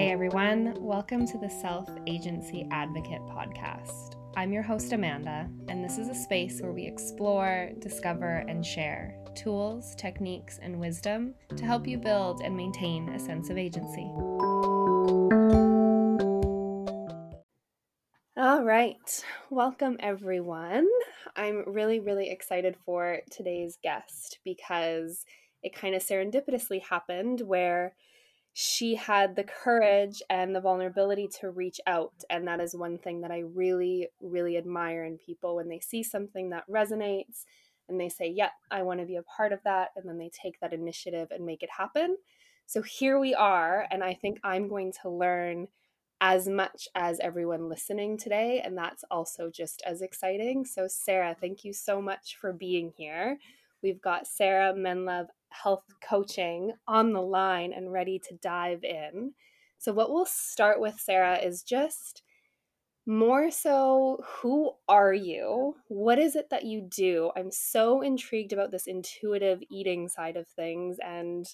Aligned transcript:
Hey 0.00 0.12
everyone, 0.12 0.74
welcome 0.78 1.26
to 1.26 1.36
the 1.36 1.50
Self 1.50 1.86
Agency 2.06 2.66
Advocate 2.70 3.20
podcast. 3.26 4.14
I'm 4.34 4.50
your 4.50 4.62
host, 4.62 4.94
Amanda, 4.94 5.46
and 5.68 5.84
this 5.84 5.98
is 5.98 6.08
a 6.08 6.14
space 6.14 6.62
where 6.62 6.72
we 6.72 6.86
explore, 6.86 7.68
discover, 7.80 8.36
and 8.48 8.64
share 8.64 9.14
tools, 9.34 9.94
techniques, 9.96 10.58
and 10.62 10.80
wisdom 10.80 11.34
to 11.54 11.66
help 11.66 11.86
you 11.86 11.98
build 11.98 12.40
and 12.40 12.56
maintain 12.56 13.10
a 13.10 13.18
sense 13.18 13.50
of 13.50 13.58
agency. 13.58 14.10
All 18.38 18.64
right, 18.64 19.24
welcome 19.50 19.98
everyone. 20.00 20.88
I'm 21.36 21.62
really, 21.66 22.00
really 22.00 22.30
excited 22.30 22.74
for 22.86 23.18
today's 23.30 23.76
guest 23.82 24.38
because 24.46 25.26
it 25.62 25.74
kind 25.74 25.94
of 25.94 26.02
serendipitously 26.02 26.84
happened 26.84 27.42
where 27.42 27.92
she 28.52 28.96
had 28.96 29.36
the 29.36 29.44
courage 29.44 30.22
and 30.28 30.54
the 30.54 30.60
vulnerability 30.60 31.28
to 31.40 31.50
reach 31.50 31.80
out. 31.86 32.24
And 32.28 32.46
that 32.48 32.60
is 32.60 32.74
one 32.74 32.98
thing 32.98 33.20
that 33.20 33.30
I 33.30 33.40
really, 33.40 34.08
really 34.20 34.56
admire 34.56 35.04
in 35.04 35.18
people 35.18 35.56
when 35.56 35.68
they 35.68 35.80
see 35.80 36.02
something 36.02 36.50
that 36.50 36.68
resonates 36.68 37.44
and 37.88 38.00
they 38.00 38.08
say, 38.08 38.26
Yep, 38.28 38.52
yeah, 38.70 38.76
I 38.78 38.82
want 38.82 39.00
to 39.00 39.06
be 39.06 39.16
a 39.16 39.22
part 39.22 39.52
of 39.52 39.60
that. 39.64 39.90
And 39.96 40.08
then 40.08 40.18
they 40.18 40.30
take 40.30 40.58
that 40.60 40.72
initiative 40.72 41.28
and 41.30 41.46
make 41.46 41.62
it 41.62 41.70
happen. 41.76 42.16
So 42.66 42.82
here 42.82 43.18
we 43.18 43.34
are. 43.34 43.86
And 43.90 44.02
I 44.02 44.14
think 44.14 44.38
I'm 44.44 44.68
going 44.68 44.92
to 45.02 45.10
learn 45.10 45.68
as 46.20 46.48
much 46.48 46.86
as 46.94 47.18
everyone 47.20 47.68
listening 47.68 48.18
today. 48.18 48.60
And 48.64 48.76
that's 48.76 49.04
also 49.10 49.50
just 49.50 49.82
as 49.86 50.02
exciting. 50.02 50.64
So, 50.64 50.86
Sarah, 50.86 51.36
thank 51.40 51.64
you 51.64 51.72
so 51.72 52.02
much 52.02 52.36
for 52.40 52.52
being 52.52 52.92
here. 52.96 53.38
We've 53.82 54.00
got 54.00 54.26
Sarah 54.26 54.74
Menlove 54.74 55.28
health 55.50 55.84
coaching 56.02 56.72
on 56.86 57.12
the 57.12 57.22
line 57.22 57.72
and 57.72 57.92
ready 57.92 58.18
to 58.18 58.34
dive 58.42 58.84
in. 58.84 59.34
So, 59.78 59.92
what 59.92 60.10
we'll 60.10 60.26
start 60.26 60.80
with, 60.80 60.98
Sarah, 60.98 61.38
is 61.38 61.62
just 61.62 62.22
more 63.06 63.50
so 63.50 64.22
who 64.26 64.72
are 64.88 65.12
you? 65.12 65.76
What 65.88 66.18
is 66.18 66.36
it 66.36 66.50
that 66.50 66.64
you 66.64 66.82
do? 66.82 67.30
I'm 67.36 67.50
so 67.50 68.02
intrigued 68.02 68.52
about 68.52 68.70
this 68.70 68.86
intuitive 68.86 69.60
eating 69.70 70.08
side 70.08 70.36
of 70.36 70.46
things 70.48 70.98
and 71.04 71.46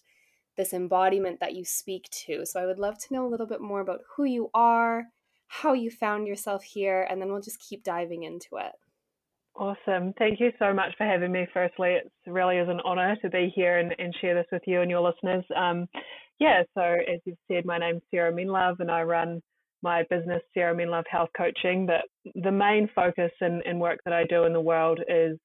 this 0.57 0.73
embodiment 0.73 1.41
that 1.41 1.55
you 1.55 1.65
speak 1.65 2.09
to. 2.27 2.45
So, 2.47 2.61
I 2.61 2.67
would 2.67 2.79
love 2.79 2.99
to 2.99 3.15
know 3.15 3.27
a 3.27 3.31
little 3.31 3.47
bit 3.47 3.61
more 3.61 3.81
about 3.81 4.01
who 4.17 4.25
you 4.25 4.51
are, 4.55 5.05
how 5.49 5.73
you 5.73 5.91
found 5.91 6.27
yourself 6.27 6.65
here, 6.65 7.07
and 7.09 7.21
then 7.21 7.31
we'll 7.31 7.41
just 7.41 7.61
keep 7.61 7.85
diving 7.85 8.25
into 8.25 8.57
it. 8.57 8.73
Awesome. 9.57 10.13
Thank 10.19 10.41
you 10.41 10.53
so 10.59 10.73
much 10.75 10.93
for 10.99 11.05
having 11.07 11.33
me. 11.33 11.47
Firstly, 11.53 11.95
it 11.95 12.13
really 12.31 12.59
is 12.59 12.69
an 12.69 12.81
honor 12.85 13.17
to 13.23 13.31
be 13.31 13.53
here 13.55 13.79
and, 13.79 13.95
and 13.99 14.15
share 14.21 14.35
this 14.35 14.47
with 14.53 14.63
you 14.67 14.83
and 14.83 14.91
your 14.91 15.01
listeners. 15.01 15.45
Um, 15.57 15.87
yeah, 16.39 16.63
so 16.75 16.83
as 16.83 17.21
you've 17.25 17.39
said, 17.51 17.65
my 17.65 17.79
name's 17.79 18.03
Sarah 18.11 18.33
Menlove 18.33 18.81
and 18.81 18.91
I 18.91 19.03
run 19.03 19.41
my 19.83 20.05
business, 20.11 20.43
Sarah 20.53 20.75
Menlove 20.75 21.05
Health 21.11 21.31
Coaching. 21.37 21.87
But 21.87 22.03
the 22.43 22.53
main 22.53 22.89
focus 22.95 23.33
and, 23.41 23.63
and 23.67 23.81
work 23.81 23.99
that 24.05 24.13
I 24.13 24.25
do 24.25 24.45
in 24.45 24.53
the 24.53 24.61
world 24.61 25.01
is 25.09 25.39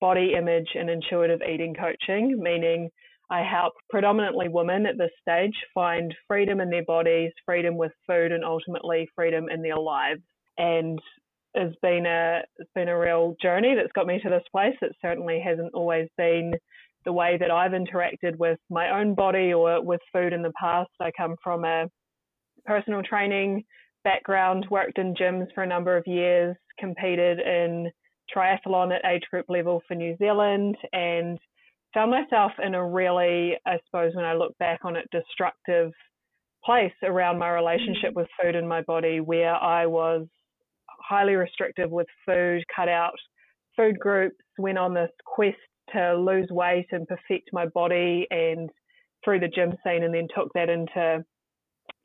body 0.00 0.34
image 0.36 0.68
and 0.74 0.90
intuitive 0.90 1.40
eating 1.42 1.74
coaching, 1.74 2.36
meaning 2.42 2.90
I 3.30 3.42
help 3.44 3.74
predominantly 3.90 4.48
women 4.48 4.86
at 4.86 4.98
this 4.98 5.12
stage 5.20 5.54
find 5.72 6.12
freedom 6.26 6.60
in 6.60 6.68
their 6.70 6.84
bodies, 6.84 7.30
freedom 7.46 7.76
with 7.76 7.92
food, 8.08 8.32
and 8.32 8.44
ultimately 8.44 9.08
freedom 9.14 9.48
in 9.48 9.62
their 9.62 9.78
lives. 9.78 10.20
And 10.58 10.98
has 11.54 11.72
been 11.82 12.06
a 12.06 12.42
it's 12.58 12.70
been 12.74 12.88
a 12.88 12.98
real 12.98 13.34
journey 13.40 13.74
that's 13.76 13.92
got 13.92 14.06
me 14.06 14.20
to 14.22 14.30
this 14.30 14.44
place. 14.50 14.76
It 14.80 14.96
certainly 15.02 15.40
hasn't 15.44 15.74
always 15.74 16.08
been 16.16 16.52
the 17.04 17.12
way 17.12 17.36
that 17.38 17.50
I've 17.50 17.72
interacted 17.72 18.36
with 18.36 18.58
my 18.70 18.90
own 18.90 19.14
body 19.14 19.52
or 19.52 19.82
with 19.84 20.00
food 20.12 20.32
in 20.32 20.42
the 20.42 20.52
past. 20.60 20.90
I 21.00 21.10
come 21.16 21.36
from 21.42 21.64
a 21.64 21.86
personal 22.64 23.02
training 23.02 23.64
background, 24.04 24.66
worked 24.70 24.98
in 24.98 25.14
gyms 25.14 25.46
for 25.54 25.62
a 25.62 25.66
number 25.66 25.96
of 25.96 26.06
years, 26.06 26.56
competed 26.78 27.40
in 27.40 27.90
triathlon 28.34 28.94
at 28.94 29.04
age 29.04 29.22
group 29.30 29.46
level 29.48 29.82
for 29.86 29.94
New 29.94 30.16
Zealand, 30.16 30.76
and 30.92 31.38
found 31.92 32.10
myself 32.10 32.52
in 32.64 32.74
a 32.74 32.86
really, 32.86 33.54
I 33.66 33.78
suppose, 33.86 34.14
when 34.14 34.24
I 34.24 34.34
look 34.34 34.56
back 34.58 34.80
on 34.84 34.96
it, 34.96 35.08
destructive 35.10 35.92
place 36.64 36.92
around 37.02 37.38
my 37.38 37.50
relationship 37.50 38.10
mm-hmm. 38.10 38.20
with 38.20 38.28
food 38.40 38.54
and 38.56 38.68
my 38.68 38.82
body, 38.82 39.20
where 39.20 39.54
I 39.54 39.86
was 39.86 40.26
highly 41.06 41.34
restrictive 41.34 41.90
with 41.90 42.06
food, 42.26 42.62
cut 42.74 42.88
out 42.88 43.14
food 43.76 43.98
groups, 43.98 44.36
went 44.58 44.78
on 44.78 44.94
this 44.94 45.10
quest 45.24 45.56
to 45.92 46.14
lose 46.16 46.48
weight 46.50 46.86
and 46.92 47.06
perfect 47.06 47.50
my 47.52 47.66
body 47.66 48.26
and 48.30 48.70
through 49.24 49.40
the 49.40 49.48
gym 49.48 49.72
scene 49.84 50.04
and 50.04 50.14
then 50.14 50.26
took 50.34 50.48
that 50.54 50.68
into 50.68 51.24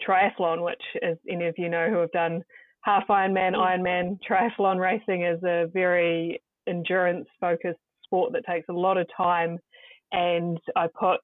triathlon, 0.07 0.63
which 0.63 0.81
as 1.03 1.17
any 1.29 1.45
of 1.47 1.55
you 1.57 1.69
know 1.69 1.89
who 1.89 1.97
have 1.97 2.11
done 2.11 2.43
half 2.83 3.07
Ironman, 3.07 3.53
mm. 3.53 3.57
Ironman, 3.57 4.17
triathlon 4.27 4.79
racing 4.79 5.23
is 5.23 5.41
a 5.43 5.67
very 5.73 6.41
endurance 6.67 7.27
focused 7.39 7.79
sport 8.03 8.33
that 8.33 8.45
takes 8.49 8.67
a 8.69 8.73
lot 8.73 8.97
of 8.97 9.07
time 9.15 9.57
and 10.11 10.57
I 10.75 10.87
put 10.99 11.19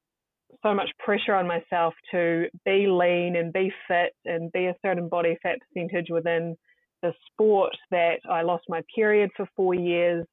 so 0.62 0.74
much 0.74 0.90
pressure 1.00 1.34
on 1.34 1.48
myself 1.48 1.94
to 2.12 2.46
be 2.66 2.88
lean 2.88 3.36
and 3.36 3.52
be 3.52 3.72
fit 3.88 4.14
and 4.26 4.52
be 4.52 4.66
a 4.66 4.76
certain 4.86 5.10
body 5.10 5.38
fat 5.42 5.58
percentage 5.74 6.08
within 6.10 6.56
the 7.04 7.14
sport 7.32 7.76
that 7.92 8.18
I 8.28 8.42
lost 8.42 8.64
my 8.68 8.82
period 8.96 9.30
for 9.38 9.48
four 9.56 9.76
years. 9.76 10.26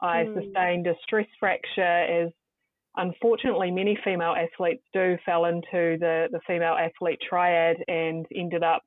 I 0.00 0.24
mm. 0.24 0.34
sustained 0.34 0.86
a 0.86 0.94
stress 1.02 1.26
fracture, 1.40 1.82
as 1.82 2.30
unfortunately 2.96 3.72
many 3.72 3.98
female 4.04 4.34
athletes 4.36 4.84
do, 4.92 5.16
fell 5.26 5.46
into 5.46 5.96
the, 5.98 6.28
the 6.30 6.40
female 6.46 6.74
athlete 6.74 7.18
triad 7.28 7.78
and 7.88 8.24
ended 8.34 8.62
up, 8.62 8.82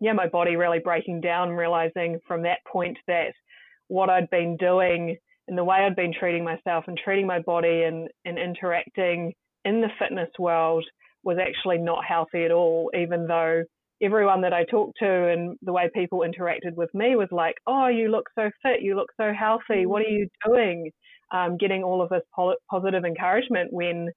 yeah, 0.00 0.12
my 0.12 0.28
body 0.28 0.56
really 0.56 0.80
breaking 0.80 1.20
down, 1.20 1.50
realizing 1.50 2.18
from 2.26 2.42
that 2.42 2.58
point 2.70 2.98
that 3.06 3.32
what 3.88 4.10
I'd 4.10 4.30
been 4.30 4.56
doing 4.56 5.16
and 5.46 5.56
the 5.56 5.64
way 5.64 5.78
I'd 5.78 5.96
been 5.96 6.14
treating 6.18 6.44
myself 6.44 6.84
and 6.88 6.98
treating 7.02 7.26
my 7.26 7.40
body 7.40 7.84
and, 7.84 8.08
and 8.24 8.38
interacting 8.38 9.32
in 9.64 9.80
the 9.80 9.88
fitness 9.98 10.30
world 10.38 10.84
was 11.24 11.38
actually 11.40 11.78
not 11.78 12.04
healthy 12.04 12.44
at 12.44 12.50
all, 12.50 12.90
even 12.94 13.26
though 13.26 13.62
everyone 14.02 14.42
that 14.42 14.52
I 14.52 14.64
talked 14.64 14.98
to 15.00 15.28
and 15.28 15.56
the 15.62 15.72
way 15.72 15.90
people 15.94 16.20
interacted 16.20 16.74
with 16.74 16.92
me 16.94 17.16
was 17.16 17.28
like, 17.30 17.56
oh, 17.66 17.88
you 17.88 18.10
look 18.10 18.26
so 18.34 18.50
fit, 18.62 18.82
you 18.82 18.96
look 18.96 19.08
so 19.20 19.32
healthy, 19.38 19.86
what 19.86 20.02
are 20.02 20.08
you 20.08 20.28
doing? 20.46 20.90
Um, 21.32 21.56
getting 21.58 21.82
all 21.82 22.00
of 22.00 22.08
this 22.08 22.22
positive 22.70 23.04
encouragement 23.04 23.72
when 23.72 24.08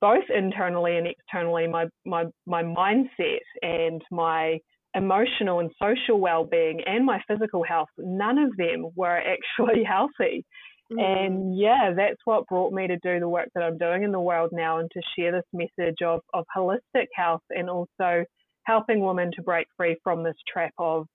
both 0.00 0.24
internally 0.34 0.98
and 0.98 1.06
externally, 1.06 1.66
my, 1.66 1.86
my, 2.04 2.24
my 2.46 2.62
mindset 2.62 3.40
and 3.62 4.02
my 4.10 4.58
emotional 4.94 5.60
and 5.60 5.70
social 5.82 6.20
well-being 6.20 6.80
and 6.86 7.06
my 7.06 7.20
physical 7.28 7.62
health, 7.62 7.88
none 7.96 8.38
of 8.38 8.56
them 8.56 8.86
were 8.96 9.18
actually 9.60 9.84
healthy. 9.84 10.44
Mm. 10.92 11.00
And 11.00 11.58
yeah, 11.58 11.92
that's 11.96 12.20
what 12.24 12.46
brought 12.48 12.72
me 12.72 12.86
to 12.88 12.98
do 13.02 13.20
the 13.20 13.28
work 13.28 13.48
that 13.54 13.62
I'm 13.62 13.78
doing 13.78 14.02
in 14.02 14.12
the 14.12 14.20
world 14.20 14.50
now 14.52 14.78
and 14.78 14.90
to 14.92 15.00
share 15.16 15.32
this 15.32 15.44
message 15.52 16.02
of, 16.04 16.20
of 16.34 16.44
holistic 16.56 17.06
health 17.14 17.42
and 17.50 17.70
also 17.70 18.24
helping 18.64 19.00
women 19.00 19.30
to 19.32 19.42
break 19.42 19.66
free 19.76 19.96
from 20.02 20.22
this 20.22 20.36
trap 20.52 20.72
of 20.78 21.06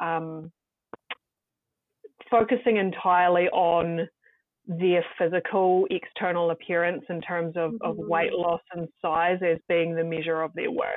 um, 0.00 0.50
focusing 2.30 2.76
entirely 2.76 3.48
on 3.48 4.08
their 4.66 5.04
physical 5.18 5.86
external 5.90 6.50
appearance 6.50 7.04
in 7.10 7.20
terms 7.20 7.54
of, 7.56 7.72
mm-hmm. 7.72 7.90
of 7.90 7.96
weight 7.96 8.32
loss 8.32 8.60
and 8.72 8.88
size 9.02 9.38
as 9.42 9.58
being 9.68 9.94
the 9.94 10.04
measure 10.04 10.42
of 10.42 10.52
their 10.54 10.70
worth. 10.70 10.94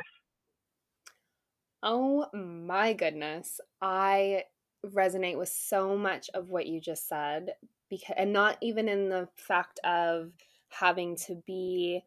Oh 1.84 2.28
my 2.34 2.94
goodness. 2.94 3.60
I 3.82 4.44
resonate 4.86 5.38
with 5.38 5.50
so 5.50 5.98
much 5.98 6.30
of 6.34 6.50
what 6.50 6.68
you 6.68 6.80
just 6.80 7.08
said 7.08 7.54
because 7.90 8.16
and 8.18 8.32
not 8.32 8.58
even 8.62 8.88
in 8.88 9.10
the 9.10 9.28
fact 9.36 9.80
of 9.84 10.32
having 10.70 11.16
to 11.16 11.42
be 11.46 12.02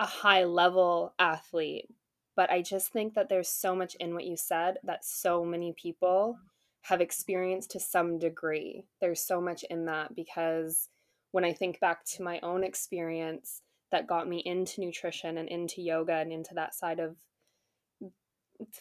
a 0.00 0.06
high 0.06 0.44
level 0.44 1.14
athlete 1.18 1.88
but 2.36 2.50
I 2.50 2.62
just 2.62 2.92
think 2.92 3.14
that 3.14 3.28
there's 3.28 3.48
so 3.48 3.74
much 3.74 3.94
in 3.96 4.14
what 4.14 4.24
you 4.24 4.36
said 4.36 4.78
that 4.84 5.04
so 5.04 5.44
many 5.44 5.72
people 5.72 6.36
mm-hmm. 6.36 6.92
have 6.92 7.00
experienced 7.00 7.70
to 7.72 7.80
some 7.80 8.18
degree. 8.18 8.84
There's 9.00 9.20
so 9.20 9.40
much 9.40 9.64
in 9.68 9.86
that 9.86 10.14
because 10.14 10.88
when 11.32 11.44
I 11.44 11.52
think 11.52 11.80
back 11.80 12.04
to 12.04 12.22
my 12.22 12.40
own 12.42 12.64
experience 12.64 13.62
that 13.90 14.06
got 14.06 14.28
me 14.28 14.38
into 14.44 14.80
nutrition 14.80 15.38
and 15.38 15.48
into 15.48 15.82
yoga 15.82 16.14
and 16.14 16.32
into 16.32 16.54
that 16.54 16.74
side 16.74 17.00
of 17.00 17.16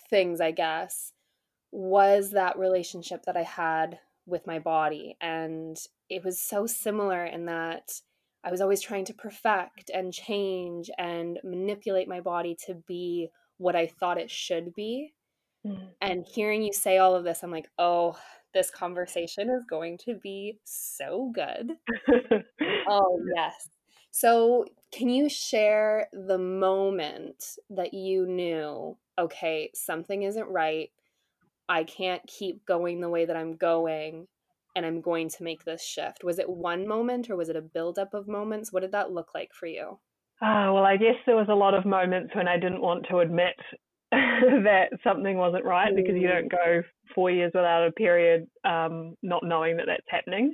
things, 0.10 0.40
I 0.40 0.52
guess, 0.52 1.14
was 1.72 2.32
that 2.32 2.58
relationship 2.58 3.24
that 3.26 3.38
I 3.38 3.44
had 3.44 4.00
with 4.26 4.48
my 4.48 4.60
body. 4.60 5.18
And 5.20 5.78
it 6.10 6.24
was 6.24 6.42
so 6.42 6.66
similar 6.66 7.26
in 7.26 7.46
that 7.46 7.92
I 8.44 8.52
was 8.52 8.62
always 8.62 8.82
trying 8.82 9.06
to 9.06 9.14
perfect 9.14 9.92
and 9.94 10.14
change 10.14 10.90
and 10.98 11.40
manipulate 11.44 12.08
my 12.08 12.22
body 12.22 12.58
to 12.66 12.74
be 12.74 13.30
what 13.62 13.76
I 13.76 13.88
thought 13.88 14.18
it 14.18 14.32
should 14.32 14.74
be. 14.74 15.14
Mm-hmm. 15.66 15.86
And 16.02 16.26
hearing 16.26 16.64
you 16.64 16.74
say 16.74 16.98
all 16.98 17.16
of 17.16 17.24
this, 17.24 17.44
I'm 17.44 17.52
like, 17.52 17.70
oh, 17.78 18.18
this 18.54 18.72
conversation 18.72 19.50
is 19.50 19.64
going 19.70 19.98
to 20.06 20.16
be 20.16 20.60
so 20.64 21.32
good. 21.34 21.74
oh, 22.90 23.20
yes. 23.36 23.70
So, 24.10 24.66
can 24.92 25.10
you 25.10 25.30
share 25.30 26.08
the 26.12 26.38
moment 26.38 27.58
that 27.70 27.94
you 27.94 28.26
knew, 28.26 28.98
okay, 29.18 29.72
something 29.74 30.24
isn't 30.24 30.50
right? 30.50 30.90
I 31.70 31.86
can't 31.86 32.26
keep 32.28 32.66
going 32.66 33.00
the 33.00 33.10
way 33.10 33.24
that 33.24 33.38
I'm 33.38 33.56
going 33.56 34.28
and 34.76 34.86
I'm 34.86 35.00
going 35.00 35.30
to 35.30 35.44
make 35.44 35.64
this 35.64 35.82
shift. 35.82 36.24
Was 36.24 36.40
it 36.40 36.50
one 36.50 36.88
moment 36.88 37.30
or 37.30 37.36
was 37.38 37.50
it 37.50 37.56
a 37.56 37.62
buildup 37.62 38.14
of 38.14 38.28
moments? 38.28 38.74
What 38.74 38.82
did 38.82 38.92
that 38.92 39.12
look 39.12 39.32
like 39.34 39.54
for 39.54 39.68
you? 39.68 40.00
Oh, 40.44 40.74
well, 40.74 40.86
I 40.86 40.98
guess 40.98 41.16
there 41.26 41.36
was 41.36 41.50
a 41.50 41.56
lot 41.56 41.74
of 41.74 41.86
moments 41.86 42.34
when 42.36 42.48
I 42.48 42.58
didn't 42.58 42.82
want 42.82 43.06
to 43.10 43.20
admit 43.20 43.56
that 44.12 44.90
something 45.04 45.38
wasn't 45.38 45.66
right 45.66 45.96
because 45.96 46.16
you 46.16 46.28
don't 46.28 46.52
mm. 46.52 46.52
go 46.52 46.82
four 47.14 47.30
years 47.30 47.52
without 47.54 47.88
a 47.88 47.92
period 47.92 48.48
um, 48.66 49.16
not 49.22 49.44
knowing 49.44 49.78
that 49.78 49.86
that's 49.88 50.02
happening. 50.10 50.54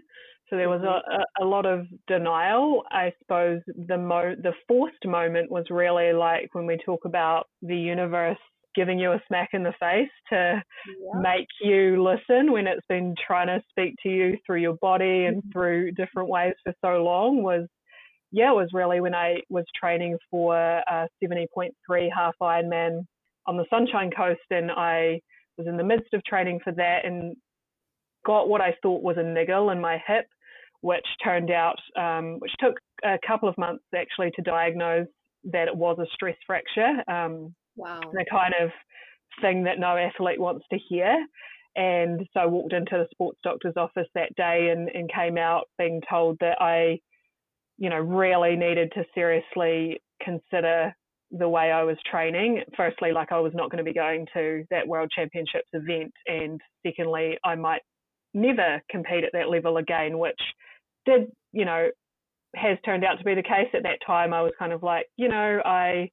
So 0.50 0.56
there 0.56 0.70
was 0.70 0.82
mm-hmm. 0.82 1.42
a, 1.42 1.46
a, 1.46 1.46
lot 1.46 1.66
of 1.66 1.88
denial. 2.08 2.84
I 2.92 3.12
suppose 3.20 3.62
the 3.88 3.98
mo- 3.98 4.36
the 4.42 4.54
forced 4.68 5.06
moment 5.06 5.52
was 5.52 5.66
really 5.70 6.14
like 6.14 6.50
when 6.54 6.66
we 6.66 6.78
talk 6.86 7.06
about 7.06 7.48
the 7.62 7.76
universe 7.76 8.38
giving 8.76 9.00
you 9.00 9.12
a 9.12 9.22
smack 9.28 9.50
in 9.54 9.64
the 9.64 9.74
face 9.80 10.10
to 10.30 10.62
yeah. 10.64 11.20
make 11.20 11.48
you 11.62 12.02
listen 12.02 12.52
when 12.52 12.68
it's 12.68 12.86
been 12.88 13.16
trying 13.26 13.48
to 13.48 13.62
speak 13.70 13.96
to 14.04 14.10
you 14.10 14.38
through 14.46 14.62
your 14.62 14.78
body 14.82 15.26
and 15.26 15.38
mm-hmm. 15.38 15.52
through 15.52 15.92
different 15.94 16.30
ways 16.30 16.54
for 16.64 16.74
so 16.82 17.04
long 17.04 17.42
was 17.42 17.68
yeah, 18.32 18.52
it 18.52 18.56
was 18.56 18.70
really 18.74 19.00
when 19.00 19.16
I 19.16 19.38
was 19.50 19.66
training 19.80 20.18
for 20.30 20.56
a 20.58 21.08
70.3 21.24 21.72
half 22.16 22.36
Ironman 22.42 23.06
on 23.46 23.58
the 23.58 23.66
Sunshine 23.70 24.12
Coast 24.16 24.42
and 24.50 24.72
I 24.72 25.22
was 25.58 25.68
in 25.68 25.78
the 25.78 25.84
midst 25.84 26.14
of 26.14 26.24
training 26.24 26.60
for 26.64 26.74
that 26.74 27.06
and 27.06 27.36
got 28.26 28.50
what 28.50 28.62
I 28.62 28.76
thought 28.82 29.04
was 29.04 29.18
a 29.18 29.24
niggle 29.24 29.70
in 29.70 29.80
my 29.80 29.98
hip, 30.06 30.26
which 30.82 31.06
turned 31.24 31.50
out, 31.50 31.80
um, 31.98 32.40
which 32.40 32.52
took 32.60 32.76
a 33.04 33.18
couple 33.26 33.48
of 33.48 33.58
months 33.58 33.84
actually 33.96 34.32
to 34.36 34.42
diagnose 34.42 35.08
that 35.46 35.68
it 35.68 35.76
was 35.76 35.98
a 36.00 36.06
stress 36.14 36.36
fracture. 36.46 37.04
Um, 37.10 37.56
wow. 37.78 38.02
The 38.12 38.26
kind 38.30 38.54
of 38.62 38.70
thing 39.42 39.64
that 39.64 39.80
no 39.80 39.96
athlete 39.98 40.40
wants 40.40 40.66
to 40.72 40.80
hear. 40.90 41.26
And 41.76 42.28
so 42.34 42.40
I 42.40 42.46
walked 42.48 42.74
into 42.74 42.98
the 42.98 43.08
sports 43.12 43.40
doctor's 43.44 43.78
office 43.78 44.08
that 44.16 44.36
day 44.36 44.70
and, 44.76 44.90
and 44.90 45.10
came 45.14 45.38
out 45.38 45.66
being 45.78 46.02
told 46.10 46.38
that 46.40 46.58
I, 46.60 47.00
you 47.78 47.90
know, 47.90 48.00
really 48.00 48.56
needed 48.56 48.92
to 48.94 49.04
seriously 49.14 50.02
consider 50.22 50.94
the 51.32 51.50
way 51.50 51.72
I 51.72 51.84
was 51.84 51.98
training. 52.10 52.64
Firstly, 52.76 53.12
like 53.12 53.32
I 53.32 53.40
was 53.40 53.54
not 53.54 53.70
going 53.70 53.84
to 53.84 53.92
be 53.92 53.94
going 53.94 54.26
to 54.34 54.64
that 54.72 54.88
World 54.88 55.12
Championships 55.16 55.70
event. 55.74 56.12
And 56.26 56.60
secondly, 56.86 57.38
I 57.44 57.56
might 57.56 57.82
never 58.34 58.82
compete 58.90 59.24
at 59.24 59.32
that 59.34 59.50
level 59.50 59.78
again, 59.78 60.18
which 60.18 60.40
did, 61.06 61.32
you 61.52 61.66
know, 61.66 61.90
has 62.56 62.78
turned 62.86 63.04
out 63.04 63.18
to 63.18 63.26
be 63.26 63.36
the 63.36 63.44
case. 63.44 63.68
At 63.74 63.84
that 63.84 64.00
time, 64.06 64.34
I 64.34 64.42
was 64.42 64.54
kind 64.58 64.72
of 64.72 64.84
like, 64.84 65.06
you 65.18 65.28
know, 65.28 65.62
I 65.66 66.10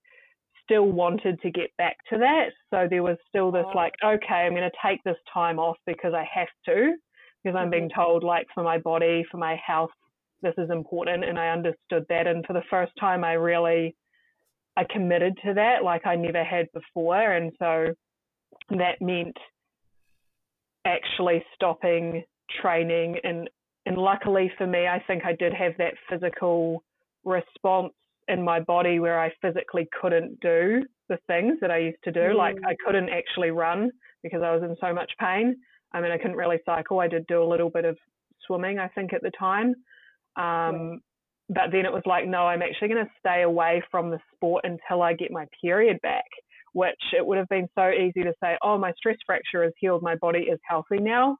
still 0.65 0.87
wanted 0.87 1.41
to 1.43 1.51
get 1.51 1.71
back 1.79 1.97
to 2.13 2.19
that. 2.19 2.51
So 2.71 2.89
there 2.89 3.03
was 3.03 3.17
still 3.29 3.53
this 3.53 3.67
like, 3.75 3.93
okay, 4.05 4.35
I'm 4.35 4.53
going 4.53 4.69
to 4.69 4.71
take 4.85 5.03
this 5.05 5.17
time 5.33 5.59
off 5.59 5.77
because 5.87 6.13
I 6.15 6.27
have 6.35 6.49
to, 6.67 6.95
because 7.43 7.57
I'm 7.57 7.71
being 7.71 7.89
mm-hmm. 7.89 8.01
told, 8.01 8.25
like, 8.25 8.47
for 8.55 8.65
my 8.65 8.79
body, 8.79 9.25
for 9.31 9.37
my 9.37 9.61
health, 9.65 9.91
this 10.45 10.55
is 10.59 10.71
important. 10.71 11.25
And 11.25 11.39
I 11.39 11.49
understood 11.49 12.07
that. 12.09 12.29
And 12.29 12.47
for 12.47 12.53
the 12.53 12.63
first 12.71 12.93
time, 13.01 13.25
I 13.25 13.33
really, 13.33 13.97
I 14.77 14.85
committed 14.89 15.37
to 15.45 15.55
that 15.55 15.83
like 15.83 16.07
I 16.07 16.15
never 16.15 16.45
had 16.45 16.67
before. 16.73 17.33
And 17.33 17.53
so 17.59 17.87
that 18.71 19.01
meant 19.01 19.37
actually 20.87 21.43
stopping 21.55 22.23
training 22.61 23.17
and 23.25 23.49
and 23.87 23.97
luckily 23.97 24.53
for 24.59 24.67
me 24.67 24.87
I 24.87 25.03
think 25.07 25.25
I 25.25 25.33
did 25.35 25.55
have 25.55 25.73
that 25.79 25.95
physical 26.11 26.83
response 27.25 27.95
in 28.29 28.43
my 28.43 28.61
body 28.61 29.01
where 29.01 29.21
I 29.21 29.33
physically 29.41 29.89
couldn't 30.01 30.41
do 30.41 30.83
the 31.09 31.19
things 31.27 31.59
that 31.61 31.71
I 31.71 31.79
used 31.79 32.03
to 32.05 32.13
do. 32.13 32.21
Mm. 32.21 32.37
Like 32.37 32.57
I 32.67 32.75
couldn't 32.85 33.11
actually 33.11 33.51
run 33.51 33.91
because 34.23 34.43
I 34.43 34.55
was 34.55 34.63
in 34.63 34.77
so 34.81 34.95
much 34.95 35.11
pain. 35.21 35.57
I 35.93 36.01
mean, 36.01 36.11
I 36.11 36.19
couldn't 36.19 36.37
really 36.37 36.59
cycle. 36.65 37.01
I 37.01 37.09
did 37.09 37.27
do 37.27 37.43
a 37.43 37.49
little 37.49 37.71
bit 37.71 37.85
of 37.85 37.97
swimming, 38.47 38.79
I 38.79 38.89
think, 38.89 39.13
at 39.13 39.23
the 39.23 39.31
time. 39.39 39.75
Um. 40.37 41.01
But 41.51 41.73
then 41.73 41.85
it 41.85 41.93
was 41.93 42.03
like, 42.07 42.27
no, 42.27 42.47
I'm 42.47 42.63
actually 42.63 42.89
going 42.89 43.05
to 43.05 43.11
stay 43.19 43.43
away 43.43 43.83
from 43.91 44.09
the 44.09 44.19
sport 44.35 44.65
until 44.65 45.03
I 45.03 45.13
get 45.13 45.31
my 45.31 45.45
period 45.63 45.99
back, 46.01 46.25
which 46.73 46.95
it 47.15 47.25
would 47.25 47.37
have 47.37 47.51
been 47.51 47.69
so 47.75 47.91
easy 47.91 48.23
to 48.23 48.33
say, 48.43 48.57
oh, 48.63 48.79
my 48.79 48.93
stress 48.97 49.19
fracture 49.27 49.63
is 49.63 49.73
healed. 49.79 50.03
My 50.03 50.15
body 50.23 50.45
is 50.51 50.59
healthy 50.67 50.97
now, 50.99 51.37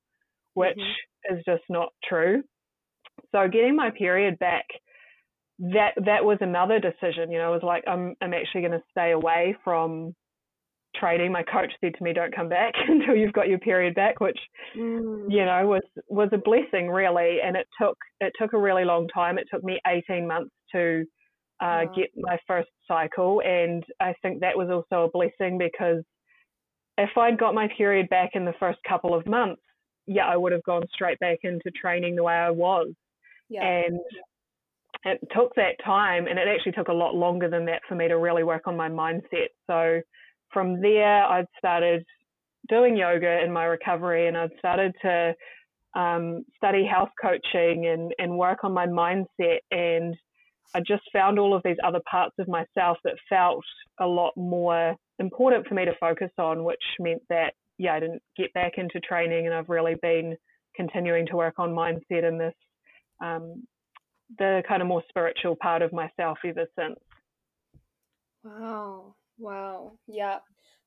which 0.53 0.77
mm-hmm. 0.77 1.35
is 1.35 1.43
just 1.47 1.63
not 1.71 1.89
true. 2.07 2.43
So 3.33 3.49
getting 3.49 3.77
my 3.77 3.93
period 3.97 4.39
back 4.39 4.67
that 5.59 5.93
that 6.05 6.25
was 6.25 6.39
another 6.41 6.81
decision. 6.81 7.31
You 7.31 7.39
know, 7.39 7.51
it 7.51 7.63
was 7.63 7.63
like 7.63 7.85
I'm 7.87 8.15
I'm 8.21 8.35
actually 8.35 8.63
going 8.63 8.73
to 8.73 8.83
stay 8.91 9.13
away 9.13 9.57
from 9.63 10.15
training. 10.95 11.33
My 11.33 11.43
coach 11.43 11.73
said 11.81 11.95
to 11.97 12.05
me, 12.05 12.13
"Don't 12.13 12.35
come 12.35 12.49
back 12.49 12.75
until 12.89 13.15
you've 13.15 13.33
got 13.33 13.49
your 13.49 13.59
period 13.59 13.95
back," 13.95 14.21
which 14.21 14.39
mm. 14.77 15.27
you 15.29 15.45
know 15.45 15.67
was 15.67 15.83
was 16.09 16.29
a 16.33 16.39
blessing 16.39 16.89
really. 16.89 17.39
And 17.45 17.57
it 17.57 17.67
took 17.81 17.97
it 18.21 18.33
took 18.41 18.53
a 18.53 18.59
really 18.59 18.85
long 18.85 19.09
time. 19.09 19.39
It 19.39 19.47
took 19.53 19.65
me 19.65 19.81
18 19.87 20.27
months 20.27 20.51
to 20.73 21.05
uh, 21.61 21.85
get 21.97 22.11
my 22.17 22.39
first 22.47 22.69
cycle, 22.87 23.41
and 23.45 23.85
I 24.01 24.15
think 24.23 24.41
that 24.41 24.57
was 24.57 24.69
also 24.71 25.05
a 25.05 25.11
blessing 25.11 25.59
because 25.59 26.03
if 26.99 27.11
I'd 27.17 27.39
got 27.39 27.55
my 27.55 27.69
period 27.77 28.09
back 28.09 28.31
in 28.35 28.45
the 28.45 28.55
first 28.61 28.79
couple 28.89 29.15
of 29.15 29.27
months, 29.27 29.63
yeah, 30.07 30.27
I 30.27 30.37
would 30.37 30.53
have 30.53 30.63
gone 30.65 30.83
straight 30.93 31.19
back 31.19 31.39
into 31.43 31.71
training 31.71 32.17
the 32.17 32.23
way 32.23 32.35
I 32.35 32.51
was. 32.51 32.93
Yeah. 33.49 33.63
And 33.63 34.01
it 35.05 35.21
took 35.35 35.55
that 35.57 35.77
time 35.85 36.27
and 36.27 36.39
it 36.39 36.49
actually 36.49 36.73
took 36.73 36.89
a 36.89 36.93
lot 36.93 37.15
longer 37.15 37.49
than 37.49 37.67
that 37.67 37.83
for 37.89 37.95
me 37.95 38.09
to 38.09 38.19
really 38.19 38.43
work 38.43 38.67
on 38.67 38.77
my 38.77 38.89
mindset. 38.89 39.49
So 39.67 40.01
from 40.55 40.81
there, 40.81 41.25
I'd 41.25 41.47
started 41.59 42.05
doing 42.69 42.97
yoga 42.97 43.45
in 43.45 43.53
my 43.53 43.65
recovery 43.65 44.29
and 44.29 44.37
I'd 44.39 44.51
started 44.59 44.95
to 45.03 45.35
um, 45.95 46.45
study 46.57 46.87
health 46.91 47.11
coaching 47.21 47.87
and, 47.87 48.13
and 48.19 48.39
work 48.39 48.65
on 48.65 48.73
my 48.73 48.87
mindset. 48.87 49.59
And 49.71 50.17
I 50.75 50.81
just 50.81 51.03
found 51.13 51.39
all 51.39 51.55
of 51.55 51.63
these 51.65 51.77
other 51.85 52.01
parts 52.11 52.35
of 52.39 52.49
myself 52.49 52.97
that 53.05 53.17
felt 53.29 53.65
a 54.01 54.07
lot 54.07 54.33
more 54.37 54.97
important 55.19 55.67
for 55.67 55.75
me 55.75 55.85
to 55.85 55.95
focus 56.01 56.31
on, 56.39 56.65
which 56.65 56.83
meant 56.99 57.23
that, 57.29 57.53
yeah, 57.77 57.95
I 57.95 58.01
didn't 58.01 58.23
get 58.37 58.53
back 58.55 58.73
into 58.79 58.99
training 59.01 59.47
and 59.47 59.55
I've 59.55 59.69
really 59.69 59.97
been 60.01 60.37
continuing 60.75 61.27
to 61.27 61.37
work 61.37 61.55
on 61.59 61.71
mindset 61.71 62.27
in 62.27 62.39
this 62.39 62.55
um, 63.23 63.65
the 64.39 64.63
kind 64.67 64.83
of 64.83 64.89
more 64.89 65.03
spiritual 65.09 65.57
part 65.61 65.83
of 65.83 65.93
myself 65.93 66.39
ever 66.45 66.67
since. 66.79 66.99
Wow. 68.43 69.15
Wow. 69.39 69.99
Yeah. 70.07 70.41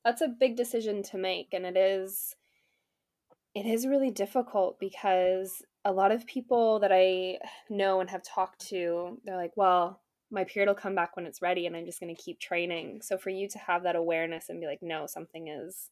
That's 0.04 0.20
a 0.22 0.28
big 0.28 0.56
decision 0.56 1.02
to 1.04 1.18
make 1.18 1.48
and 1.52 1.66
it 1.66 1.76
is 1.76 2.34
it 3.54 3.66
is 3.66 3.86
really 3.86 4.10
difficult 4.10 4.78
because 4.78 5.62
a 5.84 5.92
lot 5.92 6.12
of 6.12 6.26
people 6.26 6.80
that 6.80 6.92
I 6.92 7.38
know 7.70 8.00
and 8.00 8.10
have 8.10 8.22
talked 8.22 8.60
to, 8.68 9.18
they're 9.24 9.36
like, 9.36 9.52
"Well, 9.56 10.02
my 10.30 10.44
period 10.44 10.68
will 10.68 10.74
come 10.74 10.94
back 10.94 11.16
when 11.16 11.26
it's 11.26 11.40
ready 11.42 11.66
and 11.66 11.74
I'm 11.76 11.86
just 11.86 12.00
going 12.00 12.14
to 12.14 12.22
keep 12.22 12.38
training." 12.40 13.00
So 13.02 13.16
for 13.18 13.30
you 13.30 13.48
to 13.48 13.58
have 13.58 13.82
that 13.84 13.96
awareness 13.96 14.48
and 14.48 14.60
be 14.60 14.66
like, 14.66 14.82
"No, 14.82 15.06
something 15.06 15.48
is 15.48 15.90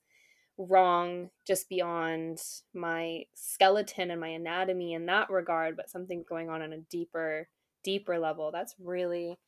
wrong 0.59 1.31
just 1.47 1.69
beyond 1.69 2.41
my 2.75 3.25
skeleton 3.35 4.11
and 4.13 4.21
my 4.21 4.29
anatomy 4.31 4.95
in 4.95 5.07
that 5.07 5.31
regard, 5.31 5.77
but 5.77 5.91
something's 5.91 6.27
going 6.27 6.51
on 6.51 6.63
on 6.63 6.73
a 6.75 6.79
deeper, 6.81 7.49
deeper 7.85 8.19
level. 8.19 8.53
That's 8.53 8.75
really, 8.81 9.39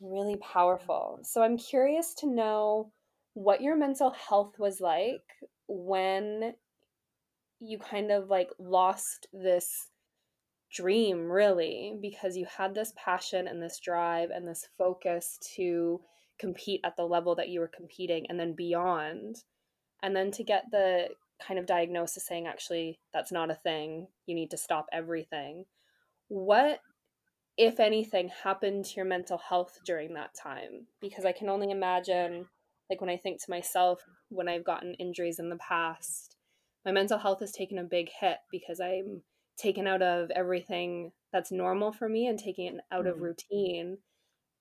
really 0.00 0.36
powerful. 0.36 1.20
So 1.22 1.42
I'm 1.42 1.58
curious 1.58 2.14
to 2.14 2.26
know 2.26 2.92
what 3.34 3.60
your 3.60 3.76
mental 3.76 4.10
health 4.10 4.58
was 4.58 4.80
like 4.80 5.22
when 5.68 6.54
you 7.60 7.78
kind 7.78 8.10
of 8.10 8.28
like 8.28 8.50
lost 8.58 9.28
this 9.32 9.88
dream 10.72 11.30
really 11.30 11.96
because 12.00 12.36
you 12.36 12.46
had 12.46 12.74
this 12.74 12.92
passion 12.96 13.48
and 13.48 13.62
this 13.62 13.78
drive 13.80 14.30
and 14.30 14.46
this 14.46 14.68
focus 14.78 15.38
to 15.56 16.00
compete 16.38 16.80
at 16.84 16.96
the 16.96 17.04
level 17.04 17.34
that 17.34 17.48
you 17.48 17.60
were 17.60 17.70
competing 17.74 18.26
and 18.28 18.40
then 18.40 18.54
beyond. 18.54 19.44
And 20.02 20.16
then 20.16 20.30
to 20.32 20.44
get 20.44 20.64
the 20.70 21.08
kind 21.46 21.58
of 21.58 21.66
diagnosis 21.66 22.26
saying 22.26 22.46
actually 22.46 22.98
that's 23.12 23.32
not 23.32 23.50
a 23.50 23.54
thing. 23.54 24.06
You 24.26 24.34
need 24.34 24.50
to 24.50 24.56
stop 24.56 24.86
everything. 24.92 25.66
What 26.28 26.80
if 27.60 27.78
anything 27.78 28.30
happened 28.42 28.84
to 28.84 28.96
your 28.96 29.04
mental 29.04 29.38
health 29.38 29.78
during 29.84 30.14
that 30.14 30.34
time 30.34 30.86
because 31.00 31.24
i 31.24 31.32
can 31.32 31.48
only 31.48 31.70
imagine 31.70 32.46
like 32.88 33.00
when 33.00 33.10
i 33.10 33.16
think 33.16 33.40
to 33.40 33.50
myself 33.50 34.00
when 34.30 34.48
i've 34.48 34.64
gotten 34.64 34.94
injuries 34.94 35.38
in 35.38 35.48
the 35.48 35.56
past 35.56 36.36
my 36.84 36.92
mental 36.92 37.18
health 37.18 37.40
has 37.40 37.52
taken 37.52 37.78
a 37.78 37.84
big 37.84 38.08
hit 38.20 38.38
because 38.50 38.80
i'm 38.80 39.22
taken 39.58 39.86
out 39.86 40.00
of 40.00 40.30
everything 40.30 41.12
that's 41.32 41.52
normal 41.52 41.92
for 41.92 42.08
me 42.08 42.26
and 42.26 42.38
taking 42.38 42.66
it 42.66 42.80
out 42.90 43.04
mm. 43.04 43.10
of 43.10 43.20
routine 43.20 43.98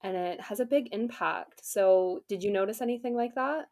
and 0.03 0.15
it 0.15 0.41
has 0.41 0.59
a 0.59 0.65
big 0.65 0.89
impact 0.91 1.61
so 1.63 2.21
did 2.27 2.43
you 2.43 2.51
notice 2.51 2.81
anything 2.81 3.15
like 3.15 3.33
that 3.35 3.65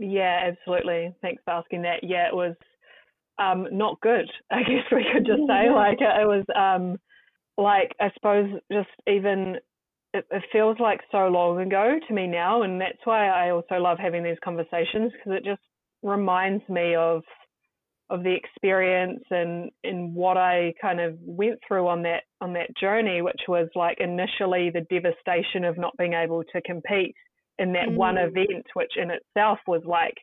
yeah, 0.00 0.48
absolutely. 0.48 1.14
Thanks 1.20 1.42
for 1.44 1.52
asking 1.52 1.82
that. 1.82 2.02
Yeah, 2.02 2.26
it 2.26 2.34
was 2.34 2.56
um, 3.38 3.66
not 3.70 4.00
good. 4.00 4.30
I 4.50 4.60
guess 4.60 4.84
we 4.90 5.04
could 5.12 5.26
just 5.26 5.42
say 5.46 5.70
like 5.74 5.98
it 6.00 6.26
was 6.26 6.44
um, 6.56 6.96
like 7.60 7.94
I 8.00 8.10
suppose 8.14 8.48
just 8.72 8.88
even 9.06 9.56
it, 10.12 10.24
it, 10.30 10.42
feels 10.52 10.78
like 10.80 11.00
so 11.12 11.28
long 11.28 11.60
ago 11.60 11.98
to 12.06 12.14
me 12.14 12.26
now, 12.26 12.62
and 12.62 12.80
that's 12.80 12.98
why 13.04 13.28
I 13.28 13.50
also 13.50 13.76
love 13.76 13.98
having 13.98 14.24
these 14.24 14.38
conversations 14.42 15.12
because 15.12 15.38
it 15.38 15.44
just 15.44 15.60
reminds 16.02 16.66
me 16.68 16.94
of 16.94 17.22
of 18.08 18.24
the 18.24 18.34
experience 18.34 19.22
and 19.30 19.70
and 19.84 20.14
what 20.14 20.36
I 20.36 20.74
kind 20.80 21.00
of 21.00 21.16
went 21.20 21.60
through 21.66 21.86
on 21.86 22.02
that 22.02 22.24
on 22.40 22.52
that 22.54 22.76
journey, 22.76 23.22
which 23.22 23.42
was 23.46 23.68
like 23.74 23.98
initially 24.00 24.70
the 24.70 24.86
devastation 24.90 25.64
of 25.64 25.78
not 25.78 25.96
being 25.96 26.14
able 26.14 26.42
to 26.52 26.62
compete 26.62 27.14
in 27.58 27.72
that 27.74 27.88
mm. 27.88 27.96
one 27.96 28.16
event, 28.16 28.66
which 28.74 28.92
in 28.96 29.10
itself 29.10 29.58
was 29.68 29.82
like 29.84 30.14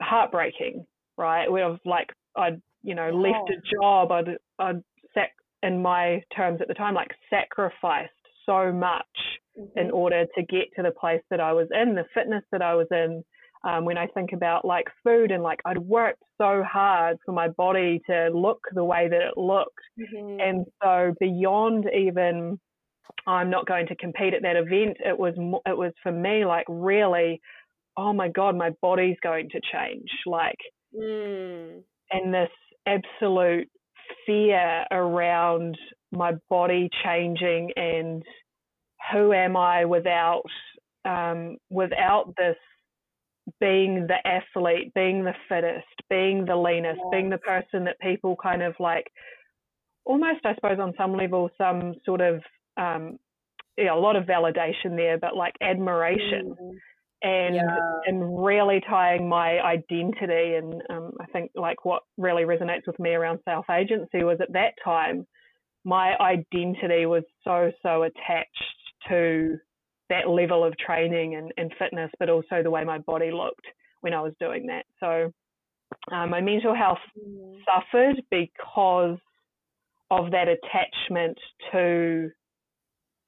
heartbreaking, 0.00 0.86
right? 1.16 1.50
Where 1.50 1.64
I 1.64 1.68
was 1.68 1.80
like 1.84 2.08
I'd 2.36 2.62
you 2.82 2.94
know 2.94 3.10
oh. 3.12 3.16
left 3.16 3.50
a 3.50 3.60
job, 3.80 4.12
I'd 4.12 4.36
I'd 4.58 4.82
in 5.66 5.82
my 5.82 6.22
terms 6.34 6.60
at 6.60 6.68
the 6.68 6.74
time 6.74 6.94
like 6.94 7.10
sacrificed 7.28 8.10
so 8.44 8.72
much 8.72 9.04
mm-hmm. 9.58 9.78
in 9.78 9.90
order 9.90 10.24
to 10.36 10.42
get 10.44 10.66
to 10.76 10.82
the 10.82 10.92
place 10.92 11.22
that 11.30 11.40
I 11.40 11.52
was 11.52 11.68
in, 11.72 11.94
the 11.94 12.04
fitness 12.14 12.44
that 12.52 12.62
I 12.62 12.74
was 12.74 12.86
in 12.90 13.22
um, 13.66 13.84
when 13.84 13.98
I 13.98 14.06
think 14.08 14.32
about 14.32 14.64
like 14.64 14.86
food 15.02 15.30
and 15.30 15.42
like 15.42 15.60
I'd 15.64 15.78
worked 15.78 16.22
so 16.38 16.62
hard 16.62 17.16
for 17.24 17.32
my 17.32 17.48
body 17.48 18.00
to 18.08 18.28
look 18.32 18.60
the 18.72 18.84
way 18.84 19.08
that 19.08 19.20
it 19.20 19.36
looked. 19.36 19.72
Mm-hmm. 19.98 20.40
And 20.40 20.66
so 20.82 21.14
beyond 21.18 21.86
even 21.94 22.58
I'm 23.26 23.50
not 23.50 23.66
going 23.66 23.86
to 23.88 23.96
compete 23.96 24.34
at 24.34 24.42
that 24.42 24.56
event, 24.56 24.98
it 25.04 25.18
was 25.18 25.34
it 25.66 25.76
was 25.76 25.92
for 26.02 26.12
me 26.12 26.44
like 26.44 26.66
really, 26.68 27.40
oh 27.96 28.12
my 28.12 28.28
god, 28.28 28.56
my 28.56 28.70
body's 28.82 29.16
going 29.22 29.48
to 29.50 29.60
change. 29.72 30.08
Like, 30.26 30.58
mm. 30.94 31.80
and 32.10 32.34
this 32.34 32.50
absolute 32.86 33.68
fear 34.26 34.84
around 34.90 35.78
my 36.12 36.32
body 36.50 36.90
changing 37.04 37.70
and 37.76 38.22
who 39.12 39.32
am 39.32 39.56
I 39.56 39.84
without 39.84 40.42
um, 41.04 41.56
without 41.70 42.34
this 42.36 42.56
being 43.60 44.08
the 44.08 44.16
athlete, 44.26 44.92
being 44.94 45.22
the 45.22 45.34
fittest, 45.48 45.86
being 46.10 46.44
the 46.44 46.56
leanest, 46.56 47.00
being 47.12 47.30
the 47.30 47.38
person 47.38 47.84
that 47.84 48.00
people 48.00 48.36
kind 48.42 48.60
of 48.60 48.74
like 48.80 49.06
almost, 50.04 50.44
I 50.44 50.54
suppose, 50.56 50.78
on 50.80 50.94
some 50.98 51.16
level, 51.16 51.48
some 51.56 51.94
sort 52.04 52.20
of 52.20 52.42
um, 52.76 53.18
yeah, 53.76 53.94
a 53.94 53.96
lot 53.96 54.16
of 54.16 54.24
validation 54.24 54.96
there, 54.96 55.18
but 55.18 55.36
like 55.36 55.54
admiration. 55.60 56.54
Mm. 56.60 56.70
And 57.22 57.54
yeah. 57.54 57.78
and 58.04 58.44
really 58.44 58.80
tying 58.88 59.28
my 59.28 59.58
identity 59.60 60.56
and 60.56 60.82
um, 60.90 61.12
I 61.18 61.24
think 61.32 61.50
like 61.54 61.84
what 61.84 62.02
really 62.18 62.42
resonates 62.42 62.86
with 62.86 62.98
me 63.00 63.14
around 63.14 63.38
self 63.44 63.70
agency 63.70 64.22
was 64.22 64.38
at 64.42 64.52
that 64.52 64.74
time 64.84 65.26
my 65.84 66.14
identity 66.18 67.06
was 67.06 67.22
so 67.42 67.72
so 67.82 68.02
attached 68.02 68.76
to 69.08 69.56
that 70.10 70.28
level 70.28 70.64
of 70.64 70.76
training 70.78 71.34
and, 71.36 71.52
and 71.56 71.72
fitness, 71.78 72.10
but 72.18 72.28
also 72.28 72.62
the 72.62 72.70
way 72.70 72.84
my 72.84 72.98
body 72.98 73.30
looked 73.30 73.66
when 74.00 74.14
I 74.14 74.20
was 74.20 74.32
doing 74.38 74.66
that. 74.66 74.84
So 75.00 75.32
um, 76.14 76.30
my 76.30 76.40
mental 76.40 76.74
health 76.74 76.98
mm. 77.18 77.56
suffered 77.64 78.22
because 78.30 79.18
of 80.10 80.30
that 80.30 80.46
attachment 80.48 81.36
to 81.72 82.30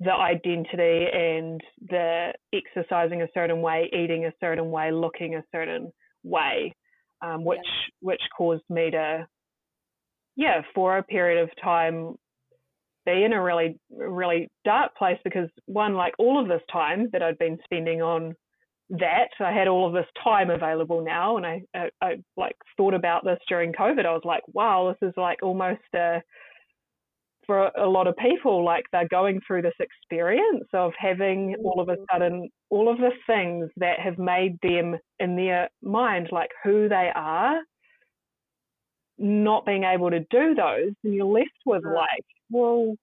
the 0.00 0.12
identity 0.12 1.06
and 1.12 1.60
the 1.88 2.32
exercising 2.52 3.22
a 3.22 3.28
certain 3.34 3.60
way, 3.60 3.90
eating 3.92 4.26
a 4.26 4.32
certain 4.40 4.70
way, 4.70 4.92
looking 4.92 5.34
a 5.34 5.44
certain 5.52 5.92
way, 6.22 6.74
um, 7.22 7.44
which 7.44 7.58
yeah. 7.64 7.94
which 8.00 8.22
caused 8.36 8.62
me 8.70 8.90
to, 8.90 9.26
yeah, 10.36 10.62
for 10.74 10.98
a 10.98 11.02
period 11.02 11.42
of 11.42 11.50
time 11.62 12.14
be 13.08 13.24
in 13.24 13.32
a 13.32 13.42
really 13.42 13.78
really 13.90 14.48
dark 14.64 14.94
place 14.96 15.18
because 15.24 15.48
one 15.66 15.94
like 15.94 16.14
all 16.18 16.40
of 16.40 16.48
this 16.48 16.62
time 16.70 17.08
that 17.12 17.22
I'd 17.22 17.38
been 17.38 17.58
spending 17.64 18.02
on 18.02 18.34
that 18.90 19.28
I 19.40 19.52
had 19.52 19.68
all 19.68 19.86
of 19.86 19.92
this 19.92 20.10
time 20.22 20.50
available 20.50 21.04
now 21.04 21.36
and 21.36 21.46
I, 21.46 21.62
I, 21.74 21.88
I 22.02 22.16
like 22.36 22.56
thought 22.76 22.94
about 22.94 23.24
this 23.24 23.38
during 23.48 23.72
COVID 23.72 24.04
I 24.04 24.12
was 24.12 24.22
like 24.24 24.42
wow 24.52 24.94
this 25.00 25.08
is 25.08 25.14
like 25.16 25.42
almost 25.42 25.80
a 25.94 26.22
for 27.48 27.72
a 27.76 27.88
lot 27.88 28.06
of 28.06 28.14
people 28.18 28.64
like 28.64 28.84
they're 28.92 29.08
going 29.08 29.40
through 29.44 29.62
this 29.62 29.74
experience 29.80 30.68
of 30.72 30.92
having 30.96 31.56
all 31.64 31.80
of 31.80 31.88
a 31.88 31.96
sudden 32.12 32.48
all 32.70 32.88
of 32.88 32.98
the 32.98 33.10
things 33.26 33.68
that 33.76 33.98
have 33.98 34.18
made 34.18 34.56
them 34.62 34.96
in 35.18 35.34
their 35.34 35.68
mind 35.82 36.28
like 36.30 36.50
who 36.62 36.88
they 36.88 37.10
are 37.16 37.58
not 39.18 39.66
being 39.66 39.82
able 39.82 40.10
to 40.10 40.20
do 40.30 40.54
those 40.54 40.92
and 41.02 41.14
you're 41.14 41.24
left 41.24 41.48
with 41.66 41.82
like 41.84 42.24
well, 42.50 42.94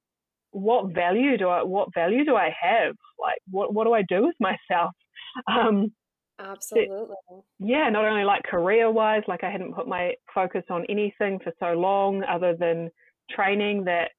what 0.52 0.94
value 0.94 1.38
do 1.38 1.50
I 1.50 1.64
what 1.64 1.94
value 1.94 2.24
do 2.24 2.36
I 2.36 2.54
have? 2.60 2.96
Like 3.20 3.38
what 3.50 3.74
what 3.74 3.86
do 3.86 3.94
I 3.94 4.04
do 4.04 4.25
with 4.25 4.36
myself? 4.40 4.92
Um, 5.50 5.92
Absolutely. 6.40 7.16
yeah, 7.60 7.90
not 7.90 8.06
only 8.06 8.24
like 8.24 8.44
career 8.44 8.90
wise, 8.90 9.24
like 9.28 9.44
I 9.44 9.52
hadn't 9.52 9.75
put 9.75 9.86
my 9.86 10.14
focus 10.34 10.64
on 10.70 10.86
anything 10.88 11.40
for 11.44 11.52
so 11.60 11.74
long 11.74 12.24
other 12.24 12.56
than 12.58 12.90
training 13.30 13.84
that 13.84 14.12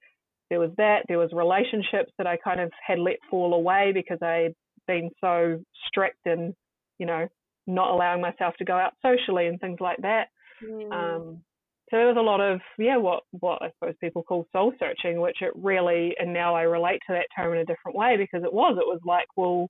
there 0.50 0.60
was 0.60 0.70
that, 0.76 1.04
there 1.08 1.18
was 1.18 1.30
relationships 1.32 2.12
that 2.18 2.26
I 2.26 2.36
kind 2.36 2.60
of 2.60 2.70
had 2.86 2.98
let 2.98 3.16
fall 3.30 3.54
away 3.54 3.92
because 3.92 4.18
I'd 4.22 4.54
been 4.86 5.10
so 5.20 5.60
strict 5.86 6.18
and, 6.26 6.54
you 6.98 7.06
know, 7.06 7.26
not 7.66 7.90
allowing 7.90 8.20
myself 8.20 8.54
to 8.58 8.64
go 8.64 8.74
out 8.74 8.92
socially 9.02 9.46
and 9.46 9.60
things 9.60 9.78
like 9.80 9.98
that. 10.02 10.28
Mm. 10.62 10.92
Um, 10.92 11.40
so 11.90 11.96
there 11.96 12.06
was 12.06 12.16
a 12.16 12.20
lot 12.20 12.40
of 12.40 12.60
yeah 12.78 12.96
what 12.96 13.22
what 13.30 13.62
i 13.62 13.70
suppose 13.70 13.94
people 14.00 14.22
call 14.22 14.46
soul 14.52 14.72
searching 14.78 15.20
which 15.20 15.40
it 15.40 15.52
really 15.54 16.14
and 16.18 16.32
now 16.32 16.54
i 16.54 16.62
relate 16.62 17.00
to 17.06 17.12
that 17.12 17.26
term 17.36 17.52
in 17.52 17.60
a 17.60 17.64
different 17.64 17.96
way 17.96 18.16
because 18.16 18.44
it 18.44 18.52
was 18.52 18.76
it 18.76 18.86
was 18.86 19.00
like 19.04 19.26
well 19.36 19.68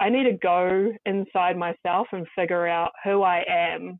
i 0.00 0.08
need 0.08 0.24
to 0.24 0.38
go 0.42 0.90
inside 1.04 1.56
myself 1.56 2.06
and 2.12 2.26
figure 2.34 2.66
out 2.66 2.92
who 3.04 3.22
i 3.22 3.42
am 3.48 3.98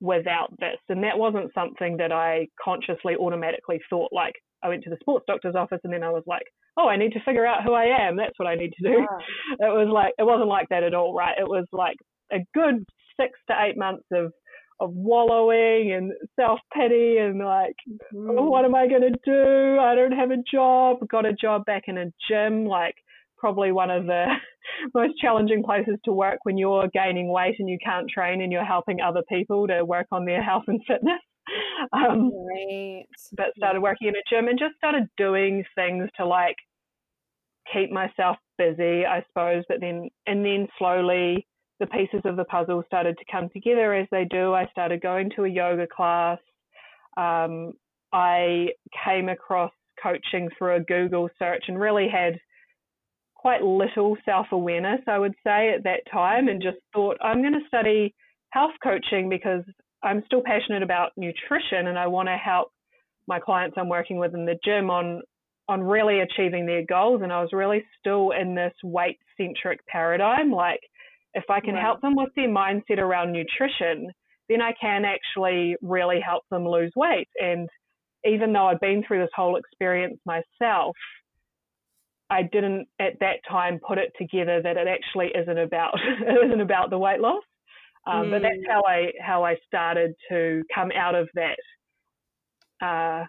without 0.00 0.48
this 0.58 0.78
and 0.88 1.02
that 1.02 1.18
wasn't 1.18 1.52
something 1.54 1.96
that 1.96 2.12
i 2.12 2.46
consciously 2.62 3.14
automatically 3.16 3.80
thought 3.90 4.10
like 4.12 4.34
i 4.62 4.68
went 4.68 4.82
to 4.82 4.90
the 4.90 4.96
sports 5.00 5.24
doctor's 5.26 5.54
office 5.56 5.80
and 5.84 5.92
then 5.92 6.02
i 6.02 6.10
was 6.10 6.22
like 6.26 6.44
oh 6.78 6.88
i 6.88 6.96
need 6.96 7.12
to 7.12 7.20
figure 7.24 7.46
out 7.46 7.64
who 7.64 7.72
i 7.72 7.84
am 7.84 8.16
that's 8.16 8.38
what 8.38 8.48
i 8.48 8.54
need 8.54 8.72
to 8.72 8.88
do 8.88 8.98
yeah. 8.98 9.66
it 9.66 9.72
was 9.72 9.88
like 9.92 10.12
it 10.18 10.24
wasn't 10.24 10.48
like 10.48 10.68
that 10.70 10.84
at 10.84 10.94
all 10.94 11.14
right 11.14 11.36
it 11.38 11.48
was 11.48 11.66
like 11.72 11.96
a 12.32 12.38
good 12.54 12.84
six 13.20 13.32
to 13.48 13.54
eight 13.64 13.76
months 13.76 14.04
of 14.12 14.32
of 14.80 14.92
wallowing 14.92 15.92
and 15.92 16.12
self 16.36 16.60
pity 16.72 17.16
and 17.18 17.38
like, 17.40 17.74
mm-hmm. 18.14 18.30
oh, 18.38 18.48
what 18.48 18.64
am 18.64 18.74
I 18.74 18.86
going 18.86 19.02
to 19.02 19.18
do? 19.24 19.78
I 19.80 19.94
don't 19.94 20.12
have 20.12 20.30
a 20.30 20.42
job. 20.50 20.98
Got 21.08 21.26
a 21.26 21.32
job 21.32 21.64
back 21.64 21.84
in 21.86 21.98
a 21.98 22.12
gym, 22.28 22.64
like 22.66 22.94
probably 23.38 23.72
one 23.72 23.90
of 23.90 24.06
the 24.06 24.26
most 24.94 25.18
challenging 25.20 25.62
places 25.62 25.96
to 26.04 26.12
work 26.12 26.38
when 26.42 26.58
you're 26.58 26.88
gaining 26.92 27.28
weight 27.30 27.56
and 27.58 27.68
you 27.68 27.78
can't 27.84 28.08
train 28.08 28.42
and 28.42 28.52
you're 28.52 28.64
helping 28.64 29.00
other 29.00 29.22
people 29.28 29.66
to 29.66 29.84
work 29.84 30.06
on 30.12 30.24
their 30.24 30.42
health 30.48 30.64
and 30.66 30.80
fitness. 30.86 31.20
Um, 31.92 32.30
right. 32.30 33.04
But 33.36 33.46
started 33.56 33.80
working 33.80 34.08
in 34.08 34.14
a 34.16 34.22
gym 34.28 34.48
and 34.48 34.58
just 34.58 34.76
started 34.76 35.04
doing 35.16 35.64
things 35.74 36.08
to 36.16 36.26
like 36.26 36.56
keep 37.72 37.90
myself 37.90 38.36
busy, 38.58 39.06
I 39.06 39.24
suppose. 39.28 39.64
But 39.68 39.80
then, 39.80 40.08
and 40.26 40.44
then 40.44 40.68
slowly 40.78 41.46
the 41.80 41.86
pieces 41.86 42.20
of 42.24 42.36
the 42.36 42.44
puzzle 42.44 42.82
started 42.86 43.16
to 43.18 43.24
come 43.30 43.48
together 43.50 43.94
as 43.94 44.06
they 44.10 44.24
do. 44.24 44.52
I 44.52 44.66
started 44.70 45.00
going 45.00 45.30
to 45.36 45.44
a 45.44 45.48
yoga 45.48 45.86
class. 45.86 46.38
Um, 47.16 47.72
I 48.12 48.68
came 49.04 49.28
across 49.28 49.72
coaching 50.02 50.48
through 50.56 50.76
a 50.76 50.80
Google 50.80 51.28
search 51.38 51.64
and 51.68 51.78
really 51.78 52.08
had 52.08 52.38
quite 53.38 53.62
little 53.62 54.16
self 54.24 54.46
awareness, 54.52 55.00
I 55.06 55.18
would 55.18 55.34
say, 55.44 55.72
at 55.72 55.84
that 55.84 56.00
time, 56.12 56.48
and 56.48 56.62
just 56.62 56.78
thought, 56.92 57.16
I'm 57.22 57.40
going 57.40 57.54
to 57.54 57.66
study 57.66 58.14
health 58.50 58.72
coaching 58.82 59.28
because 59.28 59.62
I'm 60.02 60.22
still 60.26 60.42
passionate 60.44 60.82
about 60.82 61.12
nutrition 61.16 61.88
and 61.88 61.98
I 61.98 62.06
want 62.06 62.28
to 62.28 62.36
help 62.36 62.68
my 63.26 63.38
clients 63.38 63.76
I'm 63.78 63.88
working 63.88 64.18
with 64.18 64.34
in 64.34 64.46
the 64.46 64.58
gym 64.64 64.90
on 64.90 65.22
on 65.68 65.82
really 65.82 66.20
achieving 66.20 66.64
their 66.64 66.82
goals 66.88 67.20
and 67.22 67.30
I 67.30 67.42
was 67.42 67.50
really 67.52 67.84
still 67.98 68.30
in 68.30 68.54
this 68.54 68.72
weight 68.82 69.18
centric 69.36 69.84
paradigm 69.86 70.50
like 70.50 70.80
if 71.34 71.44
I 71.50 71.60
can 71.60 71.74
right. 71.74 71.82
help 71.82 72.00
them 72.00 72.16
with 72.16 72.30
their 72.36 72.48
mindset 72.48 72.98
around 72.98 73.32
nutrition, 73.32 74.10
then 74.48 74.62
I 74.62 74.72
can 74.80 75.04
actually 75.04 75.76
really 75.82 76.20
help 76.20 76.42
them 76.50 76.66
lose 76.66 76.92
weight. 76.96 77.28
And 77.38 77.68
even 78.24 78.52
though 78.52 78.66
I'd 78.66 78.80
been 78.80 79.04
through 79.06 79.20
this 79.20 79.30
whole 79.34 79.56
experience 79.56 80.18
myself, 80.24 80.96
I 82.30 82.42
didn't 82.42 82.86
at 83.00 83.18
that 83.20 83.36
time 83.48 83.80
put 83.86 83.98
it 83.98 84.12
together 84.18 84.60
that 84.62 84.76
it 84.76 84.86
actually 84.86 85.28
isn't 85.34 85.58
about 85.58 85.94
it 85.94 86.46
isn't 86.46 86.60
about 86.60 86.90
the 86.90 86.98
weight 86.98 87.20
loss. 87.20 87.42
Um, 88.06 88.26
mm. 88.26 88.30
But 88.30 88.42
that's 88.42 88.54
mm. 88.54 88.70
how 88.70 88.82
I 88.86 89.12
how 89.24 89.44
I 89.44 89.56
started 89.66 90.12
to 90.30 90.62
come 90.74 90.90
out 90.96 91.14
of 91.14 91.28
that 91.34 91.58
uh, 92.84 93.24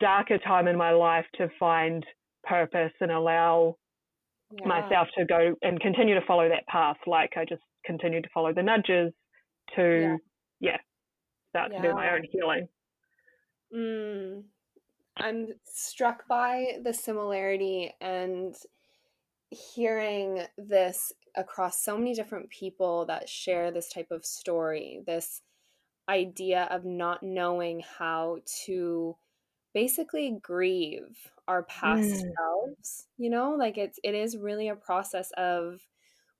darker 0.00 0.38
time 0.38 0.68
in 0.68 0.76
my 0.76 0.92
life 0.92 1.26
to 1.36 1.48
find 1.58 2.04
purpose 2.44 2.92
and 3.00 3.10
allow 3.10 3.76
yeah. 4.58 4.66
myself 4.66 5.08
to 5.18 5.24
go 5.24 5.54
and 5.62 5.80
continue 5.80 6.14
to 6.14 6.26
follow 6.26 6.48
that 6.48 6.66
path. 6.66 6.96
Like 7.06 7.32
I 7.36 7.44
just 7.44 7.62
continued 7.84 8.24
to 8.24 8.30
follow 8.32 8.52
the 8.52 8.62
nudges 8.62 9.12
to, 9.74 10.18
yeah, 10.60 10.72
yeah 10.72 10.76
start 11.50 11.72
yeah. 11.72 11.82
to 11.82 11.88
do 11.88 11.94
my 11.94 12.10
own 12.10 12.22
healing. 12.30 12.68
Mm. 13.74 14.42
I'm 15.16 15.48
struck 15.64 16.28
by 16.28 16.78
the 16.82 16.92
similarity 16.92 17.94
and 18.00 18.54
hearing 19.50 20.42
this 20.58 21.12
across 21.36 21.82
so 21.82 21.96
many 21.96 22.14
different 22.14 22.50
people 22.50 23.06
that 23.06 23.28
share 23.28 23.70
this 23.70 23.88
type 23.88 24.10
of 24.10 24.24
story, 24.24 25.02
this 25.06 25.42
idea 26.08 26.68
of 26.70 26.84
not 26.84 27.22
knowing 27.22 27.82
how 27.98 28.38
to 28.64 29.16
basically 29.74 30.38
grieve 30.42 31.30
our 31.48 31.62
past 31.64 32.10
mm. 32.10 32.30
selves, 32.38 33.06
you 33.18 33.30
know? 33.30 33.54
Like 33.58 33.78
it's 33.78 33.98
it 34.02 34.14
is 34.14 34.36
really 34.36 34.68
a 34.68 34.76
process 34.76 35.30
of 35.36 35.80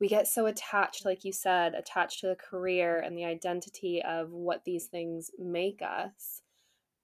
we 0.00 0.08
get 0.08 0.26
so 0.28 0.46
attached 0.46 1.04
like 1.04 1.24
you 1.24 1.32
said, 1.32 1.74
attached 1.74 2.20
to 2.20 2.26
the 2.26 2.36
career 2.36 2.98
and 2.98 3.16
the 3.16 3.24
identity 3.24 4.02
of 4.02 4.30
what 4.32 4.64
these 4.64 4.86
things 4.86 5.30
make 5.38 5.80
us. 5.82 6.42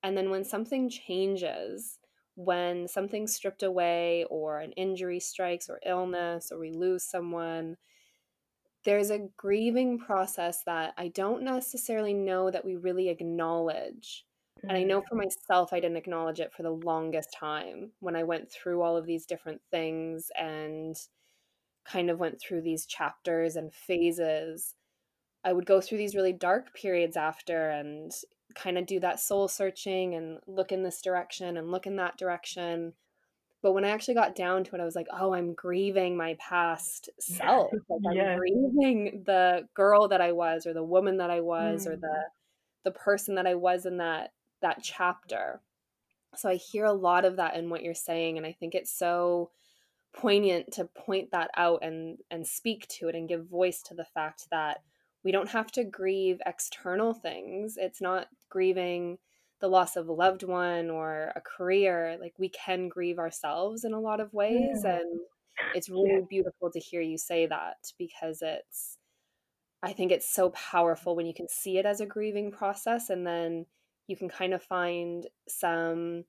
And 0.02 0.16
then 0.16 0.30
when 0.30 0.44
something 0.44 0.88
changes, 0.90 1.98
when 2.34 2.88
something's 2.88 3.34
stripped 3.34 3.62
away 3.62 4.24
or 4.30 4.58
an 4.58 4.72
injury 4.72 5.20
strikes 5.20 5.68
or 5.68 5.80
illness 5.84 6.50
or 6.50 6.58
we 6.58 6.72
lose 6.72 7.04
someone, 7.04 7.76
there's 8.84 9.10
a 9.10 9.28
grieving 9.36 9.98
process 9.98 10.62
that 10.64 10.94
I 10.98 11.08
don't 11.08 11.42
necessarily 11.42 12.14
know 12.14 12.50
that 12.50 12.64
we 12.64 12.76
really 12.76 13.08
acknowledge. 13.08 14.24
And 14.62 14.72
I 14.72 14.82
know 14.82 15.00
mm. 15.00 15.06
for 15.08 15.14
myself, 15.14 15.72
I 15.72 15.80
didn't 15.80 15.96
acknowledge 15.96 16.40
it 16.40 16.52
for 16.52 16.62
the 16.62 16.70
longest 16.70 17.32
time 17.32 17.92
when 18.00 18.16
I 18.16 18.22
went 18.22 18.50
through 18.50 18.82
all 18.82 18.96
of 18.96 19.06
these 19.06 19.26
different 19.26 19.60
things 19.70 20.30
and 20.36 20.96
kind 21.84 22.10
of 22.10 22.18
went 22.18 22.40
through 22.40 22.62
these 22.62 22.86
chapters 22.86 23.56
and 23.56 23.72
phases. 23.72 24.74
I 25.44 25.52
would 25.52 25.66
go 25.66 25.80
through 25.80 25.98
these 25.98 26.14
really 26.14 26.32
dark 26.32 26.74
periods 26.74 27.16
after 27.16 27.70
and 27.70 28.12
kind 28.54 28.78
of 28.78 28.86
do 28.86 29.00
that 29.00 29.20
soul 29.20 29.48
searching 29.48 30.14
and 30.14 30.38
look 30.46 30.72
in 30.72 30.82
this 30.82 31.00
direction 31.00 31.56
and 31.56 31.70
look 31.70 31.86
in 31.86 31.96
that 31.96 32.16
direction. 32.16 32.92
But 33.62 33.72
when 33.72 33.84
I 33.84 33.90
actually 33.90 34.14
got 34.14 34.34
down 34.34 34.64
to 34.64 34.74
it, 34.74 34.80
I 34.80 34.84
was 34.84 34.96
like, 34.96 35.06
oh, 35.12 35.32
I'm 35.32 35.54
grieving 35.54 36.16
my 36.16 36.36
past 36.38 37.10
self. 37.20 37.70
Like 37.88 38.00
I'm 38.10 38.16
yeah. 38.16 38.36
grieving 38.36 39.22
the 39.24 39.68
girl 39.74 40.08
that 40.08 40.20
I 40.20 40.32
was 40.32 40.66
or 40.66 40.74
the 40.74 40.82
woman 40.82 41.18
that 41.18 41.30
I 41.30 41.40
was 41.40 41.86
mm. 41.86 41.90
or 41.90 41.96
the 41.96 42.06
mm. 42.06 42.22
the 42.84 42.90
person 42.90 43.36
that 43.36 43.46
I 43.46 43.54
was 43.54 43.86
in 43.86 43.98
that 43.98 44.32
that 44.60 44.80
chapter. 44.82 45.60
So 46.34 46.48
I 46.48 46.54
hear 46.54 46.86
a 46.86 46.92
lot 46.92 47.24
of 47.24 47.36
that 47.36 47.56
in 47.56 47.68
what 47.68 47.82
you're 47.82 47.94
saying 47.94 48.38
and 48.38 48.46
I 48.46 48.52
think 48.52 48.74
it's 48.74 48.90
so 48.90 49.50
poignant 50.14 50.72
to 50.72 50.84
point 50.84 51.30
that 51.30 51.50
out 51.56 51.80
and 51.82 52.18
and 52.30 52.46
speak 52.46 52.86
to 52.88 53.08
it 53.08 53.14
and 53.14 53.28
give 53.28 53.46
voice 53.46 53.82
to 53.82 53.94
the 53.94 54.04
fact 54.04 54.48
that 54.50 54.82
we 55.24 55.32
don't 55.32 55.50
have 55.50 55.70
to 55.72 55.84
grieve 55.84 56.40
external 56.44 57.14
things. 57.14 57.76
It's 57.76 58.00
not 58.00 58.28
grieving 58.50 59.18
the 59.62 59.68
loss 59.68 59.96
of 59.96 60.08
a 60.08 60.12
loved 60.12 60.42
one 60.42 60.90
or 60.90 61.32
a 61.36 61.40
career 61.40 62.18
like 62.20 62.34
we 62.36 62.48
can 62.48 62.88
grieve 62.88 63.18
ourselves 63.18 63.84
in 63.84 63.94
a 63.94 64.00
lot 64.00 64.20
of 64.20 64.34
ways 64.34 64.82
yeah. 64.84 64.98
and 64.98 65.20
it's 65.74 65.88
really 65.88 66.10
yeah. 66.10 66.20
beautiful 66.28 66.70
to 66.70 66.80
hear 66.80 67.00
you 67.00 67.16
say 67.16 67.46
that 67.46 67.76
because 67.96 68.42
it's 68.42 68.98
i 69.82 69.92
think 69.92 70.10
it's 70.10 70.28
so 70.28 70.50
powerful 70.50 71.14
when 71.14 71.26
you 71.26 71.32
can 71.32 71.48
see 71.48 71.78
it 71.78 71.86
as 71.86 72.00
a 72.00 72.06
grieving 72.06 72.50
process 72.50 73.08
and 73.08 73.24
then 73.24 73.64
you 74.08 74.16
can 74.16 74.28
kind 74.28 74.52
of 74.52 74.60
find 74.60 75.28
some 75.48 76.24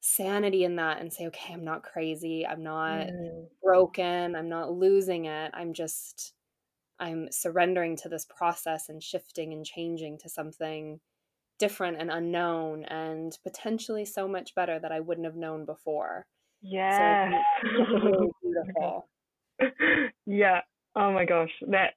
sanity 0.00 0.62
in 0.62 0.76
that 0.76 1.00
and 1.00 1.12
say 1.12 1.26
okay 1.26 1.52
i'm 1.52 1.64
not 1.64 1.82
crazy 1.82 2.46
i'm 2.46 2.62
not 2.62 3.08
mm. 3.08 3.46
broken 3.60 4.36
i'm 4.36 4.48
not 4.48 4.70
losing 4.70 5.24
it 5.24 5.50
i'm 5.54 5.72
just 5.72 6.34
i'm 6.98 7.28
surrendering 7.30 7.96
to 7.96 8.08
this 8.08 8.24
process 8.24 8.88
and 8.88 9.02
shifting 9.02 9.52
and 9.52 9.64
changing 9.64 10.18
to 10.18 10.28
something 10.28 11.00
different 11.58 12.00
and 12.00 12.10
unknown 12.10 12.84
and 12.84 13.38
potentially 13.42 14.04
so 14.04 14.28
much 14.28 14.54
better 14.54 14.78
that 14.78 14.92
I 14.92 15.00
wouldn't 15.00 15.26
have 15.26 15.36
known 15.36 15.64
before. 15.64 16.26
Yeah. 16.62 17.30
So 17.62 17.68
really 17.94 18.28
beautiful. 18.42 19.08
yeah. 20.26 20.60
Oh 20.94 21.12
my 21.12 21.24
gosh. 21.24 21.50
That 21.68 21.94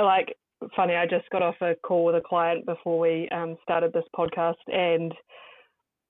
like 0.00 0.36
funny, 0.76 0.94
I 0.94 1.06
just 1.06 1.28
got 1.30 1.42
off 1.42 1.56
a 1.60 1.74
call 1.82 2.04
with 2.04 2.16
a 2.16 2.20
client 2.20 2.66
before 2.66 2.98
we 2.98 3.28
um, 3.30 3.56
started 3.62 3.92
this 3.92 4.04
podcast 4.16 4.54
and 4.68 5.12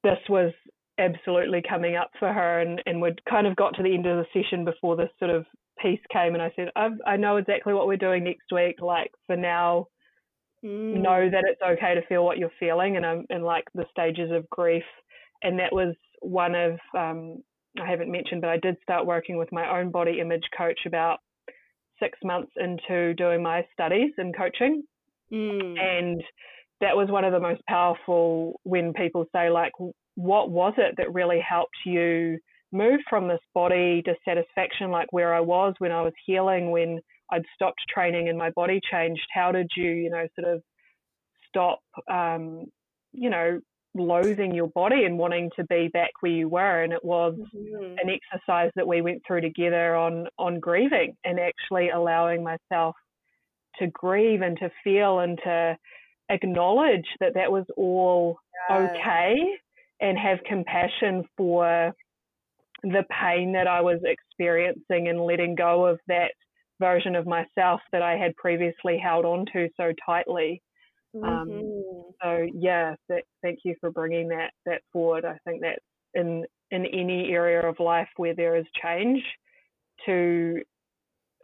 this 0.02 0.18
was 0.28 0.52
absolutely 0.98 1.62
coming 1.66 1.96
up 1.96 2.10
for 2.18 2.32
her 2.32 2.60
and, 2.60 2.82
and 2.84 3.00
we'd 3.00 3.24
kind 3.24 3.46
of 3.46 3.56
got 3.56 3.74
to 3.74 3.82
the 3.82 3.94
end 3.94 4.06
of 4.06 4.18
the 4.18 4.26
session 4.42 4.64
before 4.64 4.96
this 4.96 5.10
sort 5.18 5.30
of 5.30 5.46
piece 5.80 6.00
came 6.12 6.34
and 6.34 6.42
I 6.42 6.52
said, 6.56 6.68
i 6.76 6.88
I 7.06 7.16
know 7.16 7.36
exactly 7.36 7.72
what 7.72 7.86
we're 7.86 7.96
doing 7.96 8.24
next 8.24 8.52
week. 8.52 8.76
Like 8.80 9.10
for 9.26 9.36
now, 9.36 9.86
mm. 10.64 11.00
know 11.00 11.28
that 11.30 11.44
it's 11.46 11.60
okay 11.62 11.94
to 11.94 12.06
feel 12.06 12.24
what 12.24 12.38
you're 12.38 12.50
feeling 12.58 12.96
and 12.96 13.04
um, 13.04 13.24
and 13.30 13.44
like 13.44 13.64
the 13.74 13.84
stages 13.90 14.30
of 14.30 14.48
grief 14.50 14.84
and 15.42 15.58
that 15.58 15.72
was 15.72 15.94
one 16.20 16.54
of 16.54 16.72
um, 16.96 17.42
I 17.80 17.88
haven't 17.88 18.10
mentioned 18.10 18.40
but 18.40 18.50
I 18.50 18.58
did 18.58 18.76
start 18.82 19.06
working 19.06 19.36
with 19.36 19.50
my 19.52 19.78
own 19.78 19.90
body 19.90 20.20
image 20.20 20.44
coach 20.56 20.80
about 20.86 21.18
six 21.98 22.18
months 22.24 22.52
into 22.56 23.14
doing 23.14 23.42
my 23.42 23.66
studies 23.72 24.12
in 24.18 24.32
coaching 24.32 24.82
mm. 25.32 25.78
and 25.78 26.22
that 26.80 26.96
was 26.96 27.10
one 27.10 27.24
of 27.24 27.32
the 27.32 27.40
most 27.40 27.62
powerful 27.66 28.58
when 28.64 28.92
people 28.92 29.26
say 29.34 29.50
like 29.50 29.72
what 30.16 30.50
was 30.50 30.74
it 30.78 30.94
that 30.96 31.12
really 31.12 31.40
helped 31.40 31.76
you 31.84 32.38
move 32.72 33.00
from 33.08 33.28
this 33.28 33.40
body 33.54 34.02
dissatisfaction 34.04 34.90
like 34.90 35.12
where 35.12 35.34
I 35.34 35.40
was 35.40 35.74
when 35.78 35.92
I 35.92 36.02
was 36.02 36.12
healing 36.26 36.70
when 36.70 37.00
I'd 37.32 37.44
stopped 37.54 37.80
training 37.92 38.28
and 38.28 38.38
my 38.38 38.50
body 38.50 38.80
changed. 38.90 39.26
How 39.32 39.52
did 39.52 39.68
you, 39.76 39.90
you 39.90 40.10
know, 40.10 40.26
sort 40.38 40.54
of 40.54 40.62
stop, 41.48 41.80
um, 42.10 42.66
you 43.12 43.30
know, 43.30 43.60
loathing 43.94 44.54
your 44.54 44.68
body 44.68 45.04
and 45.04 45.18
wanting 45.18 45.50
to 45.56 45.64
be 45.64 45.88
back 45.92 46.10
where 46.20 46.32
you 46.32 46.48
were? 46.48 46.82
And 46.82 46.92
it 46.92 47.04
was 47.04 47.34
mm-hmm. 47.34 47.94
an 48.02 48.10
exercise 48.10 48.70
that 48.76 48.86
we 48.86 49.00
went 49.00 49.22
through 49.26 49.42
together 49.42 49.94
on 49.94 50.26
on 50.38 50.60
grieving 50.60 51.16
and 51.24 51.38
actually 51.38 51.90
allowing 51.90 52.42
myself 52.42 52.96
to 53.78 53.86
grieve 53.88 54.42
and 54.42 54.58
to 54.58 54.70
feel 54.82 55.20
and 55.20 55.38
to 55.44 55.76
acknowledge 56.28 57.06
that 57.20 57.34
that 57.34 57.50
was 57.50 57.64
all 57.76 58.38
yes. 58.70 58.90
okay 58.90 59.36
and 60.00 60.18
have 60.18 60.38
compassion 60.48 61.24
for 61.36 61.92
the 62.82 63.04
pain 63.10 63.52
that 63.52 63.66
I 63.66 63.80
was 63.80 64.00
experiencing 64.04 65.08
and 65.08 65.20
letting 65.20 65.54
go 65.54 65.86
of 65.86 65.98
that 66.08 66.32
version 66.80 67.14
of 67.14 67.26
myself 67.26 67.80
that 67.92 68.02
I 68.02 68.16
had 68.16 68.34
previously 68.36 68.98
held 68.98 69.24
on 69.24 69.44
to 69.52 69.68
so 69.76 69.92
tightly. 70.04 70.62
Um, 71.14 71.22
mm-hmm. 71.22 71.52
Um, 71.52 72.12
so 72.22 72.46
yeah, 72.54 72.94
that, 73.08 73.24
thank 73.42 73.60
you 73.64 73.74
for 73.80 73.90
bringing 73.90 74.28
that 74.28 74.50
that 74.66 74.82
forward. 74.92 75.24
I 75.24 75.38
think 75.44 75.62
that 75.62 75.78
in 76.14 76.44
in 76.70 76.86
any 76.86 77.30
area 77.30 77.68
of 77.68 77.80
life 77.80 78.08
where 78.16 78.34
there 78.34 78.56
is 78.56 78.66
change, 78.82 79.22
to 80.06 80.60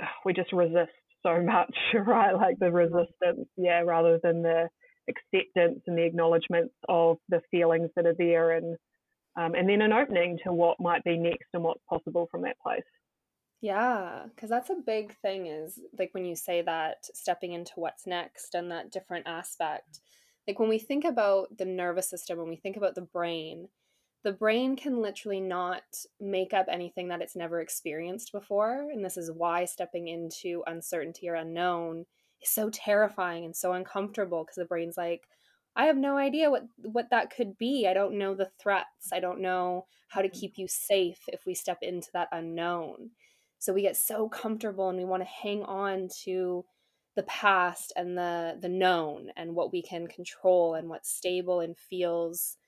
we 0.24 0.32
just 0.32 0.52
resist 0.52 0.90
so 1.22 1.42
much, 1.42 1.76
right? 2.06 2.34
Like 2.34 2.58
the 2.58 2.70
resistance, 2.70 3.48
yeah, 3.56 3.80
rather 3.80 4.18
than 4.22 4.42
the 4.42 4.68
acceptance 5.08 5.80
and 5.86 5.96
the 5.96 6.04
acknowledgement 6.04 6.70
of 6.88 7.18
the 7.28 7.40
feelings 7.50 7.90
that 7.96 8.06
are 8.06 8.14
there, 8.16 8.52
and 8.52 8.76
um, 9.36 9.54
and 9.54 9.68
then 9.68 9.82
an 9.82 9.92
opening 9.92 10.38
to 10.44 10.52
what 10.52 10.80
might 10.80 11.04
be 11.04 11.18
next 11.18 11.48
and 11.52 11.62
what's 11.62 11.82
possible 11.88 12.28
from 12.30 12.42
that 12.42 12.58
place. 12.60 12.82
Yeah, 13.60 14.24
because 14.34 14.50
that's 14.50 14.70
a 14.70 14.76
big 14.86 15.14
thing 15.20 15.46
is 15.46 15.78
like 15.98 16.10
when 16.12 16.24
you 16.24 16.36
say 16.36 16.62
that 16.62 17.06
stepping 17.14 17.52
into 17.52 17.72
what's 17.76 18.06
next 18.06 18.54
and 18.54 18.70
that 18.70 18.92
different 18.92 19.26
aspect. 19.26 20.00
Like 20.46 20.58
when 20.58 20.68
we 20.68 20.78
think 20.78 21.04
about 21.04 21.56
the 21.56 21.64
nervous 21.64 22.08
system, 22.08 22.38
when 22.38 22.48
we 22.48 22.56
think 22.56 22.76
about 22.76 22.94
the 22.94 23.00
brain, 23.00 23.68
the 24.22 24.32
brain 24.32 24.76
can 24.76 25.00
literally 25.02 25.40
not 25.40 25.82
make 26.20 26.52
up 26.52 26.66
anything 26.70 27.08
that 27.08 27.22
it's 27.22 27.36
never 27.36 27.60
experienced 27.60 28.32
before. 28.32 28.88
And 28.92 29.04
this 29.04 29.16
is 29.16 29.30
why 29.32 29.64
stepping 29.64 30.08
into 30.08 30.62
uncertainty 30.66 31.28
or 31.28 31.34
unknown 31.34 32.06
is 32.42 32.50
so 32.50 32.70
terrifying 32.70 33.44
and 33.44 33.56
so 33.56 33.72
uncomfortable 33.72 34.44
because 34.44 34.56
the 34.56 34.64
brain's 34.64 34.96
like, 34.96 35.28
I 35.76 35.86
have 35.86 35.96
no 35.96 36.16
idea 36.16 36.50
what 36.50 36.64
what 36.78 37.10
that 37.10 37.30
could 37.30 37.58
be. 37.58 37.86
I 37.86 37.94
don't 37.94 38.18
know 38.18 38.34
the 38.34 38.50
threats. 38.60 39.12
I 39.12 39.20
don't 39.20 39.40
know 39.40 39.86
how 40.08 40.22
to 40.22 40.28
mm. 40.28 40.32
keep 40.32 40.54
you 40.56 40.66
safe 40.68 41.20
if 41.28 41.44
we 41.46 41.54
step 41.54 41.78
into 41.82 42.08
that 42.14 42.28
unknown. 42.32 43.10
So 43.58 43.72
we 43.72 43.82
get 43.82 43.96
so 43.96 44.28
comfortable 44.28 44.88
and 44.88 44.98
we 44.98 45.04
want 45.04 45.22
to 45.22 45.28
hang 45.28 45.62
on 45.64 46.08
to 46.24 46.64
the 47.16 47.24
past 47.24 47.92
and 47.96 48.16
the 48.16 48.58
the 48.60 48.68
known 48.68 49.30
and 49.36 49.54
what 49.54 49.72
we 49.72 49.82
can 49.82 50.06
control 50.06 50.74
and 50.74 50.88
what's 50.88 51.10
stable 51.10 51.60
and 51.60 51.76
feels 51.76 52.58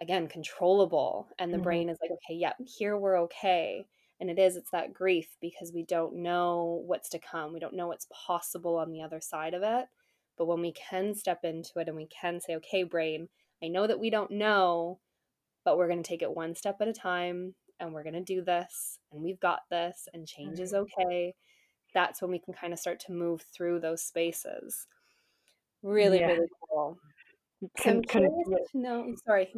again 0.00 0.28
controllable 0.28 1.28
and 1.38 1.52
the 1.52 1.56
mm-hmm. 1.56 1.64
brain 1.64 1.88
is 1.88 1.98
like 2.02 2.10
okay 2.10 2.38
yep 2.38 2.54
yeah, 2.58 2.66
here 2.78 2.96
we're 2.96 3.18
okay 3.18 3.86
and 4.20 4.30
it 4.30 4.38
is 4.38 4.56
it's 4.56 4.70
that 4.70 4.92
grief 4.92 5.28
because 5.40 5.72
we 5.72 5.82
don't 5.84 6.14
know 6.14 6.82
what's 6.86 7.08
to 7.08 7.18
come 7.18 7.52
we 7.52 7.58
don't 7.58 7.74
know 7.74 7.88
what's 7.88 8.06
possible 8.12 8.76
on 8.76 8.92
the 8.92 9.00
other 9.00 9.22
side 9.22 9.54
of 9.54 9.62
it 9.62 9.86
but 10.38 10.46
when 10.46 10.60
we 10.60 10.72
can 10.72 11.14
step 11.14 11.40
into 11.44 11.72
it 11.76 11.88
and 11.88 11.96
we 11.96 12.06
can 12.06 12.40
say 12.40 12.54
okay 12.54 12.82
brain 12.82 13.28
i 13.62 13.68
know 13.68 13.86
that 13.86 13.98
we 13.98 14.10
don't 14.10 14.30
know 14.30 14.98
but 15.64 15.76
we're 15.76 15.88
going 15.88 16.02
to 16.02 16.08
take 16.08 16.22
it 16.22 16.34
one 16.34 16.54
step 16.54 16.76
at 16.80 16.88
a 16.88 16.92
time 16.92 17.54
and 17.80 17.92
we're 17.92 18.02
going 18.02 18.14
to 18.14 18.20
do 18.20 18.42
this 18.42 18.98
and 19.12 19.22
we've 19.22 19.40
got 19.40 19.60
this 19.70 20.08
and 20.14 20.26
change 20.26 20.60
is 20.60 20.72
mm-hmm. 20.72 20.84
okay 21.00 21.34
that's 21.94 22.22
when 22.22 22.30
we 22.30 22.38
can 22.38 22.54
kind 22.54 22.72
of 22.72 22.78
start 22.78 23.00
to 23.00 23.12
move 23.12 23.44
through 23.54 23.80
those 23.80 24.02
spaces 24.02 24.86
really 25.82 26.20
yeah. 26.20 26.28
really 26.28 26.48
cool 26.70 26.96
so 27.78 27.90
i'm 27.90 28.02
curious 28.02 28.32
to 28.72 28.78
know 28.78 29.14
sorry 29.26 29.48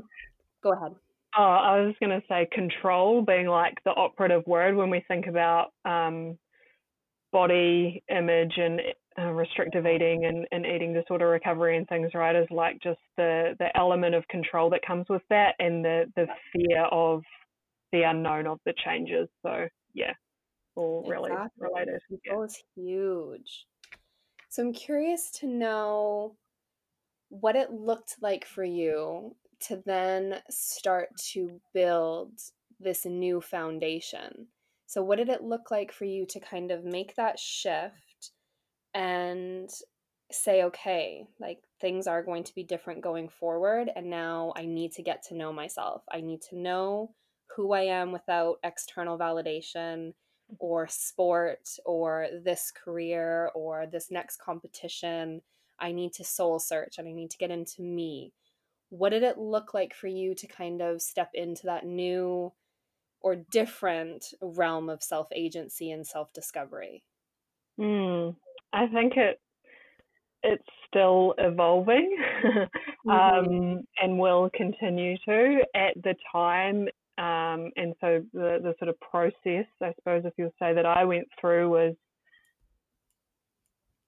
go 0.62 0.73
ahead 0.73 0.95
Oh, 1.38 1.43
I 1.43 1.81
was 1.81 1.95
going 2.01 2.11
to 2.11 2.27
say 2.29 2.49
control 2.51 3.23
being 3.23 3.47
like 3.47 3.79
the 3.85 3.93
operative 3.93 4.45
word 4.47 4.75
when 4.75 4.90
we 4.90 5.05
think 5.07 5.29
about 5.29 5.69
um, 5.85 6.37
body 7.33 8.03
image 8.11 8.53
and 8.57 8.81
uh, 9.19 9.31
restrictive 9.33 9.87
eating 9.87 10.25
and, 10.25 10.47
and 10.53 10.66
eating 10.66 10.93
disorder 10.93 11.29
recovery 11.29 11.77
and 11.77 11.88
things, 11.88 12.11
right? 12.14 12.37
Is 12.37 12.49
like 12.51 12.81
just 12.83 13.01
the 13.16 13.57
the 13.59 13.77
element 13.77 14.14
of 14.14 14.27
control 14.29 14.71
that 14.71 14.81
comes 14.87 15.07
with 15.09 15.23
that 15.31 15.55
and 15.59 15.85
the 15.85 16.05
the 16.16 16.27
fear 16.53 16.85
of 16.90 17.23
the 17.93 18.03
unknown 18.03 18.47
of 18.47 18.59
the 18.64 18.75
changes. 18.85 19.29
So 19.43 19.66
yeah, 19.95 20.12
all 20.77 21.05
really 21.09 21.31
exactly. 21.31 21.69
related. 21.69 22.01
Control 22.09 22.40
yeah. 22.40 22.47
is 22.47 22.62
huge. 22.77 23.66
So 24.49 24.62
I'm 24.62 24.73
curious 24.73 25.31
to 25.40 25.47
know 25.47 26.37
what 27.29 27.57
it 27.57 27.71
looked 27.73 28.16
like 28.21 28.45
for 28.45 28.64
you 28.64 29.37
to 29.61 29.83
then 29.87 30.40
start 30.51 31.09
to 31.33 31.61
build 31.73 32.33
this 32.81 33.05
new 33.05 33.40
foundation. 33.40 34.49
So, 34.90 35.05
what 35.05 35.18
did 35.18 35.29
it 35.29 35.44
look 35.44 35.70
like 35.70 35.92
for 35.92 36.05
you 36.05 36.26
to 36.31 36.40
kind 36.40 36.72
of 36.72 36.85
make 36.85 37.14
that 37.14 37.38
shift 37.38 38.33
and 38.92 39.70
say, 40.33 40.64
okay, 40.64 41.29
like 41.38 41.59
things 41.81 42.09
are 42.09 42.24
going 42.24 42.42
to 42.42 42.55
be 42.57 42.64
different 42.64 43.00
going 43.00 43.29
forward, 43.29 43.88
and 43.94 44.11
now 44.11 44.53
I 44.57 44.66
need 44.66 44.90
to 44.94 45.05
get 45.05 45.22
to 45.29 45.37
know 45.37 45.53
myself. 45.53 46.03
I 46.11 46.20
need 46.22 46.42
to 46.50 46.59
know 46.59 47.14
who 47.55 47.72
I 47.72 47.83
am 47.83 48.11
without 48.11 48.57
external 48.64 49.16
validation 49.16 50.12
or 50.59 50.88
sport 50.88 51.68
or 51.87 52.26
this 52.42 52.72
career 52.72 53.53
or 53.55 53.87
this 53.87 54.11
next 54.11 54.38
competition. 54.38 55.40
I 55.79 55.92
need 55.92 56.14
to 56.14 56.24
soul 56.24 56.59
search 56.59 56.98
and 56.98 57.07
I 57.07 57.12
need 57.12 57.31
to 57.31 57.38
get 57.38 57.53
into 57.53 57.83
me 57.83 58.33
what 58.88 59.11
did 59.11 59.22
it 59.22 59.38
look 59.38 59.72
like 59.72 59.94
for 59.94 60.09
you 60.09 60.35
to 60.35 60.48
kind 60.48 60.83
of 60.83 61.00
step 61.00 61.31
into 61.33 61.66
that 61.66 61.87
new 61.87 62.53
or 63.20 63.37
different 63.37 64.24
realm 64.40 64.88
of 64.88 65.02
self 65.02 65.28
agency 65.35 65.90
and 65.90 66.06
self 66.06 66.33
discovery? 66.33 67.02
Mm, 67.78 68.37
I 68.72 68.87
think 68.88 69.16
it 69.16 69.40
it's 70.42 70.64
still 70.88 71.35
evolving 71.38 72.16
mm-hmm. 72.44 73.11
um, 73.11 73.83
and 74.00 74.18
will 74.18 74.50
continue 74.54 75.16
to 75.26 75.61
at 75.74 75.94
the 76.02 76.14
time. 76.33 76.88
Um, 77.18 77.70
and 77.76 77.94
so 78.00 78.24
the, 78.33 78.59
the 78.62 78.74
sort 78.78 78.88
of 78.88 78.98
process, 79.00 79.66
I 79.83 79.92
suppose, 79.96 80.22
if 80.24 80.33
you'll 80.38 80.54
say 80.59 80.72
that 80.74 80.87
I 80.87 81.04
went 81.04 81.28
through 81.40 81.68
was 81.68 81.94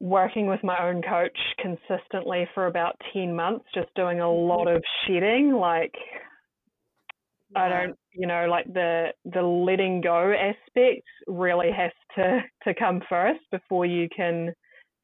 working 0.00 0.46
with 0.46 0.64
my 0.64 0.76
own 0.82 1.02
coach 1.02 1.38
consistently 1.60 2.48
for 2.54 2.66
about 2.66 2.96
10 3.12 3.36
months, 3.36 3.64
just 3.74 3.94
doing 3.94 4.20
a 4.20 4.24
mm-hmm. 4.24 4.48
lot 4.48 4.66
of 4.66 4.82
shedding. 5.06 5.52
Like, 5.52 5.94
yeah. 7.54 7.62
I 7.62 7.68
don't, 7.68 7.96
you 8.12 8.26
know, 8.26 8.46
like 8.48 8.66
the 8.72 9.08
the 9.24 9.42
letting 9.42 10.00
go 10.00 10.32
aspect 10.32 11.02
really 11.26 11.70
has 11.70 11.92
to 12.16 12.40
to 12.64 12.74
come 12.74 13.00
first 13.08 13.40
before 13.50 13.86
you 13.86 14.08
can 14.14 14.52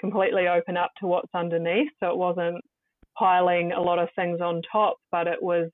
completely 0.00 0.46
open 0.48 0.76
up 0.76 0.90
to 1.00 1.06
what's 1.06 1.34
underneath. 1.34 1.90
So 2.00 2.10
it 2.10 2.16
wasn't 2.16 2.62
piling 3.18 3.72
a 3.72 3.80
lot 3.80 3.98
of 3.98 4.08
things 4.14 4.40
on 4.40 4.62
top, 4.70 4.96
but 5.10 5.26
it 5.26 5.42
was 5.42 5.70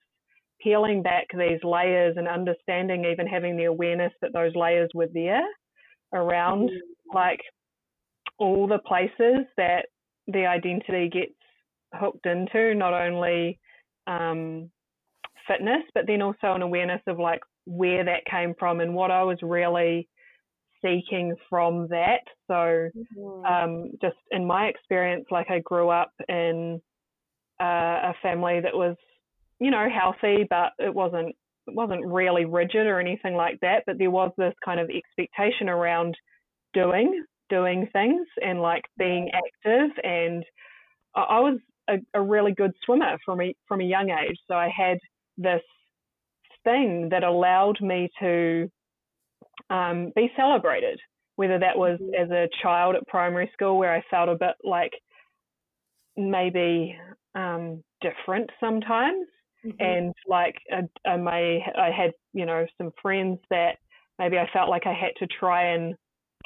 peeling 0.63 1.03
back 1.03 1.27
these 1.37 1.63
layers 1.63 2.17
and 2.17 2.27
understanding, 2.27 3.05
even 3.05 3.27
having 3.27 3.57
the 3.57 3.65
awareness 3.65 4.13
that 4.23 4.33
those 4.33 4.55
layers 4.55 4.89
were 4.95 5.09
there 5.13 5.45
around, 6.15 6.71
mm-hmm. 6.71 7.17
like 7.17 7.41
all 8.39 8.67
the 8.67 8.79
places 8.79 9.45
that 9.57 9.87
the 10.27 10.47
identity 10.47 11.09
gets 11.11 11.35
hooked 11.95 12.27
into, 12.27 12.75
not 12.75 12.95
only 12.95 13.59
um, 14.07 14.71
fitness, 15.47 15.83
but 15.95 16.07
then 16.07 16.23
also 16.23 16.55
an 16.55 16.63
awareness 16.63 17.03
of 17.07 17.19
like 17.19 17.41
where 17.67 18.05
that 18.05 18.25
came 18.31 18.55
from 18.59 18.81
and 18.81 18.95
what 18.95 19.11
I 19.11 19.23
was 19.23 19.39
really 19.43 20.09
seeking 20.83 21.35
from 21.49 21.89
that. 21.89 22.21
So, 22.47 22.55
mm-hmm. 22.55 23.45
um, 23.45 23.91
just 24.03 24.17
in 24.31 24.47
my 24.47 24.67
experience, 24.67 25.27
like 25.31 25.51
I 25.51 25.61
grew 25.61 25.89
up 25.89 26.13
in 26.29 26.81
uh, 27.61 27.65
a 27.65 28.15
family 28.23 28.61
that 28.61 28.75
was, 28.75 28.97
you 29.61 29.71
know, 29.71 29.89
healthy, 29.89 30.47
but 30.49 30.73
it 30.79 30.95
wasn't 30.95 31.35
it 31.67 31.75
wasn't 31.75 32.05
really 32.05 32.45
rigid 32.45 32.87
or 32.87 33.01
anything 33.01 33.35
like 33.35 33.59
that. 33.61 33.85
But 33.87 33.97
there 33.99 34.11
was 34.11 34.31
this 34.37 34.53
kind 34.63 34.81
of 34.81 34.91
expectation 34.91 35.69
around 35.69 36.15
doing 36.75 37.25
doing 37.49 37.89
things 37.93 38.27
and 38.43 38.61
like 38.61 38.85
being 38.99 39.31
active. 39.33 39.91
And 40.03 40.45
I 41.15 41.41
was 41.41 41.59
a, 41.89 41.95
a 42.15 42.23
really 42.23 42.53
good 42.53 42.73
swimmer 42.85 43.17
from 43.25 43.41
a, 43.41 43.55
from 43.69 43.81
a 43.81 43.85
young 43.85 44.11
age. 44.11 44.37
So 44.49 44.55
I 44.55 44.71
had 44.77 44.99
this 45.37 45.63
thing 46.65 47.09
that 47.11 47.25
allowed 47.25 47.81
me 47.81 48.09
to 48.21 48.71
um, 49.71 50.13
be 50.15 50.31
celebrated, 50.37 50.99
whether 51.37 51.59
that 51.59 51.77
was 51.77 51.99
mm-hmm. 52.01 52.23
as 52.23 52.31
a 52.31 52.49
child 52.63 52.97
at 52.97 53.07
primary 53.07 53.51
school 53.53 53.79
where 53.79 53.95
I 53.95 54.03
felt 54.11 54.29
a 54.29 54.35
bit 54.35 54.55
like 54.63 54.93
maybe 56.17 56.97
um, 57.35 57.83
different 58.01 58.51
sometimes. 58.61 59.27
Mm-hmm. 59.65 59.83
And 59.83 60.15
like 60.29 60.57
I, 60.71 61.09
I 61.09 61.17
may, 61.17 61.65
I 61.79 61.91
had, 61.91 62.13
you 62.33 62.47
know, 62.47 62.67
some 62.79 62.93
friends 63.01 63.39
that 63.51 63.77
maybe 64.19 64.39
I 64.39 64.49
felt 64.53 64.69
like 64.69 64.87
I 64.87 64.93
had 64.93 65.13
to 65.19 65.27
try 65.39 65.75
and 65.75 65.95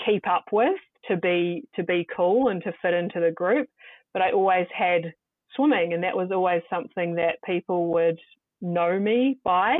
keep 0.07 0.27
up 0.29 0.44
with 0.53 0.79
to 1.09 1.16
be 1.16 1.64
to 1.74 1.83
be 1.83 2.07
cool 2.14 2.48
and 2.48 2.62
to 2.62 2.72
fit 2.81 2.94
into 2.94 3.20
the 3.20 3.33
group. 3.33 3.68
But 4.12 4.22
I 4.22 4.31
always 4.33 4.66
had 4.77 5.12
swimming, 5.55 5.92
and 5.92 6.03
that 6.03 6.16
was 6.16 6.31
always 6.33 6.62
something 6.70 7.14
that 7.16 7.42
people 7.44 7.92
would 7.92 8.18
know 8.61 8.99
me 8.99 9.38
by. 9.44 9.79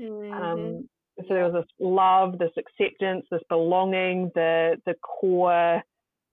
Mm-hmm. 0.00 0.32
Um, 0.32 0.88
so 1.18 1.34
there 1.34 1.44
was 1.44 1.52
this 1.52 1.70
love, 1.78 2.38
this 2.38 2.52
acceptance, 2.56 3.26
this 3.30 3.42
belonging, 3.48 4.30
the 4.34 4.76
the 4.86 4.94
core 5.02 5.82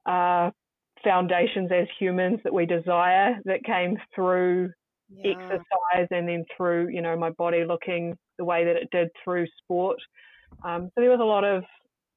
uh, 0.05 0.51
foundations 1.03 1.69
as 1.71 1.87
humans 1.99 2.39
that 2.43 2.53
we 2.53 2.65
desire 2.65 3.37
that 3.45 3.63
came 3.63 3.97
through 4.15 4.71
yeah. 5.09 5.33
exercise 5.33 6.07
and 6.11 6.27
then 6.27 6.45
through 6.55 6.89
you 6.89 7.01
know 7.01 7.17
my 7.17 7.31
body 7.31 7.65
looking 7.65 8.17
the 8.37 8.45
way 8.45 8.63
that 8.65 8.75
it 8.75 8.89
did 8.91 9.09
through 9.23 9.47
sport. 9.61 9.97
Um, 10.63 10.89
so 10.95 11.01
there 11.01 11.09
was 11.09 11.19
a 11.19 11.23
lot 11.23 11.43
of 11.43 11.63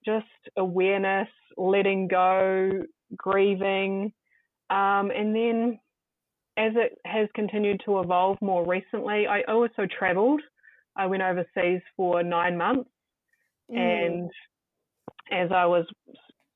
just 0.05 0.27
awareness, 0.57 1.29
letting 1.57 2.09
go, 2.09 2.71
grieving. 3.17 4.13
Um, 4.71 5.11
and 5.11 5.35
then 5.35 5.79
as 6.61 6.73
it 6.77 6.99
has 7.07 7.29
continued 7.35 7.81
to 7.87 8.01
evolve 8.01 8.37
more 8.41 8.67
recently, 8.67 9.27
I 9.27 9.43
also 9.49 9.87
traveled. 9.99 10.43
I 10.97 11.07
went 11.07 11.23
overseas 11.23 11.81
for 11.97 12.23
nine 12.23 12.57
months. 12.57 12.91
Mm. 13.71 13.79
And 13.79 14.31
as 15.33 15.51
I 15.55 15.65
was 15.65 15.87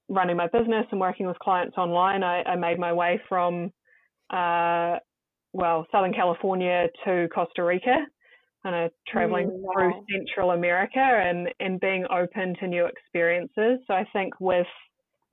running 0.08 0.36
my 0.36 0.48
business 0.48 0.84
and 0.90 1.00
working 1.00 1.26
with 1.26 1.38
clients 1.38 1.76
online, 1.78 2.22
I, 2.22 2.42
I 2.42 2.56
made 2.56 2.78
my 2.78 2.92
way 2.92 3.20
from, 3.28 3.72
uh, 4.30 4.96
well, 5.52 5.86
Southern 5.90 6.12
California 6.12 6.86
to 7.04 7.28
Costa 7.34 7.64
Rica 7.64 7.96
kind 8.62 8.84
of 8.84 8.90
traveling 9.06 9.48
mm, 9.48 9.60
wow. 9.60 9.72
through 9.74 9.92
Central 10.10 10.52
America 10.52 10.98
and, 10.98 11.48
and 11.60 11.78
being 11.80 12.04
open 12.10 12.54
to 12.60 12.66
new 12.66 12.86
experiences. 12.86 13.78
So 13.86 13.94
I 13.94 14.04
think 14.12 14.40
with 14.40 14.66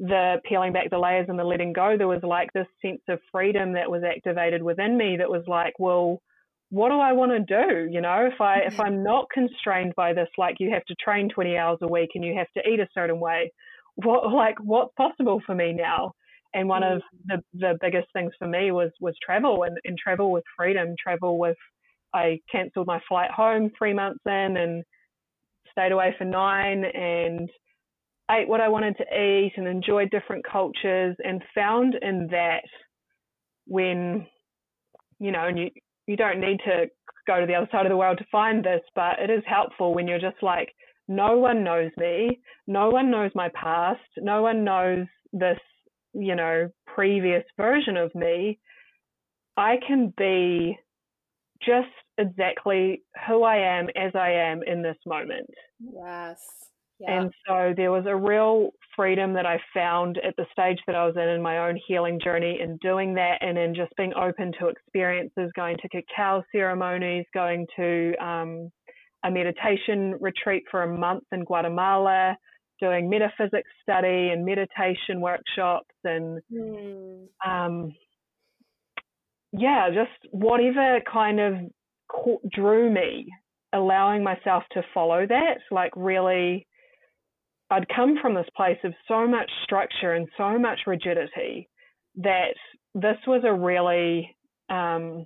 the 0.02 0.38
peeling 0.50 0.74
back 0.74 0.90
the 0.90 0.98
layers 0.98 1.28
and 1.30 1.38
the 1.38 1.44
letting 1.44 1.74
go, 1.74 1.96
there 1.96 2.08
was 2.08 2.24
like 2.24 2.52
this 2.54 2.66
sense 2.82 3.02
of 3.08 3.20
freedom 3.32 3.74
that 3.74 3.90
was 3.90 4.02
activated 4.04 4.64
within 4.64 4.98
me 4.98 5.16
that 5.18 5.30
was 5.30 5.44
like, 5.48 5.74
well, 5.78 6.20
what 6.72 6.90
do 6.90 6.96
I 6.96 7.12
want 7.12 7.32
to 7.32 7.40
do? 7.40 7.88
You 7.92 8.02
know, 8.02 8.28
if 8.34 8.42
I 8.42 8.60
if 8.66 8.80
I'm 8.80 9.04
not 9.04 9.28
constrained 9.32 9.94
by 9.96 10.14
this, 10.14 10.30
like 10.40 10.56
you 10.60 10.72
have 10.72 10.86
to 10.86 10.96
train 10.96 11.30
20 11.30 11.56
hours 11.56 11.78
a 11.82 11.88
week 11.88 12.12
and 12.16 12.26
you 12.26 12.34
have 12.36 12.48
to 12.58 12.68
eat 12.68 12.80
a 12.80 12.88
certain 12.96 13.20
way, 13.20 13.52
what 13.96 14.32
like 14.32 14.56
what's 14.60 14.94
possible 14.98 15.40
for 15.46 15.54
me 15.54 15.74
now? 15.74 16.14
And 16.54 16.68
one 16.68 16.82
mm. 16.82 16.96
of 16.96 17.02
the 17.26 17.44
the 17.54 17.78
biggest 17.80 18.08
things 18.14 18.32
for 18.40 18.48
me 18.48 18.72
was 18.72 18.90
was 19.00 19.14
travel 19.24 19.64
and, 19.64 19.78
and 19.84 19.98
travel 20.00 20.32
with 20.32 20.44
freedom, 20.58 20.96
travel 21.02 21.38
with 21.38 21.58
I 22.14 22.40
cancelled 22.52 22.88
my 22.88 23.00
flight 23.08 23.30
home 23.30 23.70
three 23.78 23.94
months 23.94 24.22
in 24.26 24.58
and 24.58 24.84
stayed 25.72 25.92
away 25.92 26.16
for 26.18 26.26
nine 26.26 26.86
and 26.86 27.50
ate 28.32 28.48
what 28.48 28.62
I 28.62 28.70
wanted 28.70 28.98
to 28.98 29.04
eat 29.04 29.54
and 29.58 29.67
enjoyed 29.67 30.10
different 30.12 30.46
cultures 30.50 31.15
and 31.24 31.44
found 31.54 31.96
in 32.02 32.28
that 32.32 32.63
when 33.67 34.26
you 35.20 35.32
know 35.32 35.48
and 35.48 35.58
you 35.58 35.70
you 36.08 36.17
don't 36.17 36.39
need 36.39 36.60
to 36.65 36.88
go 37.28 37.39
to 37.39 37.46
the 37.46 37.54
other 37.54 37.70
side 37.72 37.86
of 37.86 37.89
the 37.89 37.98
world 37.98 38.17
to 38.17 38.26
find 38.32 38.63
this 38.63 38.82
but 38.96 39.20
it 39.20 39.30
is 39.30 39.44
helpful 39.46 39.94
when 39.94 40.08
you're 40.08 40.20
just 40.20 40.41
like 40.41 40.70
no 41.08 41.38
one 41.38 41.63
knows 41.63 41.91
me 41.98 42.39
no 42.67 42.89
one 42.89 43.12
knows 43.12 43.32
my 43.36 43.50
past 43.54 44.02
no 44.17 44.41
one 44.41 44.63
knows 44.63 45.06
this 45.32 45.60
you 46.13 46.36
know 46.36 46.67
previous 46.88 47.44
version 47.56 47.96
of 47.96 48.13
me 48.15 48.60
i 49.58 49.76
can 49.88 50.12
be 50.17 50.76
just 51.63 51.88
exactly 52.17 53.04
who 53.28 53.44
I 53.44 53.58
am 53.58 53.88
as 53.96 54.12
I 54.15 54.32
am 54.32 54.62
in 54.65 54.82
this 54.82 54.98
moment. 55.06 55.50
Yes. 55.80 56.41
Yeah. 57.02 57.22
And 57.22 57.32
so 57.48 57.74
there 57.76 57.92
was 57.92 58.06
a 58.08 58.16
real 58.16 58.70
freedom 58.96 59.34
that 59.34 59.46
I 59.46 59.60
found 59.74 60.20
at 60.20 60.36
the 60.36 60.46
stage 60.52 60.78
that 60.86 60.96
I 60.96 61.06
was 61.06 61.16
in 61.16 61.28
in 61.28 61.42
my 61.42 61.68
own 61.68 61.80
healing 61.88 62.20
journey 62.24 62.60
in 62.62 62.78
doing 62.78 63.16
that 63.16 63.38
and 63.42 63.58
in 63.58 63.74
just 63.74 63.92
being 63.98 64.14
open 64.14 64.52
to 64.60 64.68
experiences, 64.68 65.50
going 65.56 65.78
to 65.78 65.90
cacao 65.90 66.44
ceremonies, 66.52 67.26
going 67.34 67.66
to 67.76 68.14
um, 68.24 68.70
a 69.24 69.32
meditation 69.32 70.16
retreat 70.20 70.64
for 70.70 70.84
a 70.84 70.98
month 70.98 71.24
in 71.32 71.44
Guatemala, 71.44 72.36
doing 72.80 73.10
metaphysics 73.10 73.70
study 73.82 74.30
and 74.30 74.46
meditation 74.46 75.22
workshops, 75.22 75.96
and 76.04 76.40
mm. 76.54 77.26
um, 77.46 77.94
yeah, 79.54 79.90
just 79.90 80.34
whatever 80.34 81.00
kind 81.12 81.40
of 81.40 81.54
drew 82.52 82.92
me, 82.92 83.28
allowing 83.74 84.24
myself 84.24 84.64
to 84.74 84.84
follow 84.94 85.26
that, 85.26 85.58
like 85.72 85.92
really. 85.96 86.68
I'd 87.72 87.88
come 87.96 88.18
from 88.22 88.36
this 88.36 88.48
place 88.56 88.78
of 88.84 88.94
so 89.08 89.26
much 89.26 89.50
structure 89.64 90.14
and 90.14 90.28
so 90.38 90.60
much 90.60 90.80
rigidity 90.86 91.70
that 92.18 92.54
this 92.94 93.18
was 93.26 93.44
a 93.46 93.54
really 93.54 94.36
um, 94.70 95.26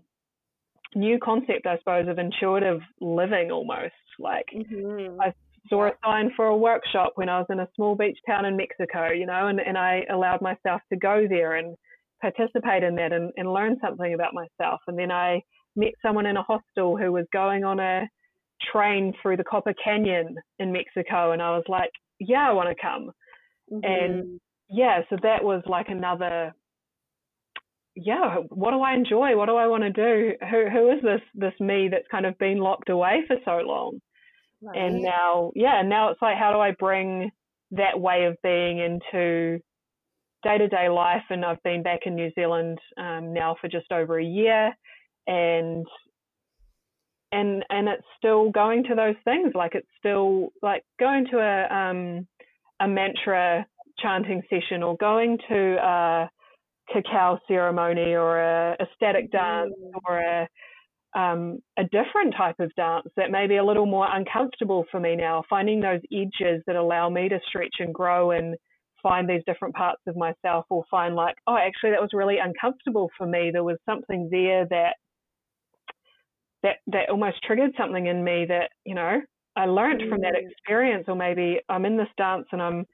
new 0.94 1.18
concept, 1.18 1.66
I 1.66 1.80
suppose, 1.80 2.08
of 2.08 2.20
intuitive 2.20 2.82
living 3.02 3.50
almost. 3.52 3.94
Like 4.20 4.46
mm-hmm. 4.56 5.20
I 5.20 5.34
saw 5.70 5.88
a 5.88 5.92
sign 6.06 6.32
for 6.36 6.46
a 6.46 6.56
workshop 6.56 7.14
when 7.16 7.30
I 7.30 7.40
was 7.40 7.48
in 7.50 7.60
a 7.60 7.68
small 7.76 7.96
beach 7.96 8.18
town 8.28 8.46
in 8.46 8.56
Mexico, 8.56 9.10
you 9.10 9.26
know, 9.26 9.48
and, 9.48 9.60
and 9.60 9.76
I 9.76 10.04
allowed 10.12 10.42
myself 10.42 10.82
to 10.94 10.98
go 10.98 11.26
there 11.28 11.56
and 11.56 11.76
participate 12.22 12.84
in 12.84 12.96
that 12.96 13.12
and, 13.12 13.32
and 13.38 13.52
learn 13.52 13.78
something 13.82 14.14
about 14.14 14.36
myself. 14.36 14.82
And 14.88 14.98
then 14.98 15.12
I 15.12 15.42
met 15.76 15.94
someone 16.04 16.28
in 16.28 16.38
a 16.38 16.44
hostel 16.44 16.96
who 16.96 17.12
was 17.12 17.26
going 17.34 17.64
on 17.64 17.80
a 17.80 18.08
train 18.72 19.14
through 19.22 19.38
the 19.38 19.44
Copper 19.44 19.74
Canyon 19.84 20.36
in 20.60 20.72
Mexico, 20.72 21.32
and 21.32 21.42
I 21.42 21.52
was 21.52 21.66
like, 21.68 21.92
yeah, 22.28 22.50
I 22.50 22.54
want 22.54 22.70
to 22.70 22.82
come. 22.82 23.12
Mm-hmm. 23.72 23.80
And 23.84 24.40
yeah, 24.70 25.02
so 25.10 25.18
that 25.24 25.44
was 25.44 25.64
like 25.68 25.88
another 25.90 26.54
yeah, 27.96 28.36
what 28.50 28.72
do 28.72 28.82
I 28.82 28.94
enjoy? 28.94 29.38
What 29.38 29.46
do 29.48 29.56
I 29.56 29.68
want 29.68 29.84
to 29.84 29.90
do? 29.90 30.34
Who 30.52 30.70
who 30.70 30.92
is 30.92 31.02
this 31.02 31.22
this 31.34 31.54
me 31.60 31.88
that's 31.90 32.08
kind 32.12 32.26
of 32.26 32.38
been 32.38 32.58
locked 32.58 32.90
away 32.90 33.24
for 33.26 33.38
so 33.46 33.58
long? 33.66 34.00
Right. 34.62 34.78
And 34.78 35.02
now, 35.02 35.52
yeah, 35.56 35.82
now 35.84 36.10
it's 36.10 36.22
like, 36.22 36.38
how 36.38 36.52
do 36.52 36.60
I 36.60 36.72
bring 36.78 37.32
that 37.72 38.00
way 38.00 38.26
of 38.26 38.36
being 38.44 38.80
into 38.80 39.60
day 40.44 40.58
to 40.58 40.68
day 40.68 40.90
life? 40.90 41.24
And 41.30 41.46
I've 41.46 41.64
been 41.64 41.84
back 41.84 42.02
in 42.06 42.16
New 42.16 42.32
Zealand 42.36 42.80
um, 42.98 43.34
now 43.34 43.56
for 43.62 43.70
just 43.70 43.92
over 43.92 44.20
a 44.20 44.26
year, 44.26 44.74
and 45.28 45.86
and 47.36 47.64
and 47.70 47.88
it's 47.88 48.08
still 48.18 48.50
going 48.52 48.84
to 48.86 48.96
those 48.96 49.16
things. 49.24 49.52
Like 49.54 49.76
it's 49.76 49.88
still 50.00 50.50
like 50.62 50.84
going 51.00 51.26
to 51.32 51.38
a 51.38 51.76
um, 51.76 52.28
a 52.80 52.88
mantra 52.88 53.66
chanting 54.00 54.42
session 54.50 54.84
or 54.84 54.96
going 54.98 55.38
to 55.50 55.78
a 55.82 56.30
cacao 56.92 57.40
ceremony 57.48 58.14
or 58.14 58.40
a, 58.40 58.76
a 58.80 58.86
static 58.96 59.32
dance 59.32 59.74
mm. 59.82 60.00
or 60.08 60.20
a 60.20 60.48
um, 61.18 61.60
a 61.78 61.84
different 61.84 62.36
type 62.38 62.60
of 62.60 62.76
dance 62.76 63.08
that 63.16 63.32
may 63.32 63.48
be 63.48 63.56
a 63.56 63.64
little 63.64 63.86
more 63.86 64.08
uncomfortable 64.12 64.84
for 64.92 65.00
me 65.00 65.16
now, 65.16 65.44
finding 65.50 65.80
those 65.80 66.02
edges 66.12 66.62
that 66.68 66.76
allow 66.76 67.10
me 67.10 67.30
to 67.30 67.40
stretch 67.48 67.76
and 67.80 67.94
grow 67.94 68.32
and 68.32 68.56
find 69.02 69.30
these 69.30 69.44
different 69.46 69.76
parts 69.76 70.02
of 70.08 70.18
myself 70.18 70.66
or 70.70 70.84
find 70.92 71.16
like, 71.16 71.36
oh, 71.48 71.56
actually 71.56 71.92
that 71.92 72.02
was 72.02 72.10
really 72.12 72.38
uncomfortable 72.44 73.10
for 73.18 73.26
me. 73.26 73.50
There 73.52 73.64
was 73.64 73.78
something 73.86 74.28
there 74.30 74.68
that 74.70 74.96
that 76.66 76.78
that 76.88 77.10
almost 77.10 77.38
triggered 77.44 77.72
something 77.78 78.08
in 78.08 78.24
me 78.24 78.46
that, 78.50 78.72
you 78.86 78.96
know, 78.96 79.22
I 79.56 79.66
learned 79.66 80.02
mm. 80.02 80.10
from 80.10 80.22
that 80.22 80.34
mm. 80.34 80.50
experience 80.50 81.06
or 81.08 81.16
maybe 81.16 81.60
I'm 81.70 81.86
in 81.86 81.96
this 81.96 82.10
dance 82.18 82.48
and 82.52 82.62
I'm 82.62 82.86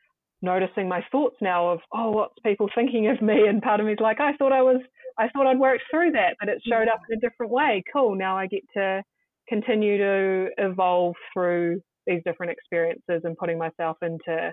noticing 0.42 0.90
my 0.90 1.04
thoughts 1.12 1.38
now 1.42 1.70
of 1.70 1.80
oh 1.94 2.12
what's 2.12 2.36
people 2.46 2.68
thinking 2.76 3.08
of 3.10 3.22
me? 3.22 3.48
And 3.48 3.62
part 3.62 3.80
of 3.80 3.86
me 3.86 3.94
is 3.94 4.00
like 4.02 4.20
i 4.20 4.34
thought 4.38 4.52
i 4.52 4.62
was 4.62 4.82
i 5.18 5.28
thought 5.30 5.48
i'd 5.48 5.60
worked 5.60 5.84
through 5.90 6.12
that 6.12 6.36
but 6.40 6.50
it 6.50 6.62
showed 6.68 6.88
up 6.88 7.02
in 7.10 7.18
a 7.18 7.22
different 7.22 7.52
way. 7.52 7.84
Cool 7.94 8.16
now 8.16 8.38
i 8.38 8.48
get 8.48 8.64
to 8.76 9.02
continue 9.48 9.98
to 9.98 10.50
evolve 10.58 11.16
through 11.34 11.82
these 12.08 12.22
different 12.26 12.52
experiences 12.52 13.22
and 13.24 13.38
putting 13.38 13.58
myself 13.58 13.98
into 14.02 14.52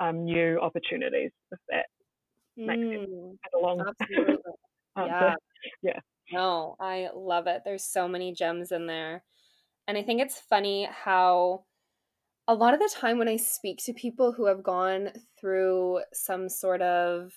um, 0.00 0.24
new 0.24 0.58
opportunities 0.60 1.30
if 1.52 1.58
that 1.68 1.86
makes 2.56 2.80
mm, 2.80 3.06
sense 3.06 3.38
along 3.54 3.84
yeah. 4.96 5.34
Yeah 5.82 6.00
no 6.32 6.76
i 6.80 7.08
love 7.14 7.46
it 7.46 7.62
there's 7.64 7.84
so 7.84 8.06
many 8.08 8.32
gems 8.32 8.72
in 8.72 8.86
there 8.86 9.22
and 9.88 9.98
i 9.98 10.02
think 10.02 10.20
it's 10.20 10.38
funny 10.38 10.88
how 10.90 11.64
a 12.50 12.54
lot 12.54 12.74
of 12.74 12.80
the 12.80 12.90
time 12.92 13.16
when 13.16 13.28
I 13.28 13.36
speak 13.36 13.78
to 13.84 13.92
people 13.92 14.32
who 14.32 14.46
have 14.46 14.64
gone 14.64 15.10
through 15.40 16.00
some 16.12 16.48
sort 16.48 16.82
of 16.82 17.32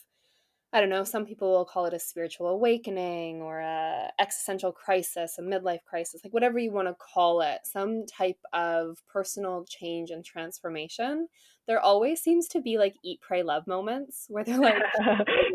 I 0.74 0.80
don't 0.80 0.90
know, 0.90 1.04
some 1.04 1.26
people 1.26 1.52
will 1.52 1.66
call 1.66 1.86
it 1.86 1.94
a 1.94 2.00
spiritual 2.00 2.48
awakening 2.48 3.44
or 3.44 3.60
a 3.60 4.10
existential 4.20 4.72
crisis, 4.72 5.36
a 5.38 5.44
midlife 5.44 5.84
crisis, 5.86 6.22
like 6.24 6.34
whatever 6.34 6.58
you 6.58 6.72
want 6.72 6.88
to 6.88 6.96
call 6.96 7.42
it, 7.42 7.60
some 7.64 8.08
type 8.08 8.40
of 8.54 8.98
personal 9.08 9.66
change 9.70 10.10
and 10.10 10.26
transformation. 10.26 11.28
There 11.68 11.80
always 11.80 12.22
seems 12.22 12.48
to 12.50 12.60
be 12.60 12.80
like 12.80 12.96
eat, 13.04 13.22
pray, 13.22 13.44
love 13.44 13.68
moments 13.68 14.26
where 14.30 14.44
they're 14.44 14.58
like, 14.58 14.82
I 15.00 15.14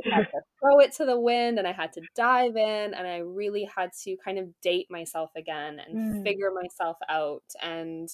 had 0.08 0.22
to 0.22 0.40
throw 0.60 0.78
it 0.78 0.92
to 0.98 1.04
the 1.04 1.18
wind 1.18 1.58
and 1.58 1.66
I 1.66 1.72
had 1.72 1.92
to 1.94 2.00
dive 2.14 2.56
in 2.56 2.94
and 2.94 3.06
I 3.06 3.18
really 3.18 3.68
had 3.76 3.90
to 4.04 4.16
kind 4.24 4.38
of 4.38 4.48
date 4.62 4.86
myself 4.88 5.30
again 5.36 5.80
and 5.84 6.20
mm. 6.20 6.22
figure 6.22 6.52
myself 6.54 6.96
out 7.08 7.42
and 7.60 8.08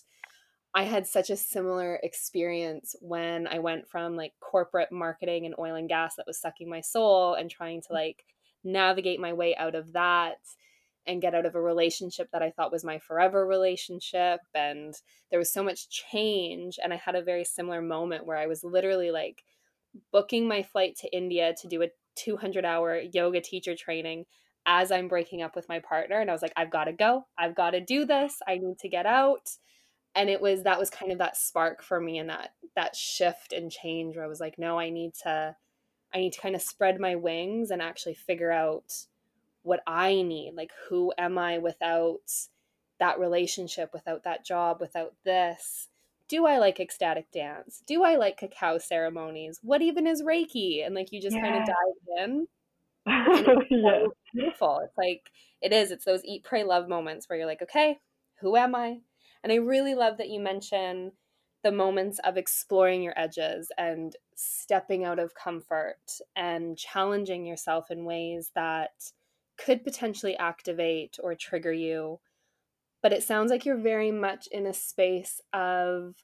I 0.74 0.82
had 0.82 1.06
such 1.06 1.30
a 1.30 1.36
similar 1.36 2.00
experience 2.02 2.96
when 3.00 3.46
I 3.46 3.60
went 3.60 3.88
from 3.88 4.16
like 4.16 4.32
corporate 4.40 4.90
marketing 4.90 5.46
and 5.46 5.54
oil 5.58 5.76
and 5.76 5.88
gas 5.88 6.16
that 6.16 6.26
was 6.26 6.40
sucking 6.40 6.68
my 6.68 6.80
soul 6.80 7.34
and 7.34 7.48
trying 7.48 7.80
to 7.82 7.88
mm. 7.90 7.94
like 7.94 8.24
navigate 8.64 9.20
my 9.20 9.32
way 9.32 9.54
out 9.56 9.74
of 9.74 9.92
that 9.92 10.38
and 11.06 11.22
get 11.22 11.34
out 11.34 11.46
of 11.46 11.54
a 11.54 11.60
relationship 11.60 12.28
that 12.32 12.42
I 12.42 12.50
thought 12.50 12.72
was 12.72 12.82
my 12.82 12.98
forever 12.98 13.46
relationship. 13.46 14.40
And 14.54 14.94
there 15.30 15.38
was 15.38 15.52
so 15.52 15.62
much 15.62 15.88
change. 15.90 16.78
And 16.82 16.92
I 16.92 16.96
had 16.96 17.14
a 17.14 17.22
very 17.22 17.44
similar 17.44 17.82
moment 17.82 18.26
where 18.26 18.38
I 18.38 18.46
was 18.46 18.64
literally 18.64 19.10
like 19.10 19.42
booking 20.12 20.48
my 20.48 20.62
flight 20.62 20.96
to 21.02 21.16
India 21.16 21.54
to 21.60 21.68
do 21.68 21.82
a 21.82 21.88
200 22.16 22.64
hour 22.64 22.98
yoga 23.12 23.40
teacher 23.40 23.76
training 23.76 24.24
as 24.66 24.90
I'm 24.90 25.08
breaking 25.08 25.42
up 25.42 25.54
with 25.54 25.68
my 25.68 25.78
partner. 25.78 26.20
And 26.20 26.30
I 26.30 26.32
was 26.32 26.42
like, 26.42 26.54
I've 26.56 26.70
got 26.70 26.84
to 26.84 26.92
go. 26.92 27.26
I've 27.38 27.54
got 27.54 27.70
to 27.70 27.80
do 27.80 28.06
this. 28.06 28.38
I 28.48 28.56
need 28.56 28.78
to 28.78 28.88
get 28.88 29.06
out 29.06 29.50
and 30.14 30.30
it 30.30 30.40
was 30.40 30.62
that 30.62 30.78
was 30.78 30.90
kind 30.90 31.12
of 31.12 31.18
that 31.18 31.36
spark 31.36 31.82
for 31.82 32.00
me 32.00 32.18
and 32.18 32.28
that 32.30 32.54
that 32.76 32.96
shift 32.96 33.52
and 33.52 33.70
change 33.70 34.16
where 34.16 34.24
I 34.24 34.28
was 34.28 34.40
like, 34.40 34.58
no, 34.58 34.78
I 34.78 34.90
need 34.90 35.14
to 35.22 35.56
I 36.12 36.18
need 36.18 36.32
to 36.34 36.40
kind 36.40 36.54
of 36.54 36.62
spread 36.62 37.00
my 37.00 37.16
wings 37.16 37.70
and 37.70 37.82
actually 37.82 38.14
figure 38.14 38.52
out 38.52 39.06
what 39.62 39.80
I 39.86 40.22
need. 40.22 40.54
Like 40.54 40.70
who 40.88 41.12
am 41.18 41.38
I 41.38 41.58
without 41.58 42.30
that 43.00 43.18
relationship, 43.18 43.90
without 43.92 44.24
that 44.24 44.44
job, 44.44 44.80
without 44.80 45.14
this? 45.24 45.88
Do 46.28 46.46
I 46.46 46.58
like 46.58 46.80
ecstatic 46.80 47.30
dance? 47.32 47.82
Do 47.86 48.02
I 48.02 48.16
like 48.16 48.38
cacao 48.38 48.78
ceremonies? 48.78 49.58
What 49.62 49.82
even 49.82 50.06
is 50.06 50.22
Reiki? 50.22 50.86
And 50.86 50.94
like 50.94 51.12
you 51.12 51.20
just 51.20 51.36
yeah. 51.36 51.42
kind 51.42 51.56
of 51.56 51.66
dive 51.66 52.24
in. 52.24 52.48
it's 53.06 53.66
yeah. 53.70 54.06
beautiful. 54.32 54.80
It's 54.84 54.96
like 54.96 55.30
it 55.60 55.72
is. 55.72 55.90
It's 55.90 56.04
those 56.04 56.24
eat, 56.24 56.44
pray, 56.44 56.64
love 56.64 56.88
moments 56.88 57.28
where 57.28 57.38
you're 57.38 57.46
like, 57.46 57.62
okay, 57.62 57.98
who 58.40 58.56
am 58.56 58.74
I? 58.74 58.98
And 59.44 59.52
I 59.52 59.56
really 59.56 59.94
love 59.94 60.16
that 60.16 60.30
you 60.30 60.40
mention 60.40 61.12
the 61.62 61.70
moments 61.70 62.18
of 62.24 62.36
exploring 62.36 63.02
your 63.02 63.12
edges 63.16 63.70
and 63.76 64.16
stepping 64.34 65.04
out 65.04 65.18
of 65.18 65.34
comfort 65.34 66.00
and 66.34 66.76
challenging 66.78 67.46
yourself 67.46 67.90
in 67.90 68.06
ways 68.06 68.50
that 68.54 69.12
could 69.56 69.84
potentially 69.84 70.36
activate 70.36 71.18
or 71.22 71.34
trigger 71.34 71.72
you. 71.72 72.20
But 73.02 73.12
it 73.12 73.22
sounds 73.22 73.50
like 73.50 73.66
you're 73.66 73.76
very 73.76 74.10
much 74.10 74.48
in 74.50 74.66
a 74.66 74.72
space 74.72 75.42
of 75.52 76.14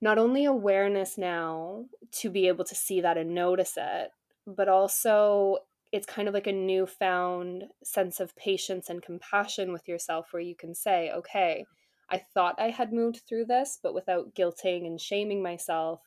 not 0.00 0.16
only 0.16 0.44
awareness 0.44 1.18
now 1.18 1.86
to 2.12 2.30
be 2.30 2.48
able 2.48 2.64
to 2.64 2.74
see 2.76 3.00
that 3.00 3.18
and 3.18 3.34
notice 3.34 3.74
it, 3.76 4.10
but 4.46 4.68
also 4.68 5.58
it's 5.92 6.06
kind 6.06 6.28
of 6.28 6.34
like 6.34 6.46
a 6.46 6.52
newfound 6.52 7.64
sense 7.82 8.20
of 8.20 8.36
patience 8.36 8.88
and 8.88 9.02
compassion 9.02 9.72
with 9.72 9.88
yourself 9.88 10.28
where 10.30 10.42
you 10.42 10.54
can 10.54 10.74
say, 10.74 11.10
okay, 11.10 11.66
I 12.10 12.18
thought 12.18 12.56
I 12.58 12.70
had 12.70 12.92
moved 12.92 13.22
through 13.28 13.46
this, 13.46 13.78
but 13.82 13.94
without 13.94 14.34
guilting 14.34 14.86
and 14.86 15.00
shaming 15.00 15.42
myself, 15.42 16.00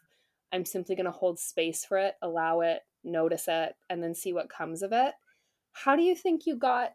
I'm 0.51 0.65
simply 0.65 0.95
going 0.95 1.05
to 1.05 1.11
hold 1.11 1.39
space 1.39 1.85
for 1.85 1.97
it, 1.97 2.15
allow 2.21 2.61
it, 2.61 2.81
notice 3.03 3.45
it, 3.47 3.75
and 3.89 4.03
then 4.03 4.13
see 4.13 4.33
what 4.33 4.49
comes 4.49 4.81
of 4.81 4.91
it. 4.91 5.13
How 5.71 5.95
do 5.95 6.03
you 6.03 6.15
think 6.15 6.45
you 6.45 6.55
got 6.55 6.93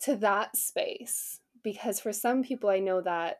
to 0.00 0.16
that 0.16 0.56
space? 0.56 1.40
Because 1.62 2.00
for 2.00 2.12
some 2.12 2.42
people, 2.42 2.70
I 2.70 2.78
know 2.78 3.00
that 3.02 3.38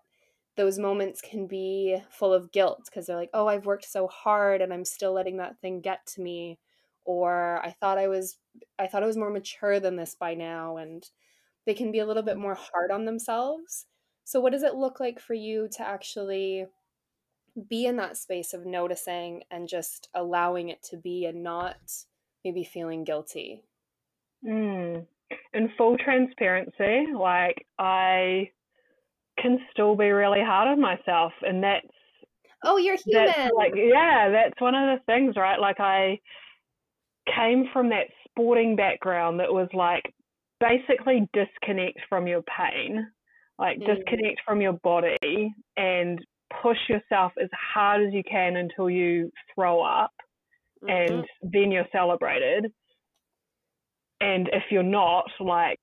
those 0.57 0.79
moments 0.79 1.23
can 1.23 1.47
be 1.47 1.97
full 2.11 2.35
of 2.35 2.53
guilt 2.53 2.83
because 2.85 3.07
they're 3.07 3.17
like, 3.17 3.31
oh, 3.33 3.47
I've 3.47 3.67
worked 3.67 3.87
so 3.91 4.09
hard 4.09 4.61
and 4.61 4.73
I'm 4.73 4.85
still 4.85 5.13
letting 5.13 5.39
that 5.39 5.59
thing 5.61 5.81
get 5.81 6.05
to 6.09 6.21
me. 6.21 6.59
Or 7.07 7.61
I 7.65 7.71
thought 7.81 7.97
I 7.97 8.09
was 8.09 8.37
I 8.79 8.87
thought 8.87 9.03
I 9.03 9.07
was 9.07 9.17
more 9.17 9.31
mature 9.31 9.81
than 9.81 9.97
this 9.97 10.15
by 10.15 10.35
now 10.35 10.77
and 10.77 11.03
they 11.65 11.73
can 11.75 11.93
be 11.93 12.01
a 12.01 12.07
little 12.07 12.23
bit 12.23 12.37
more 12.37 12.55
hard 12.55 12.91
on 12.91 13.07
themselves. 13.07 13.87
So, 14.31 14.39
what 14.39 14.53
does 14.53 14.63
it 14.63 14.77
look 14.77 15.01
like 15.01 15.19
for 15.19 15.35
you 15.35 15.67
to 15.73 15.83
actually 15.83 16.67
be 17.69 17.87
in 17.87 17.97
that 17.97 18.17
space 18.17 18.55
of 18.55 18.65
noticing 18.65 19.43
and 19.51 19.69
just 19.69 20.09
allowing 20.15 20.69
it 20.69 20.85
to 20.85 20.97
be 20.97 21.25
and 21.25 21.43
not 21.43 21.79
maybe 22.45 22.63
feeling 22.63 23.03
guilty? 23.03 23.65
Mm. 24.47 25.05
In 25.53 25.71
full 25.77 25.97
transparency, 25.99 27.07
like 27.13 27.67
I 27.77 28.53
can 29.43 29.59
still 29.73 29.97
be 29.97 30.11
really 30.11 30.45
hard 30.45 30.69
on 30.69 30.81
myself. 30.81 31.33
And 31.43 31.61
that's 31.61 31.89
Oh, 32.63 32.77
you're 32.77 32.99
human. 33.05 33.27
That's 33.27 33.53
like 33.57 33.73
yeah, 33.75 34.29
that's 34.31 34.61
one 34.61 34.77
of 34.77 34.97
the 34.97 35.05
things, 35.07 35.35
right? 35.37 35.59
Like 35.59 35.81
I 35.81 36.21
came 37.37 37.65
from 37.73 37.89
that 37.89 38.07
sporting 38.29 38.77
background 38.77 39.41
that 39.41 39.53
was 39.53 39.69
like 39.75 40.05
basically 40.61 41.29
disconnect 41.33 41.99
from 42.09 42.29
your 42.29 42.43
pain, 42.43 43.09
like 43.61 43.79
mm. 43.79 43.87
disconnect 43.87 44.41
from 44.45 44.61
your 44.61 44.73
body 44.83 45.53
and 45.77 46.19
push 46.63 46.79
yourself 46.89 47.33
as 47.41 47.49
hard 47.53 48.07
as 48.07 48.13
you 48.13 48.23
can 48.29 48.57
until 48.57 48.91
you 48.91 49.31
throw 49.55 49.83
up 49.83 50.11
mm-hmm. 50.83 51.15
and 51.15 51.25
then 51.43 51.71
you're 51.71 51.87
celebrated. 51.93 52.67
And 54.21 54.49
if 54.53 54.65
you're 54.71 54.83
not, 54.83 55.27
like 55.39 55.79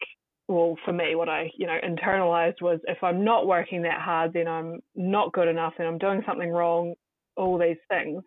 well, 0.47 0.77
for 0.85 0.93
me, 0.93 1.15
what 1.15 1.27
I, 1.27 1.49
you 1.57 1.67
know, 1.67 1.77
internalized 1.83 2.61
was 2.61 2.79
if 2.87 3.03
I'm 3.03 3.23
not 3.23 3.47
working 3.47 3.81
that 3.81 3.99
hard, 3.99 4.31
then 4.33 4.47
I'm 4.47 4.79
not 4.95 5.33
good 5.33 5.49
enough 5.49 5.73
and 5.77 5.87
I'm 5.87 5.97
doing 5.97 6.21
something 6.25 6.49
wrong, 6.49 6.93
all 7.35 7.57
these 7.57 7.77
things. 7.89 8.23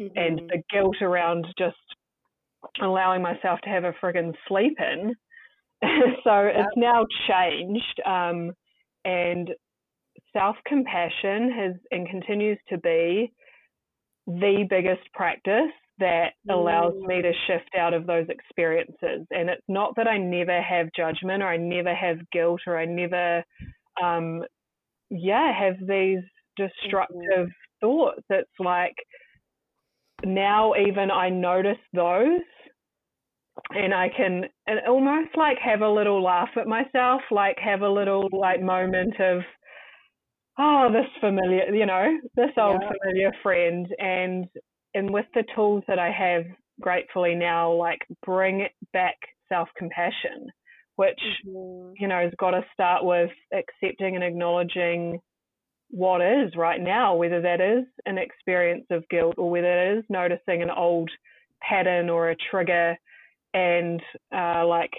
Mm-hmm. 0.00 0.18
And 0.18 0.50
the 0.50 0.62
guilt 0.70 0.96
around 1.00 1.46
just 1.58 1.76
allowing 2.82 3.22
myself 3.22 3.58
to 3.64 3.70
have 3.70 3.84
a 3.84 3.94
friggin' 4.02 4.34
sleep 4.48 4.76
in. 4.78 5.14
so 6.24 6.50
it's 6.54 6.76
now 6.76 7.06
changed. 7.26 8.00
Um, 8.04 8.52
and 9.04 9.50
self 10.32 10.56
compassion 10.66 11.50
has 11.50 11.74
and 11.90 12.08
continues 12.08 12.58
to 12.68 12.78
be 12.78 13.32
the 14.26 14.66
biggest 14.68 15.02
practice 15.14 15.72
that 15.98 16.32
allows 16.50 16.94
mm. 16.94 17.06
me 17.06 17.22
to 17.22 17.32
shift 17.46 17.70
out 17.78 17.94
of 17.94 18.06
those 18.06 18.26
experiences. 18.28 19.26
And 19.30 19.48
it's 19.50 19.62
not 19.68 19.94
that 19.96 20.08
I 20.08 20.18
never 20.18 20.60
have 20.60 20.88
judgment 20.96 21.42
or 21.42 21.46
I 21.46 21.56
never 21.56 21.94
have 21.94 22.18
guilt 22.30 22.60
or 22.66 22.78
I 22.78 22.86
never, 22.86 23.44
um, 24.02 24.42
yeah, 25.10 25.52
have 25.56 25.76
these 25.86 26.20
destructive 26.56 27.20
mm-hmm. 27.20 27.80
thoughts. 27.80 28.22
It's 28.30 28.50
like 28.58 28.94
now 30.24 30.74
even 30.74 31.10
I 31.10 31.28
notice 31.28 31.78
those 31.92 32.40
and 33.74 33.94
I 33.94 34.08
can 34.14 34.44
and 34.66 34.80
almost 34.88 35.36
like 35.36 35.58
have 35.58 35.80
a 35.80 35.90
little 35.90 36.22
laugh 36.22 36.50
at 36.56 36.66
myself, 36.66 37.22
like 37.30 37.56
have 37.58 37.82
a 37.82 37.88
little 37.88 38.28
like 38.32 38.62
moment 38.62 39.14
of, 39.20 39.42
oh, 40.58 40.88
this 40.92 41.10
familiar, 41.20 41.74
you 41.74 41.86
know, 41.86 42.18
this 42.36 42.50
old 42.56 42.82
yeah. 42.82 42.88
familiar 42.88 43.32
friend, 43.42 43.86
and 43.98 44.46
and 44.94 45.10
with 45.10 45.26
the 45.34 45.44
tools 45.54 45.82
that 45.88 45.98
I 45.98 46.10
have, 46.10 46.44
gratefully 46.80 47.34
now, 47.34 47.72
like 47.72 48.00
bring 48.24 48.66
back 48.92 49.16
self 49.48 49.68
compassion, 49.76 50.48
which 50.96 51.20
mm-hmm. 51.46 51.92
you 51.98 52.08
know 52.08 52.22
has 52.22 52.32
got 52.38 52.52
to 52.52 52.64
start 52.72 53.04
with 53.04 53.30
accepting 53.52 54.14
and 54.14 54.24
acknowledging 54.24 55.20
what 55.90 56.22
is 56.22 56.56
right 56.56 56.80
now, 56.80 57.14
whether 57.14 57.42
that 57.42 57.60
is 57.60 57.84
an 58.06 58.16
experience 58.16 58.86
of 58.90 59.06
guilt 59.10 59.34
or 59.36 59.50
whether 59.50 59.90
it 59.90 59.98
is 59.98 60.04
noticing 60.08 60.62
an 60.62 60.70
old 60.70 61.10
pattern 61.60 62.08
or 62.08 62.30
a 62.30 62.36
trigger, 62.50 62.96
and 63.54 64.00
uh, 64.34 64.66
like 64.66 64.92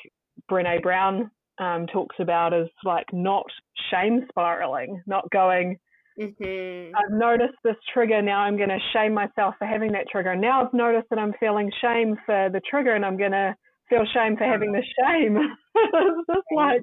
Brene 0.52 0.82
Brown 0.82 1.32
um, 1.60 1.88
talks 1.88 2.16
about 2.20 2.54
is 2.54 2.70
like 2.84 3.06
not 3.14 3.46
shame 3.92 4.26
spiraling, 4.30 5.02
not 5.08 5.30
going 5.32 5.78
Mm-hmm. 6.20 6.96
I've 6.96 7.18
noticed 7.18 7.58
this 7.64 7.76
trigger. 7.94 8.22
Now 8.22 8.40
I'm 8.40 8.58
going 8.58 8.70
to 8.70 8.80
shame 8.94 9.14
myself 9.14 9.56
for 9.58 9.66
having 9.66 9.92
that 9.94 10.08
trigger. 10.12 10.36
Now 10.36 10.64
I've 10.64 10.74
noticed 10.74 11.08
that 11.10 11.20
I'm 11.20 11.34
feeling 11.40 11.72
shame 11.82 12.16
for 12.26 12.50
the 12.52 12.62
trigger, 12.70 12.94
and 12.96 13.06
I'm 13.06 13.18
going 13.18 13.32
to 13.32 13.56
feel 13.90 14.04
shame 14.14 14.38
for 14.38 14.46
having 14.46 14.72
the 14.72 14.84
shame. 15.00 15.38
it's 15.76 16.28
just 16.28 16.48
like, 16.56 16.82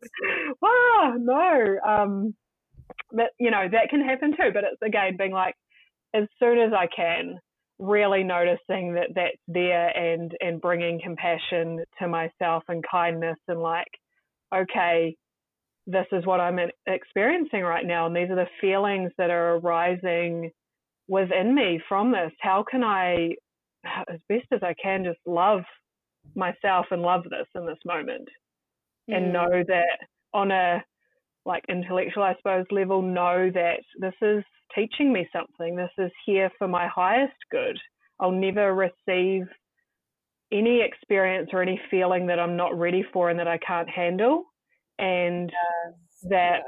ah, 0.64 1.12
no. 1.16 1.76
Um, 1.86 2.34
but 3.12 3.30
you 3.38 3.50
know 3.50 3.66
that 3.70 3.88
can 3.88 4.04
happen 4.04 4.32
too. 4.32 4.50
But 4.52 4.64
it's 4.64 4.82
again 4.84 5.16
being 5.16 5.32
like, 5.32 5.54
as 6.14 6.24
soon 6.40 6.58
as 6.58 6.72
I 6.72 6.86
can, 6.94 7.38
really 7.80 8.22
noticing 8.22 8.94
that 8.94 9.08
that's 9.14 9.38
there 9.48 9.88
and 9.96 10.32
and 10.40 10.60
bringing 10.60 11.00
compassion 11.02 11.82
to 11.98 12.06
myself 12.06 12.62
and 12.68 12.84
kindness 12.88 13.38
and 13.48 13.60
like, 13.60 13.88
okay, 14.54 15.16
this 15.86 16.06
is 16.12 16.26
what 16.26 16.40
I'm 16.40 16.58
experiencing 16.86 17.62
right 17.62 17.86
now, 17.86 18.06
and 18.06 18.14
these 18.14 18.30
are 18.30 18.36
the 18.36 18.46
feelings 18.60 19.10
that 19.18 19.30
are 19.30 19.56
arising 19.56 20.50
within 21.08 21.54
me 21.54 21.80
from 21.88 22.12
this. 22.12 22.32
How 22.40 22.64
can 22.70 22.84
I, 22.84 23.30
as 24.08 24.20
best 24.28 24.46
as 24.52 24.62
I 24.62 24.74
can, 24.80 25.04
just 25.04 25.20
love 25.26 25.62
myself 26.34 26.86
and 26.90 27.02
love 27.02 27.24
this 27.24 27.46
in 27.54 27.66
this 27.66 27.78
moment, 27.84 28.28
mm. 29.10 29.16
and 29.16 29.32
know 29.32 29.64
that 29.66 29.98
on 30.34 30.50
a 30.50 30.84
like 31.46 31.64
intellectual, 31.68 32.22
I 32.22 32.36
suppose, 32.36 32.66
level, 32.70 33.00
know 33.00 33.50
that 33.54 33.80
this 33.98 34.14
is 34.20 34.44
teaching 34.74 35.12
me 35.12 35.28
something. 35.32 35.76
This 35.76 35.90
is 35.98 36.10
here 36.26 36.50
for 36.58 36.68
my 36.68 36.86
highest 36.88 37.36
good. 37.50 37.78
I'll 38.18 38.30
never 38.30 38.74
receive 38.74 39.46
any 40.52 40.82
experience 40.82 41.50
or 41.52 41.62
any 41.62 41.80
feeling 41.90 42.26
that 42.26 42.38
I'm 42.38 42.56
not 42.56 42.78
ready 42.78 43.04
for 43.12 43.30
and 43.30 43.38
that 43.38 43.48
I 43.48 43.58
can't 43.58 43.88
handle 43.88 44.44
and 44.98 45.50
yes. 45.50 46.30
that 46.30 46.58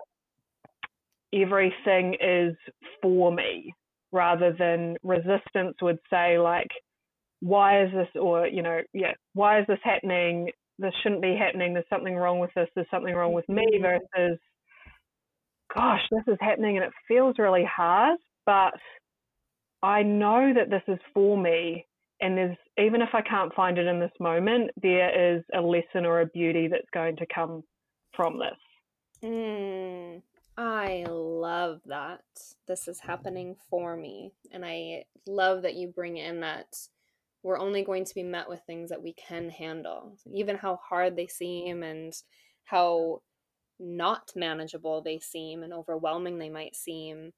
yeah. 1.32 1.42
everything 1.42 2.14
is 2.20 2.54
for 3.02 3.32
me 3.32 3.74
rather 4.12 4.54
than 4.58 4.96
resistance 5.02 5.74
would 5.80 5.98
say 6.10 6.38
like 6.38 6.68
why 7.40 7.82
is 7.82 7.90
this 7.92 8.08
or 8.20 8.46
you 8.46 8.62
know 8.62 8.80
yeah 8.92 9.12
why 9.34 9.58
is 9.58 9.66
this 9.66 9.78
happening 9.82 10.48
this 10.78 10.92
shouldn't 11.02 11.22
be 11.22 11.36
happening 11.36 11.72
there's 11.72 11.84
something 11.90 12.14
wrong 12.14 12.38
with 12.38 12.50
this 12.54 12.68
there's 12.74 12.86
something 12.90 13.14
wrong 13.14 13.32
with 13.32 13.48
me 13.48 13.66
mm-hmm. 13.74 13.82
versus 13.82 14.38
gosh 15.74 16.00
this 16.10 16.22
is 16.26 16.38
happening 16.40 16.76
and 16.76 16.84
it 16.84 16.92
feels 17.08 17.36
really 17.38 17.64
hard 17.64 18.18
but 18.46 18.74
i 19.82 20.02
know 20.02 20.52
that 20.54 20.70
this 20.70 20.82
is 20.88 20.98
for 21.14 21.36
me 21.36 21.86
and 22.20 22.36
there's 22.36 22.56
even 22.78 23.02
if 23.02 23.08
i 23.14 23.22
can't 23.22 23.54
find 23.54 23.78
it 23.78 23.86
in 23.86 24.00
this 24.00 24.12
moment 24.20 24.70
there 24.80 25.36
is 25.36 25.42
a 25.54 25.60
lesson 25.60 26.06
or 26.06 26.20
a 26.20 26.26
beauty 26.26 26.68
that's 26.68 26.88
going 26.92 27.16
to 27.16 27.26
come 27.34 27.62
from 28.14 28.38
this. 28.38 29.28
Mm, 29.28 30.22
I 30.56 31.04
love 31.08 31.80
that. 31.86 32.22
This 32.66 32.88
is 32.88 33.00
happening 33.00 33.56
for 33.70 33.96
me. 33.96 34.32
And 34.50 34.64
I 34.64 35.04
love 35.26 35.62
that 35.62 35.74
you 35.74 35.88
bring 35.88 36.16
in 36.16 36.40
that 36.40 36.66
we're 37.42 37.58
only 37.58 37.82
going 37.82 38.04
to 38.04 38.14
be 38.14 38.22
met 38.22 38.48
with 38.48 38.60
things 38.66 38.90
that 38.90 39.02
we 39.02 39.14
can 39.14 39.50
handle, 39.50 40.16
even 40.32 40.56
how 40.56 40.78
hard 40.88 41.16
they 41.16 41.26
seem 41.26 41.82
and 41.82 42.14
how 42.64 43.22
not 43.82 44.32
manageable 44.36 45.02
they 45.02 45.18
seem 45.18 45.62
and 45.62 45.72
overwhelming 45.72 46.38
they 46.38 46.48
might 46.48 46.76
seem. 46.76 47.32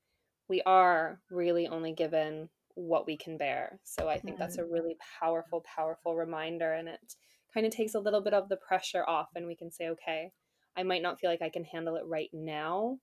We 0.48 0.62
are 0.62 1.20
really 1.30 1.66
only 1.66 1.92
given 1.92 2.50
what 2.74 3.06
we 3.06 3.16
can 3.16 3.38
bear. 3.38 3.80
So 3.84 4.08
I 4.08 4.18
think 4.18 4.34
mm-hmm. 4.34 4.42
that's 4.42 4.58
a 4.58 4.64
really 4.64 4.96
powerful, 5.20 5.64
powerful 5.74 6.14
reminder. 6.14 6.72
And 6.72 6.88
it 6.88 7.14
kind 7.52 7.66
of 7.66 7.72
takes 7.72 7.94
a 7.94 8.00
little 8.00 8.20
bit 8.20 8.34
of 8.34 8.48
the 8.48 8.56
pressure 8.56 9.04
off, 9.06 9.28
and 9.36 9.46
we 9.46 9.56
can 9.56 9.70
say, 9.70 9.88
okay, 9.88 10.32
I 10.76 10.82
might 10.82 11.02
not 11.02 11.20
feel 11.20 11.30
like 11.30 11.42
I 11.42 11.50
can 11.50 11.64
handle 11.64 11.96
it 11.96 12.04
right 12.06 12.30
now, 12.32 12.98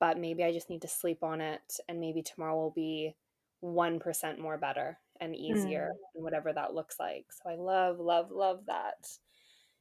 but 0.00 0.18
maybe 0.18 0.42
I 0.44 0.52
just 0.52 0.68
need 0.68 0.82
to 0.82 0.88
sleep 0.88 1.22
on 1.22 1.40
it 1.40 1.78
and 1.88 2.00
maybe 2.00 2.22
tomorrow 2.22 2.56
will 2.56 2.72
be 2.72 3.14
1% 3.62 4.38
more 4.38 4.58
better 4.58 4.98
and 5.20 5.34
easier 5.34 5.92
mm. 5.92 6.14
and 6.14 6.24
whatever 6.24 6.52
that 6.52 6.74
looks 6.74 6.96
like. 6.98 7.26
So 7.30 7.50
I 7.50 7.54
love 7.54 7.98
love 7.98 8.30
love 8.30 8.60
that. 8.66 9.06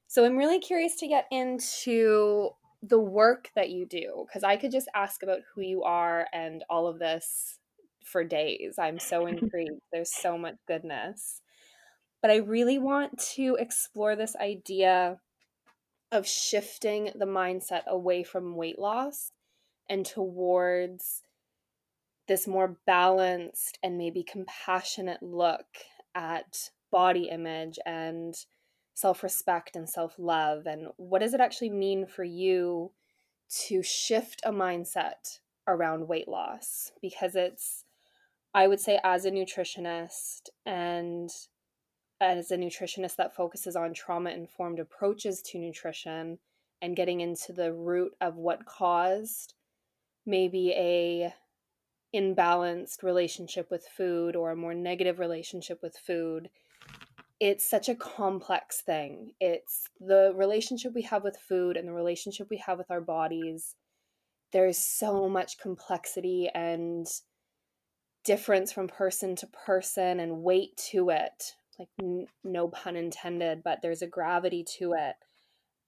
So 0.07 0.23
I'm 0.23 0.37
really 0.37 0.59
curious 0.59 0.95
to 0.97 1.07
get 1.07 1.25
into 1.31 2.51
the 2.87 2.99
work 2.99 3.49
that 3.55 3.69
you 3.69 3.85
do 3.85 4.25
because 4.27 4.43
I 4.43 4.57
could 4.57 4.71
just 4.71 4.87
ask 4.93 5.23
about 5.23 5.39
who 5.53 5.61
you 5.61 5.83
are 5.83 6.27
and 6.33 6.63
all 6.69 6.87
of 6.87 6.99
this 6.99 7.59
for 8.03 8.23
days. 8.23 8.75
I'm 8.77 8.99
so 8.99 9.25
intrigued. 9.27 9.81
There's 9.91 10.13
so 10.13 10.37
much 10.37 10.55
goodness. 10.67 11.41
But 12.21 12.31
I 12.31 12.37
really 12.37 12.77
want 12.77 13.19
to 13.35 13.55
explore 13.59 14.15
this 14.15 14.35
idea 14.35 15.19
of 16.11 16.27
shifting 16.27 17.11
the 17.15 17.25
mindset 17.25 17.85
away 17.87 18.23
from 18.23 18.55
weight 18.55 18.79
loss 18.79 19.31
and 19.89 20.05
towards 20.05 21.23
this 22.27 22.47
more 22.47 22.77
balanced 22.87 23.77
and 23.83 23.97
maybe 23.97 24.23
compassionate 24.23 25.21
look 25.21 25.65
at 26.15 26.71
body 26.91 27.29
image 27.29 27.77
and 27.85 28.45
self 28.95 29.21
respect 29.21 29.75
and 29.75 29.87
self 29.87 30.15
love. 30.17 30.65
And 30.65 30.87
what 30.97 31.19
does 31.19 31.35
it 31.35 31.41
actually 31.41 31.69
mean 31.69 32.07
for 32.07 32.23
you 32.23 32.91
to 33.67 33.83
shift 33.83 34.41
a 34.43 34.51
mindset 34.51 35.39
around 35.67 36.07
weight 36.07 36.27
loss? 36.27 36.91
Because 37.01 37.35
it's, 37.35 37.85
I 38.55 38.67
would 38.67 38.79
say, 38.79 38.99
as 39.03 39.25
a 39.25 39.31
nutritionist 39.31 40.49
and 40.65 41.29
as 42.19 42.49
a 42.49 42.57
nutritionist 42.57 43.17
that 43.17 43.35
focuses 43.35 43.75
on 43.75 43.93
trauma 43.93 44.31
informed 44.31 44.79
approaches 44.79 45.41
to 45.41 45.59
nutrition 45.59 46.39
and 46.81 46.95
getting 46.95 47.19
into 47.19 47.51
the 47.51 47.73
root 47.73 48.13
of 48.21 48.37
what 48.37 48.65
caused 48.65 49.53
maybe 50.25 50.71
a 50.71 51.33
imbalanced 52.15 53.03
relationship 53.03 53.69
with 53.69 53.85
food 53.85 54.35
or 54.35 54.51
a 54.51 54.55
more 54.55 54.73
negative 54.73 55.19
relationship 55.19 55.81
with 55.81 55.97
food 55.97 56.49
it's 57.39 57.69
such 57.69 57.89
a 57.89 57.95
complex 57.95 58.81
thing. 58.81 59.31
It's 59.39 59.87
the 59.99 60.33
relationship 60.35 60.93
we 60.93 61.01
have 61.03 61.23
with 61.23 61.37
food 61.37 61.77
and 61.77 61.87
the 61.87 61.93
relationship 61.93 62.47
we 62.49 62.57
have 62.65 62.77
with 62.77 62.89
our 62.89 63.01
bodies. 63.01 63.75
There's 64.53 64.77
so 64.77 65.27
much 65.27 65.59
complexity 65.59 66.49
and 66.53 67.07
difference 68.23 68.71
from 68.71 68.87
person 68.87 69.35
to 69.35 69.47
person 69.47 70.19
and 70.19 70.41
weight 70.41 70.75
to 70.77 71.09
it 71.09 71.53
like 71.77 71.87
n- 72.01 72.25
no 72.43 72.67
pun 72.67 72.95
intended 72.95 73.61
but 73.63 73.79
there's 73.81 74.01
a 74.01 74.07
gravity 74.07 74.65
to 74.79 74.93
it. 74.93 75.15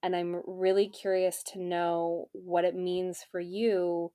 And 0.02 0.14
i'm 0.14 0.40
really 0.46 0.88
curious 0.88 1.42
to 1.52 1.60
know 1.60 2.28
what 2.32 2.64
it 2.64 2.76
means 2.76 3.24
for 3.30 3.40
you 3.40 4.12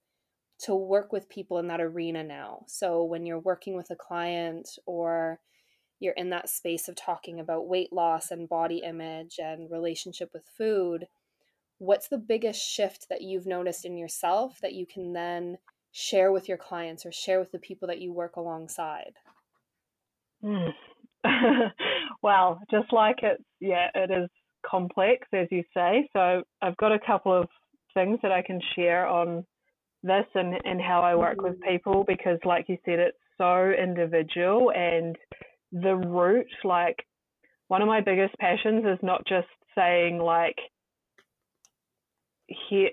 to 0.59 0.73
work 0.73 1.11
with 1.11 1.27
people 1.27 1.57
in 1.57 1.67
that 1.67 1.81
arena 1.81 2.23
now. 2.23 2.63
So 2.67 3.03
when 3.03 3.25
you're 3.25 3.39
working 3.39 3.75
with 3.75 3.89
a 3.89 3.95
client 3.95 4.69
or 4.85 5.39
you're 5.99 6.13
in 6.13 6.29
that 6.29 6.49
space 6.49 6.87
of 6.87 6.95
talking 6.95 7.39
about 7.39 7.67
weight 7.67 7.93
loss 7.93 8.31
and 8.31 8.49
body 8.49 8.81
image 8.85 9.35
and 9.37 9.71
relationship 9.71 10.29
with 10.33 10.43
food 10.57 11.07
what's 11.79 12.07
the 12.07 12.17
biggest 12.17 12.61
shift 12.61 13.07
that 13.09 13.21
you've 13.21 13.45
noticed 13.45 13.85
in 13.85 13.97
yourself 13.97 14.59
that 14.61 14.73
you 14.73 14.85
can 14.85 15.13
then 15.13 15.57
share 15.91 16.31
with 16.31 16.47
your 16.47 16.57
clients 16.57 17.05
or 17.05 17.11
share 17.11 17.39
with 17.39 17.51
the 17.51 17.59
people 17.59 17.87
that 17.87 17.99
you 17.99 18.11
work 18.11 18.35
alongside 18.35 19.13
mm. 20.43 20.69
well 22.23 22.59
just 22.71 22.91
like 22.91 23.17
it 23.21 23.43
yeah 23.59 23.87
it 23.95 24.11
is 24.11 24.29
complex 24.65 25.27
as 25.33 25.47
you 25.51 25.63
say 25.73 26.07
so 26.13 26.41
i've 26.61 26.77
got 26.77 26.91
a 26.91 26.99
couple 27.05 27.37
of 27.37 27.47
things 27.93 28.17
that 28.23 28.31
i 28.31 28.41
can 28.41 28.59
share 28.75 29.05
on 29.05 29.45
this 30.03 30.25
and, 30.35 30.55
and 30.63 30.81
how 30.81 31.01
i 31.01 31.15
work 31.15 31.37
mm-hmm. 31.37 31.49
with 31.49 31.61
people 31.61 32.03
because 32.07 32.39
like 32.45 32.65
you 32.67 32.77
said 32.85 32.99
it's 32.99 33.17
so 33.37 33.71
individual 33.71 34.71
and 34.75 35.17
the 35.73 35.95
root 35.95 36.47
like 36.63 37.05
one 37.67 37.81
of 37.81 37.87
my 37.87 38.01
biggest 38.01 38.33
passions 38.39 38.85
is 38.85 38.99
not 39.01 39.25
just 39.27 39.47
saying 39.75 40.19
like 40.19 40.57
here 42.69 42.89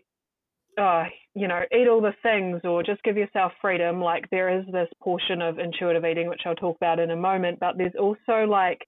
uh, 0.78 1.05
you 1.35 1.47
know, 1.47 1.62
eat 1.72 1.89
all 1.89 2.01
the 2.01 2.14
things 2.22 2.61
or 2.64 2.83
just 2.83 3.03
give 3.03 3.16
yourself 3.16 3.53
freedom. 3.61 4.01
Like 4.01 4.24
there 4.31 4.59
is 4.59 4.64
this 4.72 4.89
portion 5.03 5.43
of 5.43 5.59
intuitive 5.59 6.05
eating, 6.05 6.28
which 6.28 6.43
I'll 6.47 6.55
talk 6.55 6.76
about 6.76 6.99
in 6.99 7.11
a 7.11 7.16
moment, 7.16 7.61
but 7.61 7.76
there's 7.76 7.95
also 7.99 8.47
like 8.49 8.78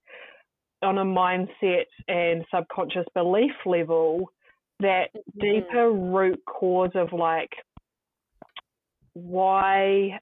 on 0.83 0.99
a 0.99 1.05
mindset 1.05 1.87
and 2.09 2.45
subconscious 2.55 3.07
belief 3.15 3.53
level, 3.67 4.31
that 4.81 5.09
mm-hmm. 5.15 5.41
deeper 5.41 5.93
root 5.93 6.41
cause 6.47 6.91
of 6.95 7.13
like 7.13 7.51
why 9.15 10.19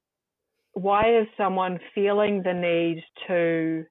why 0.73 1.19
is 1.19 1.27
someone 1.37 1.79
feeling 1.93 2.41
the 2.43 2.53
need 2.53 3.03
to 3.27 3.85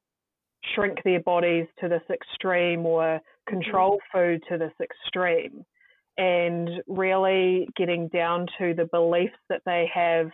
shrink 0.75 0.99
their 1.05 1.21
bodies 1.21 1.67
to 1.81 1.89
this 1.89 2.03
extreme 2.11 2.85
or 2.87 3.21
control 3.49 3.99
mm-hmm. 4.15 4.19
food 4.19 4.43
to 4.49 4.59
this 4.59 4.73
extreme 4.83 5.65
and 6.19 6.69
really 6.87 7.67
getting 7.77 8.09
down 8.09 8.47
to 8.59 8.75
the 8.75 8.89
beliefs 8.93 9.39
that 9.49 9.63
they 9.65 9.89
have 9.93 10.31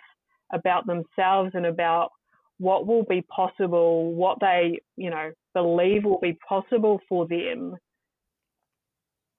about 0.52 0.86
themselves 0.86 1.50
and 1.54 1.66
about 1.66 2.10
what 2.58 2.86
will 2.86 3.04
be 3.04 3.22
possible, 3.22 4.12
what 4.14 4.38
they, 4.40 4.80
you 4.96 5.10
know, 5.10 5.30
believe 5.54 6.04
will 6.04 6.20
be 6.20 6.38
possible 6.48 7.00
for 7.08 7.26
them 7.28 7.76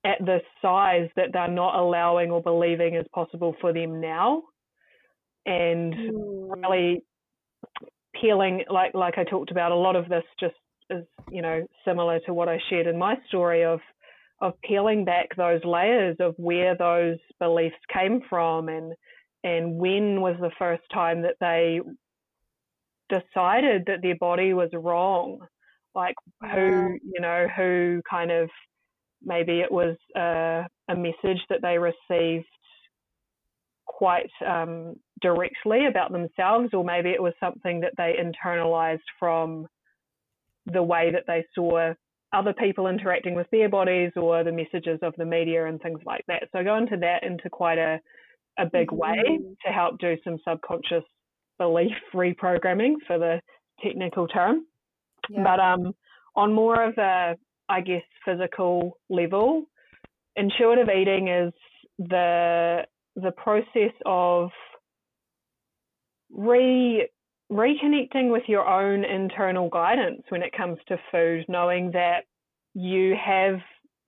at 0.05 0.19
the 0.19 0.39
size 0.61 1.09
that 1.15 1.29
they're 1.33 1.47
not 1.49 1.75
allowing 1.75 2.31
or 2.31 2.41
believing 2.41 2.95
is 2.95 3.05
possible 3.13 3.55
for 3.59 3.73
them 3.73 3.99
now. 3.99 4.43
And 5.47 5.93
mm. 5.93 6.49
really 6.61 7.01
peeling 8.21 8.63
like 8.69 8.93
like 8.93 9.17
I 9.17 9.23
talked 9.23 9.51
about, 9.51 9.71
a 9.71 9.75
lot 9.75 9.95
of 9.95 10.09
this 10.09 10.23
just 10.39 10.55
is, 10.89 11.03
you 11.31 11.41
know, 11.41 11.65
similar 11.85 12.19
to 12.25 12.33
what 12.33 12.49
I 12.49 12.59
shared 12.69 12.87
in 12.87 12.97
my 12.97 13.15
story 13.27 13.63
of 13.63 13.79
of 14.39 14.53
peeling 14.61 15.03
back 15.03 15.29
those 15.35 15.63
layers 15.63 16.15
of 16.19 16.35
where 16.37 16.75
those 16.77 17.17
beliefs 17.39 17.75
came 17.91 18.21
from 18.29 18.69
and 18.69 18.93
and 19.43 19.77
when 19.77 20.21
was 20.21 20.35
the 20.39 20.51
first 20.59 20.83
time 20.93 21.21
that 21.21 21.35
they 21.39 21.79
decided 23.09 23.83
that 23.87 24.01
their 24.01 24.17
body 24.17 24.53
was 24.53 24.69
wrong 24.73 25.39
like 25.95 26.15
who 26.53 26.97
you 27.03 27.19
know 27.19 27.47
who 27.55 28.01
kind 28.09 28.31
of 28.31 28.49
maybe 29.23 29.59
it 29.61 29.71
was 29.71 29.95
a, 30.15 30.65
a 30.89 30.95
message 30.95 31.41
that 31.49 31.61
they 31.61 31.77
received 31.77 32.45
quite 33.87 34.29
um, 34.45 34.93
directly 35.21 35.87
about 35.87 36.11
themselves 36.11 36.73
or 36.73 36.83
maybe 36.83 37.09
it 37.09 37.21
was 37.21 37.33
something 37.39 37.79
that 37.81 37.93
they 37.97 38.15
internalized 38.21 38.99
from 39.19 39.67
the 40.65 40.83
way 40.83 41.11
that 41.11 41.23
they 41.27 41.45
saw 41.55 41.93
other 42.33 42.53
people 42.53 42.87
interacting 42.87 43.35
with 43.35 43.47
their 43.51 43.69
bodies 43.69 44.11
or 44.15 44.43
the 44.43 44.51
messages 44.51 44.99
of 45.01 45.13
the 45.17 45.25
media 45.25 45.65
and 45.65 45.81
things 45.81 45.99
like 46.05 46.25
that. 46.27 46.43
So 46.51 46.59
I 46.59 46.63
go 46.63 46.77
into 46.77 46.97
that 46.97 47.23
into 47.23 47.49
quite 47.49 47.77
a, 47.77 47.99
a 48.59 48.65
big 48.65 48.89
mm-hmm. 48.89 48.97
way 48.97 49.39
to 49.65 49.71
help 49.71 49.99
do 49.99 50.15
some 50.23 50.37
subconscious 50.47 51.03
belief 51.57 51.93
reprogramming 52.13 52.95
for 53.05 53.17
the 53.17 53.39
technical 53.83 54.27
term. 54.27 54.65
Yeah. 55.29 55.43
But 55.43 55.59
um, 55.59 55.93
on 56.35 56.53
more 56.53 56.83
of 56.83 56.97
a, 56.97 57.35
I 57.69 57.81
guess, 57.81 58.03
physical 58.25 58.97
level, 59.09 59.65
intuitive 60.35 60.87
eating 60.89 61.27
is 61.27 61.53
the 61.97 62.83
the 63.15 63.31
process 63.31 63.93
of 64.05 64.51
re 66.31 67.07
reconnecting 67.51 68.29
with 68.31 68.43
your 68.47 68.67
own 68.67 69.05
internal 69.05 69.69
guidance 69.69 70.21
when 70.29 70.43
it 70.43 70.51
comes 70.55 70.77
to 70.87 70.97
food, 71.11 71.45
knowing 71.47 71.91
that 71.91 72.25
you 72.73 73.15
have 73.15 73.59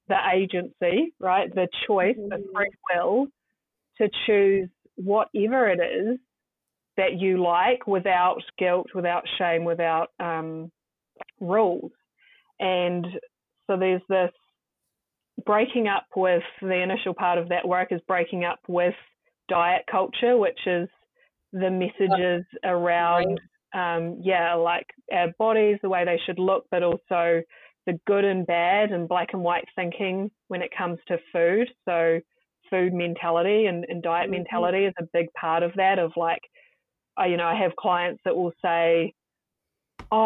the 0.09 0.17
agency, 0.33 1.13
right, 1.19 1.53
the 1.55 1.67
choice, 1.87 2.15
mm-hmm. 2.17 2.29
the 2.29 2.43
free 2.53 2.69
will 2.93 3.27
to 3.97 4.09
choose 4.25 4.69
whatever 4.95 5.69
it 5.69 5.79
is 5.79 6.17
that 6.97 7.17
you 7.17 7.41
like 7.41 7.87
without 7.87 8.41
guilt, 8.57 8.87
without 8.93 9.23
shame, 9.37 9.63
without 9.63 10.09
um, 10.19 10.69
rules. 11.39 11.91
And 12.59 13.07
so 13.67 13.77
there's 13.77 14.01
this 14.09 14.31
breaking 15.45 15.87
up 15.87 16.07
with 16.15 16.43
the 16.61 16.81
initial 16.81 17.13
part 17.13 17.37
of 17.37 17.49
that 17.49 17.65
work 17.65 17.91
is 17.91 18.01
breaking 18.07 18.43
up 18.43 18.59
with 18.67 18.95
diet 19.47 19.83
culture, 19.89 20.37
which 20.37 20.59
is 20.65 20.89
the 21.53 21.69
messages 21.69 22.45
around 22.63 23.39
um, 23.73 24.19
yeah 24.23 24.53
like 24.55 24.85
our 25.11 25.27
bodies 25.37 25.77
the 25.81 25.89
way 25.89 26.05
they 26.05 26.19
should 26.25 26.39
look 26.39 26.65
but 26.71 26.83
also 26.83 27.41
the 27.85 27.99
good 28.05 28.25
and 28.25 28.45
bad 28.45 28.91
and 28.91 29.07
black 29.07 29.29
and 29.33 29.41
white 29.41 29.65
thinking 29.75 30.29
when 30.47 30.61
it 30.61 30.69
comes 30.75 30.99
to 31.07 31.17
food 31.31 31.67
so 31.85 32.19
food 32.69 32.93
mentality 32.93 33.65
and, 33.65 33.85
and 33.89 34.03
diet 34.03 34.25
mm-hmm. 34.25 34.37
mentality 34.37 34.85
is 34.85 34.93
a 34.99 35.07
big 35.13 35.27
part 35.39 35.63
of 35.63 35.71
that 35.75 35.99
of 35.99 36.11
like 36.15 36.41
I, 37.17 37.27
you 37.27 37.37
know 37.37 37.47
i 37.47 37.55
have 37.55 37.75
clients 37.75 38.21
that 38.25 38.35
will 38.35 38.53
say 38.63 39.13
oh 40.11 40.17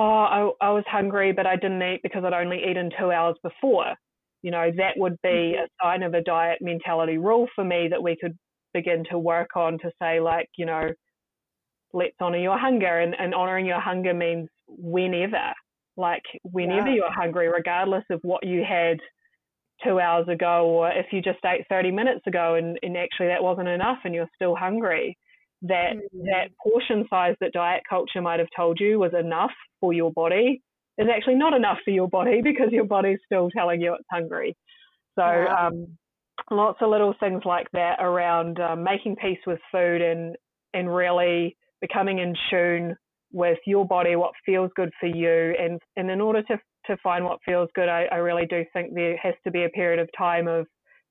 I, 0.61 0.67
I 0.67 0.71
was 0.71 0.84
hungry 0.88 1.32
but 1.32 1.47
i 1.47 1.55
didn't 1.55 1.82
eat 1.82 2.01
because 2.03 2.24
i'd 2.24 2.34
only 2.34 2.63
eaten 2.69 2.91
two 2.97 3.11
hours 3.11 3.36
before 3.43 3.95
you 4.41 4.51
know 4.51 4.69
that 4.78 4.93
would 4.97 5.17
be 5.21 5.30
mm-hmm. 5.30 5.63
a 5.63 5.67
sign 5.84 6.03
of 6.03 6.13
a 6.13 6.21
diet 6.21 6.59
mentality 6.61 7.17
rule 7.17 7.47
for 7.55 7.63
me 7.63 7.88
that 7.89 8.03
we 8.03 8.17
could 8.19 8.38
begin 8.74 9.03
to 9.09 9.19
work 9.19 9.55
on 9.55 9.78
to 9.80 9.91
say 10.01 10.19
like 10.19 10.49
you 10.57 10.65
know 10.65 10.89
let's 11.94 12.16
honor 12.20 12.38
your 12.38 12.58
hunger. 12.58 13.00
And, 13.00 13.16
and 13.18 13.34
honoring 13.34 13.66
your 13.66 13.82
hunger 13.82 14.14
means 14.14 14.50
whenever, 14.68 15.54
like 15.98 16.24
whenever 16.44 16.89
yeah. 16.89 16.96
you're 16.96 17.14
hungry, 17.14 17.48
regardless 17.48 18.04
of 18.10 18.20
what 18.24 18.46
you 18.46 18.64
had 18.68 18.98
two 19.84 20.00
hours 20.00 20.28
ago, 20.28 20.66
or 20.66 20.89
if 20.89 21.08
you 21.12 21.22
just 21.22 21.39
ate 21.46 21.66
30 21.70 21.91
minutes 21.91 22.26
ago 22.28 22.56
and, 22.56 22.78
and 22.82 22.98
actually 22.98 23.28
that 23.28 23.44
wasn't 23.44 23.68
enough 23.68 24.00
and 24.04 24.14
you're 24.14 24.30
still 24.36 24.56
hungry, 24.56 25.18
that 25.64 25.94
mm-hmm. 25.96 26.26
that 26.26 26.50
portion 26.62 27.06
size 27.10 27.36
that 27.39 27.54
diet 27.54 27.82
culture 27.89 28.22
might 28.22 28.39
have 28.39 28.50
told 28.56 28.80
you 28.80 29.00
was 29.00 29.14
enough 29.18 29.52
for 29.80 29.94
your 29.94 30.12
body 30.12 30.62
is 30.98 31.08
actually 31.14 31.36
not 31.36 31.54
enough 31.54 31.78
for 31.84 31.91
your 31.91 32.08
body 32.08 32.41
because 32.44 32.70
your 32.72 32.86
body's 32.86 33.20
still 33.26 33.50
telling 33.50 33.82
you 33.82 33.94
it's 33.94 34.04
hungry. 34.12 34.56
So 35.18 35.24
yeah. 35.26 35.68
um, 35.68 35.88
lots 36.52 36.80
of 36.82 36.89
little 36.89 37.16
things 37.20 37.41
like 37.46 37.68
that 37.74 37.98
around 38.00 38.60
um, 38.60 38.84
making 38.84 39.16
peace 39.16 39.39
with 39.48 39.60
food 39.72 40.02
and 40.02 40.36
and 40.74 40.94
really 40.94 41.56
becoming 41.84 42.19
in 42.19 42.34
tune 42.49 42.95
with 43.34 43.57
your 43.65 43.86
body, 43.86 44.15
what 44.15 44.31
feels 44.45 44.71
good 44.73 44.91
for 45.01 45.07
you. 45.07 45.53
And, 45.59 45.79
and 45.97 46.09
in 46.09 46.21
order 46.21 46.41
to, 46.43 46.57
to 46.86 46.97
find 47.03 47.25
what 47.25 47.39
feels 47.45 47.67
good, 47.75 47.89
I, 47.89 48.05
I 48.09 48.15
really 48.17 48.45
do 48.45 48.63
think 48.71 48.93
there 48.93 49.17
has 49.21 49.34
to 49.43 49.51
be 49.51 49.65
a 49.65 49.69
period 49.69 49.99
of 49.99 50.07
time 50.17 50.47
of 50.47 50.65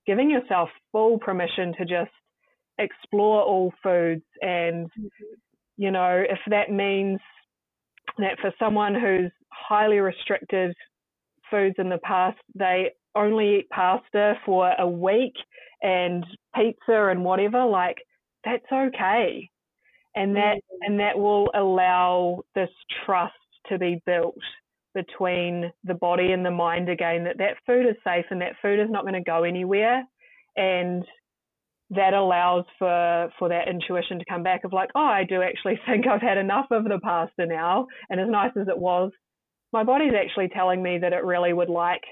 giving 0.06 0.30
yourself 0.30 0.70
full 0.90 1.18
permission 1.18 1.74
to 1.78 1.84
just 1.84 2.10
explore 2.78 3.42
all 3.42 3.70
foods. 3.82 4.24
And, 4.40 4.88
you 5.76 5.90
know, 5.90 6.24
if 6.26 6.38
that 6.48 6.70
means 6.70 7.20
that 8.16 8.38
for 8.40 8.52
someone 8.58 8.94
who's 8.94 9.30
highly 9.52 9.98
restricted 9.98 10.74
foods 11.50 11.74
in 11.76 11.90
the 11.90 11.98
past, 11.98 12.38
they 12.54 12.92
only 13.14 13.58
eat 13.58 13.68
pasta 13.68 14.34
for 14.46 14.72
a 14.78 14.88
week 14.88 15.34
and 15.82 16.24
pizza 16.56 17.08
and 17.10 17.22
whatever, 17.24 17.66
like 17.66 17.98
that's 18.42 18.72
okay 18.72 19.50
and 20.14 20.36
that 20.36 20.56
mm-hmm. 20.56 20.76
and 20.82 21.00
that 21.00 21.18
will 21.18 21.50
allow 21.54 22.42
this 22.54 22.70
trust 23.04 23.34
to 23.68 23.78
be 23.78 24.00
built 24.06 24.36
between 24.94 25.72
the 25.84 25.94
body 25.94 26.32
and 26.32 26.44
the 26.44 26.50
mind 26.50 26.88
again 26.88 27.24
that 27.24 27.38
that 27.38 27.56
food 27.66 27.86
is 27.86 27.96
safe 28.04 28.26
and 28.30 28.40
that 28.40 28.52
food 28.60 28.78
is 28.78 28.90
not 28.90 29.02
going 29.02 29.14
to 29.14 29.22
go 29.22 29.42
anywhere 29.44 30.02
and 30.56 31.04
that 31.94 32.14
allows 32.14 32.64
for 32.78 33.30
for 33.38 33.48
that 33.48 33.68
intuition 33.68 34.18
to 34.18 34.24
come 34.28 34.42
back 34.42 34.64
of 34.64 34.72
like, 34.72 34.90
oh, 34.94 35.00
I 35.00 35.24
do 35.24 35.42
actually 35.42 35.78
think 35.86 36.06
I've 36.06 36.22
had 36.22 36.38
enough 36.38 36.66
of 36.70 36.84
the 36.84 36.98
pasta 37.02 37.46
now. 37.46 37.86
And 38.10 38.20
as 38.20 38.28
nice 38.28 38.52
as 38.60 38.68
it 38.68 38.78
was, 38.78 39.12
my 39.72 39.84
body's 39.84 40.14
actually 40.14 40.48
telling 40.48 40.82
me 40.82 40.98
that 40.98 41.12
it 41.12 41.24
really 41.24 41.52
would 41.52 41.68
like 41.68 42.02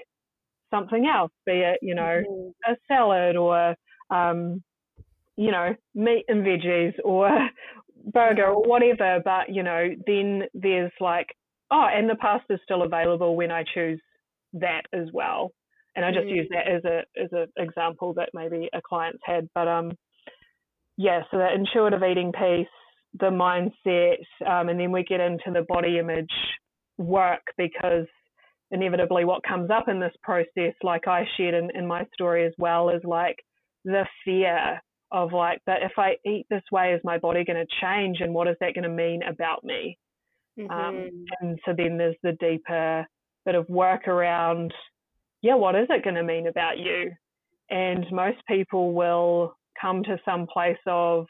something 0.71 1.05
else, 1.05 1.31
be 1.45 1.53
it, 1.53 1.79
you 1.81 1.95
know, 1.95 2.23
mm-hmm. 2.27 2.71
a 2.71 2.75
salad 2.87 3.35
or 3.35 3.75
um, 4.09 4.63
you 5.37 5.51
know, 5.51 5.73
meat 5.95 6.25
and 6.27 6.45
veggies 6.45 6.93
or 7.03 7.29
burger 8.05 8.47
or 8.47 8.63
whatever. 8.63 9.19
But, 9.23 9.53
you 9.53 9.63
know, 9.63 9.89
then 10.05 10.43
there's 10.53 10.91
like, 10.99 11.27
oh, 11.71 11.87
and 11.93 12.09
the 12.09 12.15
pasta's 12.15 12.59
still 12.63 12.83
available 12.83 13.35
when 13.35 13.51
I 13.51 13.63
choose 13.73 13.99
that 14.53 14.83
as 14.93 15.07
well. 15.13 15.51
And 15.95 16.05
I 16.05 16.11
just 16.11 16.27
mm. 16.27 16.35
use 16.35 16.47
that 16.51 16.67
as 16.67 16.85
a 16.85 17.01
as 17.21 17.29
an 17.33 17.47
example 17.57 18.13
that 18.13 18.29
maybe 18.33 18.69
a 18.73 18.81
client's 18.81 19.21
had. 19.25 19.49
But 19.53 19.67
um, 19.67 19.91
yeah, 20.97 21.21
so 21.31 21.37
that 21.37 21.53
intuitive 21.53 22.01
eating 22.03 22.31
piece, 22.31 22.67
the 23.19 23.25
mindset, 23.25 24.17
um, 24.47 24.69
and 24.69 24.79
then 24.79 24.91
we 24.91 25.03
get 25.03 25.19
into 25.19 25.51
the 25.51 25.65
body 25.67 25.99
image 25.99 26.31
work 26.97 27.41
because 27.57 28.07
inevitably 28.71 29.25
what 29.25 29.43
comes 29.43 29.69
up 29.69 29.89
in 29.89 29.99
this 29.99 30.13
process, 30.23 30.73
like 30.81 31.07
I 31.07 31.25
shared 31.35 31.55
in, 31.55 31.69
in 31.75 31.85
my 31.85 32.05
story 32.13 32.45
as 32.45 32.53
well, 32.57 32.89
is 32.89 33.03
like 33.03 33.35
the 33.83 34.05
fear 34.23 34.81
of 35.11 35.33
like, 35.33 35.59
but 35.65 35.83
if 35.83 35.91
I 35.97 36.15
eat 36.25 36.45
this 36.49 36.63
way, 36.71 36.93
is 36.93 37.01
my 37.03 37.17
body 37.17 37.43
going 37.43 37.65
to 37.65 37.75
change? 37.81 38.21
And 38.21 38.33
what 38.33 38.47
is 38.47 38.55
that 38.61 38.73
going 38.73 38.83
to 38.83 38.89
mean 38.89 39.21
about 39.23 39.63
me? 39.63 39.97
Um, 40.59 40.67
mm-hmm. 40.67 40.73
Um, 40.73 41.25
and 41.41 41.59
so 41.65 41.73
then 41.75 41.97
there's 41.97 42.15
the 42.23 42.37
deeper 42.39 43.05
bit 43.45 43.55
of 43.55 43.67
work 43.69 44.07
around, 44.07 44.73
yeah, 45.41 45.55
what 45.55 45.75
is 45.75 45.87
it 45.89 46.03
going 46.03 46.15
to 46.15 46.23
mean 46.23 46.47
about 46.47 46.77
you? 46.77 47.11
And 47.69 48.05
most 48.11 48.37
people 48.47 48.93
will 48.93 49.55
come 49.79 50.03
to 50.03 50.17
some 50.23 50.47
place 50.51 50.77
of, 50.87 51.25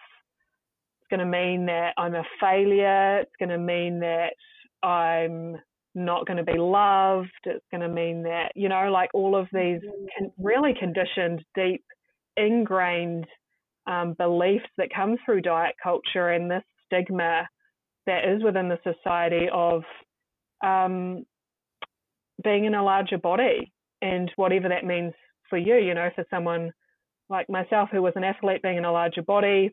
it's 0.99 1.09
going 1.09 1.19
to 1.19 1.25
mean 1.25 1.65
that 1.67 1.93
I'm 1.97 2.15
a 2.15 2.23
failure. 2.39 3.19
It's 3.19 3.35
going 3.39 3.49
to 3.49 3.57
mean 3.57 3.99
that 3.99 4.33
I'm 4.85 5.55
not 5.93 6.25
going 6.25 6.37
to 6.37 6.43
be 6.43 6.57
loved. 6.57 7.29
It's 7.45 7.65
going 7.71 7.81
to 7.81 7.89
mean 7.89 8.23
that, 8.23 8.51
you 8.55 8.69
know, 8.69 8.91
like 8.91 9.09
all 9.13 9.35
of 9.35 9.47
these 9.53 9.79
mm-hmm. 9.81 10.25
really 10.37 10.73
conditioned, 10.77 11.43
deep, 11.55 11.83
ingrained 12.37 13.25
um, 13.87 14.13
beliefs 14.17 14.65
that 14.77 14.93
come 14.93 15.17
through 15.25 15.41
diet 15.41 15.75
culture 15.81 16.29
and 16.29 16.49
this 16.49 16.63
stigma 16.85 17.47
that 18.07 18.25
is 18.25 18.43
within 18.43 18.69
the 18.69 18.79
society 18.83 19.47
of 19.51 19.83
um, 20.63 21.25
being 22.43 22.65
in 22.65 22.75
a 22.75 22.83
larger 22.83 23.17
body 23.17 23.71
and 24.01 24.31
whatever 24.35 24.69
that 24.69 24.85
means 24.85 25.13
for 25.49 25.57
you, 25.57 25.75
you 25.75 25.93
know, 25.93 26.09
for 26.15 26.25
someone 26.29 26.71
like 27.29 27.49
myself 27.49 27.89
who 27.91 28.01
was 28.01 28.13
an 28.15 28.23
athlete, 28.23 28.61
being 28.61 28.77
in 28.77 28.85
a 28.85 28.91
larger 28.91 29.21
body 29.21 29.71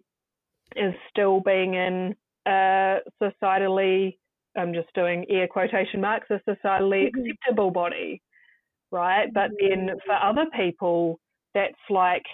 is 0.76 0.94
still 1.10 1.40
being 1.40 1.74
in 1.74 2.14
a 2.46 2.98
societally, 3.22 4.16
I'm 4.56 4.74
just 4.74 4.92
doing 4.94 5.24
air 5.28 5.48
quotation 5.48 6.00
marks, 6.00 6.28
a 6.30 6.40
societally 6.48 7.06
mm-hmm. 7.06 7.30
acceptable 7.30 7.70
body, 7.70 8.20
right? 8.90 9.28
But 9.32 9.50
then 9.58 9.90
for 10.06 10.14
other 10.14 10.46
people, 10.56 11.18
that's 11.54 11.74
like 11.90 12.24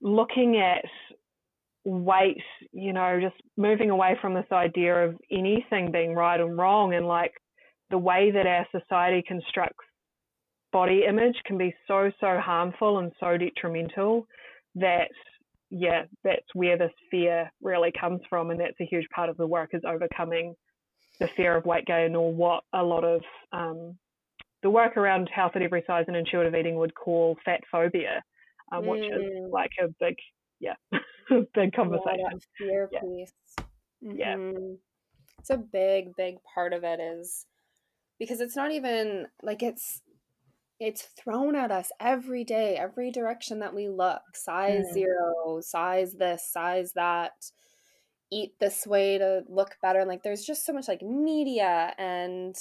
looking 0.00 0.58
at 0.58 0.84
weight, 1.84 2.42
you 2.72 2.92
know, 2.92 3.18
just 3.20 3.36
moving 3.56 3.90
away 3.90 4.16
from 4.20 4.34
this 4.34 4.46
idea 4.52 4.94
of 4.94 5.16
anything 5.30 5.90
being 5.90 6.14
right 6.14 6.40
and 6.40 6.56
wrong 6.56 6.94
and 6.94 7.06
like 7.06 7.32
the 7.90 7.98
way 7.98 8.30
that 8.30 8.46
our 8.46 8.66
society 8.70 9.22
constructs 9.26 9.84
body 10.70 11.04
image 11.08 11.36
can 11.46 11.56
be 11.56 11.74
so, 11.86 12.10
so 12.20 12.38
harmful 12.38 12.98
and 12.98 13.10
so 13.18 13.38
detrimental 13.38 14.26
that, 14.74 15.08
yeah, 15.70 16.02
that's 16.24 16.54
where 16.54 16.76
this 16.76 16.92
fear 17.10 17.50
really 17.62 17.92
comes 17.98 18.20
from. 18.28 18.50
And 18.50 18.60
that's 18.60 18.78
a 18.80 18.86
huge 18.86 19.06
part 19.14 19.30
of 19.30 19.36
the 19.38 19.46
work 19.46 19.70
is 19.72 19.82
overcoming 19.86 20.54
the 21.20 21.28
fear 21.36 21.56
of 21.56 21.64
weight 21.64 21.86
gain 21.86 22.14
or 22.14 22.32
what 22.32 22.64
a 22.74 22.82
lot 22.82 23.04
of 23.04 23.22
um, 23.52 23.96
the 24.62 24.70
work 24.70 24.96
around 24.96 25.30
health 25.34 25.52
at 25.54 25.62
every 25.62 25.82
size 25.86 26.04
and 26.06 26.16
intuitive 26.16 26.54
eating 26.54 26.76
would 26.76 26.94
call 26.94 27.36
fat 27.44 27.60
phobia 27.70 28.22
um, 28.72 28.84
mm. 28.84 28.88
which 28.88 29.04
is 29.04 29.50
like 29.50 29.72
a 29.82 29.88
big, 30.00 30.16
yeah, 30.60 30.74
big 31.54 31.72
conversation. 31.72 32.40
Yeah, 32.60 32.86
yeah. 32.92 33.00
piece. 33.00 33.32
Mm-hmm. 34.04 34.16
Yeah. 34.16 34.36
It's 35.38 35.50
a 35.50 35.56
big, 35.56 36.16
big 36.16 36.36
part 36.54 36.72
of 36.72 36.84
it 36.84 37.00
is 37.00 37.46
because 38.18 38.40
it's 38.40 38.56
not 38.56 38.72
even 38.72 39.26
like 39.42 39.62
it's 39.62 40.02
it's 40.80 41.02
thrown 41.02 41.56
at 41.56 41.72
us 41.72 41.90
every 42.00 42.44
day, 42.44 42.76
every 42.76 43.10
direction 43.10 43.60
that 43.60 43.74
we 43.74 43.88
look. 43.88 44.22
Size 44.34 44.86
mm. 44.90 44.92
zero, 44.92 45.60
size 45.60 46.14
this, 46.14 46.48
size 46.50 46.92
that. 46.94 47.32
Eat 48.30 48.52
this 48.60 48.86
way 48.86 49.16
to 49.16 49.42
look 49.48 49.76
better. 49.80 50.00
And 50.00 50.08
Like 50.08 50.22
there's 50.22 50.44
just 50.44 50.66
so 50.66 50.72
much 50.74 50.86
like 50.86 51.00
media 51.00 51.94
and 51.96 52.54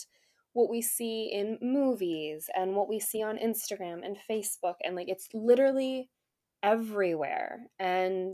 what 0.58 0.70
we 0.72 0.82
see 0.82 1.30
in 1.32 1.60
movies 1.62 2.50
and 2.56 2.76
what 2.76 2.90
we 2.90 3.00
see 3.00 3.22
on 3.22 3.38
Instagram 3.38 4.04
and 4.04 4.18
Facebook 4.30 4.76
and 4.84 4.96
like 4.96 5.08
it's 5.08 5.30
literally 5.34 6.10
everywhere 6.64 7.60
and 7.80 8.34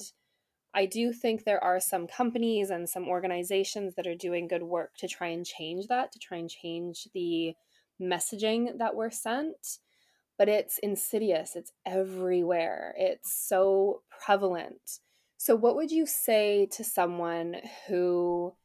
I 0.74 0.86
do 0.88 1.14
think 1.14 1.44
there 1.44 1.64
are 1.64 1.80
some 1.80 2.08
companies 2.08 2.70
and 2.72 2.90
some 2.90 3.08
organizations 3.08 3.94
that 3.96 4.08
are 4.08 4.16
doing 4.16 4.48
good 4.48 4.64
work 4.64 4.96
to 5.00 5.08
try 5.08 5.28
and 5.28 5.46
change 5.46 5.88
that, 5.88 6.12
to 6.14 6.20
try 6.20 6.38
and 6.40 6.50
change 6.50 7.08
the 7.14 7.54
messaging 8.02 8.80
that 8.80 8.96
we're 8.96 9.12
sent. 9.12 9.80
But 10.40 10.50
it's 10.50 10.80
insidious, 10.80 11.56
it's 11.56 11.72
everywhere, 11.86 12.96
it's 12.98 13.32
so 13.32 14.02
prevalent. 14.26 15.00
So, 15.38 15.56
what 15.56 15.76
would 15.76 15.92
you 15.92 16.08
say 16.08 16.68
to 16.72 16.84
someone 16.84 17.58
who 17.88 18.56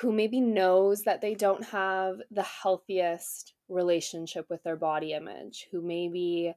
who 0.00 0.12
maybe 0.12 0.40
knows 0.40 1.02
that 1.02 1.20
they 1.20 1.34
don't 1.34 1.64
have 1.64 2.20
the 2.30 2.42
healthiest 2.42 3.54
relationship 3.68 4.48
with 4.48 4.62
their 4.62 4.76
body 4.76 5.12
image, 5.12 5.68
who 5.70 5.82
maybe 5.82 6.54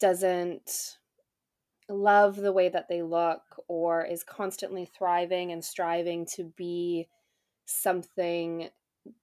doesn't 0.00 0.98
love 1.88 2.36
the 2.36 2.52
way 2.52 2.68
that 2.68 2.88
they 2.88 3.02
look 3.02 3.42
or 3.68 4.04
is 4.04 4.22
constantly 4.22 4.86
thriving 4.86 5.50
and 5.52 5.64
striving 5.64 6.24
to 6.24 6.44
be 6.56 7.08
something 7.66 8.68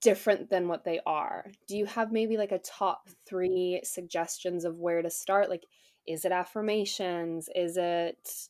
different 0.02 0.50
than 0.50 0.68
what 0.68 0.84
they 0.84 1.00
are. 1.06 1.52
Do 1.68 1.78
you 1.78 1.86
have 1.86 2.12
maybe 2.12 2.38
like 2.38 2.52
a 2.52 2.60
top 2.60 3.10
3 3.28 3.82
suggestions 3.84 4.66
of 4.66 4.80
where 4.80 5.02
to 5.02 5.10
start? 5.10 5.50
Like 5.50 5.66
is 6.08 6.26
it 6.26 6.32
affirmations? 6.32 7.50
Is 7.54 7.78
it 7.78 8.50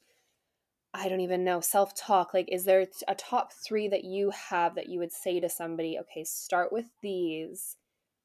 I 0.98 1.10
don't 1.10 1.22
even 1.22 1.44
know, 1.44 1.62
self 1.62 1.94
talk. 1.96 2.34
Like, 2.34 2.50
is 2.52 2.66
there 2.66 2.86
a 3.08 3.16
top 3.16 3.54
three 3.54 3.88
that 3.90 4.04
you 4.04 4.32
have 4.32 4.76
that 4.76 4.90
you 4.90 5.00
would 5.00 5.12
say 5.12 5.40
to 5.40 5.50
somebody, 5.50 5.98
okay, 6.00 6.24
start 6.24 6.72
with 6.72 6.86
these 7.02 7.78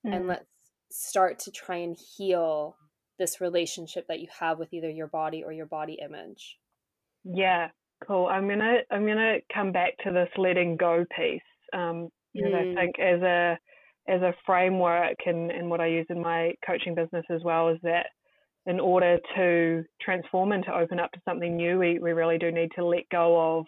mm. 0.06 0.14
and 0.14 0.26
let's 0.26 0.46
start 0.90 1.38
to 1.40 1.50
try 1.50 1.76
and 1.76 1.96
heal 1.96 2.76
this 3.18 3.40
relationship 3.40 4.06
that 4.08 4.20
you 4.20 4.28
have 4.40 4.58
with 4.58 4.72
either 4.72 4.90
your 4.90 5.06
body 5.06 5.42
or 5.44 5.52
your 5.52 5.66
body 5.66 5.98
image? 6.04 6.58
Yeah, 7.24 7.68
cool. 8.06 8.26
I'm 8.26 8.48
gonna 8.48 8.78
I'm 8.90 9.06
gonna 9.06 9.38
come 9.52 9.72
back 9.72 9.96
to 10.04 10.10
this 10.10 10.28
letting 10.36 10.76
go 10.76 11.04
piece. 11.16 11.40
Um, 11.72 12.08
because 12.34 12.52
mm. 12.52 12.72
I 12.72 12.80
think 12.80 12.98
as 12.98 13.22
a 13.22 13.58
as 14.08 14.22
a 14.22 14.34
framework 14.44 15.16
and, 15.26 15.50
and 15.50 15.70
what 15.70 15.80
I 15.80 15.86
use 15.86 16.06
in 16.08 16.20
my 16.20 16.52
coaching 16.66 16.94
business 16.94 17.24
as 17.30 17.42
well 17.44 17.68
is 17.68 17.78
that 17.82 18.06
in 18.66 18.78
order 18.78 19.18
to 19.36 19.84
transform 20.00 20.52
and 20.52 20.64
to 20.64 20.74
open 20.74 21.00
up 21.00 21.10
to 21.12 21.20
something 21.24 21.56
new, 21.56 21.78
we, 21.78 21.98
we 21.98 22.12
really 22.12 22.38
do 22.38 22.52
need 22.52 22.70
to 22.76 22.84
let 22.84 23.08
go 23.10 23.58
of 23.58 23.66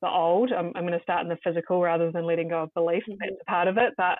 the 0.00 0.08
old. 0.08 0.50
I'm, 0.52 0.72
I'm 0.74 0.86
going 0.86 0.98
to 0.98 1.02
start 1.02 1.22
in 1.22 1.28
the 1.28 1.36
physical 1.44 1.80
rather 1.80 2.10
than 2.10 2.26
letting 2.26 2.48
go 2.48 2.62
of 2.62 2.74
belief. 2.74 3.02
Mm-hmm. 3.08 3.18
That's 3.20 3.40
a 3.40 3.50
part 3.50 3.68
of 3.68 3.76
it. 3.76 3.92
But 3.96 4.18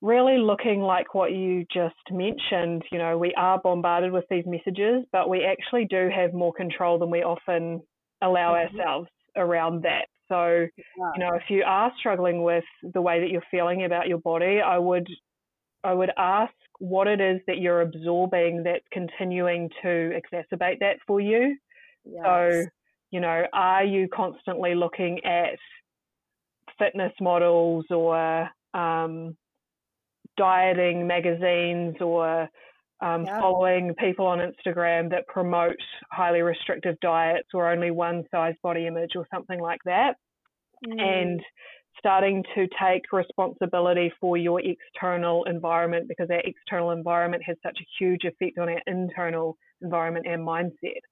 really 0.00 0.38
looking 0.38 0.80
like 0.80 1.14
what 1.14 1.32
you 1.32 1.64
just 1.72 1.94
mentioned, 2.10 2.82
you 2.90 2.98
know, 2.98 3.18
we 3.18 3.34
are 3.36 3.60
bombarded 3.62 4.10
with 4.10 4.24
these 4.30 4.44
messages, 4.46 5.04
but 5.12 5.28
we 5.28 5.44
actually 5.44 5.86
do 5.88 6.10
have 6.14 6.32
more 6.32 6.52
control 6.52 6.98
than 6.98 7.10
we 7.10 7.22
often 7.22 7.80
allow 8.22 8.54
mm-hmm. 8.54 8.78
ourselves 8.78 9.08
around 9.36 9.82
that. 9.82 10.06
So, 10.28 10.66
yeah. 10.76 11.10
you 11.14 11.20
know, 11.20 11.34
if 11.34 11.44
you 11.50 11.62
are 11.66 11.92
struggling 11.98 12.42
with 12.42 12.64
the 12.94 13.02
way 13.02 13.20
that 13.20 13.28
you're 13.28 13.42
feeling 13.50 13.84
about 13.84 14.08
your 14.08 14.18
body, 14.18 14.60
I 14.64 14.78
would 14.78 15.06
I 15.84 15.94
would 15.94 16.10
ask 16.16 16.52
what 16.78 17.06
it 17.06 17.20
is 17.20 17.40
that 17.46 17.58
you're 17.58 17.80
absorbing 17.80 18.62
that's 18.62 18.84
continuing 18.92 19.68
to 19.82 19.88
exacerbate 19.88 20.78
that 20.80 20.96
for 21.06 21.20
you. 21.20 21.56
Yes. 22.04 22.22
So, 22.24 22.64
you 23.10 23.20
know, 23.20 23.44
are 23.52 23.84
you 23.84 24.08
constantly 24.14 24.74
looking 24.74 25.24
at 25.24 25.58
fitness 26.78 27.12
models 27.20 27.84
or 27.90 28.48
um, 28.74 29.36
dieting 30.36 31.06
magazines 31.06 31.96
or 32.00 32.48
um, 33.00 33.24
yeah. 33.24 33.40
following 33.40 33.94
people 33.98 34.26
on 34.26 34.38
Instagram 34.38 35.10
that 35.10 35.26
promote 35.26 35.76
highly 36.10 36.42
restrictive 36.42 36.98
diets 37.00 37.48
or 37.52 37.70
only 37.70 37.90
one 37.90 38.24
size 38.30 38.54
body 38.62 38.86
image 38.86 39.12
or 39.16 39.26
something 39.32 39.60
like 39.60 39.80
that? 39.84 40.14
Mm. 40.86 41.00
And 41.00 41.40
starting 41.98 42.42
to 42.54 42.66
take 42.80 43.02
responsibility 43.12 44.12
for 44.20 44.36
your 44.36 44.60
external 44.60 45.44
environment 45.44 46.08
because 46.08 46.28
our 46.30 46.42
external 46.44 46.90
environment 46.90 47.42
has 47.46 47.56
such 47.62 47.78
a 47.80 47.86
huge 47.98 48.24
effect 48.24 48.58
on 48.58 48.68
our 48.68 48.80
internal 48.86 49.56
environment 49.82 50.26
and 50.28 50.46
mindset. 50.46 51.02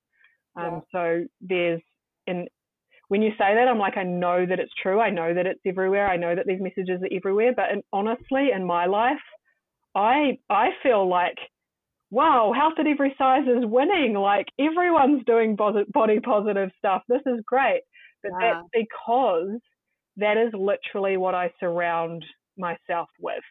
Um, 0.56 0.64
yeah. 0.64 0.80
So 0.92 1.24
there's, 1.40 1.80
and 2.26 2.48
when 3.08 3.22
you 3.22 3.30
say 3.30 3.54
that, 3.54 3.68
I'm 3.68 3.78
like, 3.78 3.96
I 3.96 4.04
know 4.04 4.46
that 4.46 4.60
it's 4.60 4.72
true. 4.82 5.00
I 5.00 5.10
know 5.10 5.34
that 5.34 5.46
it's 5.46 5.60
everywhere. 5.66 6.08
I 6.08 6.16
know 6.16 6.34
that 6.34 6.46
these 6.46 6.60
messages 6.60 7.02
are 7.02 7.16
everywhere. 7.16 7.52
But 7.54 7.72
in, 7.72 7.82
honestly, 7.92 8.50
in 8.54 8.64
my 8.64 8.86
life, 8.86 9.18
I 9.96 10.38
I 10.48 10.68
feel 10.82 11.08
like, 11.08 11.36
wow, 12.10 12.52
Health 12.56 12.74
at 12.78 12.86
Every 12.86 13.14
Size 13.18 13.48
is 13.48 13.64
winning. 13.64 14.14
Like 14.14 14.46
everyone's 14.60 15.24
doing 15.24 15.56
body 15.56 16.20
positive 16.20 16.70
stuff. 16.78 17.02
This 17.08 17.22
is 17.26 17.40
great. 17.44 17.80
But 18.22 18.32
that's 18.38 18.66
because 18.72 19.58
that 20.16 20.36
is 20.36 20.52
literally 20.52 21.16
what 21.16 21.34
I 21.34 21.50
surround 21.60 22.24
myself 22.58 23.08
with. 23.20 23.42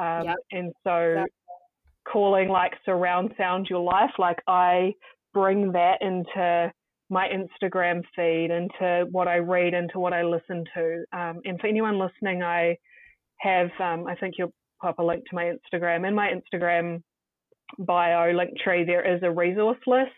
Um, 0.00 0.24
yep. 0.24 0.36
And 0.50 0.72
so, 0.84 1.14
yep. 1.16 1.26
calling 2.10 2.48
like 2.48 2.72
surround 2.84 3.32
sound 3.36 3.66
your 3.68 3.82
life, 3.82 4.10
like 4.18 4.38
I 4.46 4.94
bring 5.32 5.72
that 5.72 5.98
into 6.00 6.72
my 7.10 7.28
Instagram 7.28 8.02
feed, 8.16 8.50
into 8.50 9.06
what 9.10 9.28
I 9.28 9.36
read, 9.36 9.74
into 9.74 9.98
what 9.98 10.12
I 10.12 10.22
listen 10.22 10.64
to. 10.74 11.04
Um, 11.12 11.40
and 11.44 11.60
for 11.60 11.66
anyone 11.66 11.98
listening, 11.98 12.42
I 12.42 12.76
have, 13.38 13.68
um, 13.80 14.06
I 14.06 14.14
think 14.14 14.36
you'll 14.38 14.54
pop 14.80 14.98
a 14.98 15.02
link 15.02 15.24
to 15.28 15.34
my 15.34 15.52
Instagram. 15.52 16.08
In 16.08 16.14
my 16.14 16.32
Instagram 16.32 17.02
bio 17.78 18.32
link 18.32 18.50
tree, 18.64 18.84
there 18.84 19.14
is 19.14 19.22
a 19.22 19.30
resource 19.30 19.78
list 19.86 20.10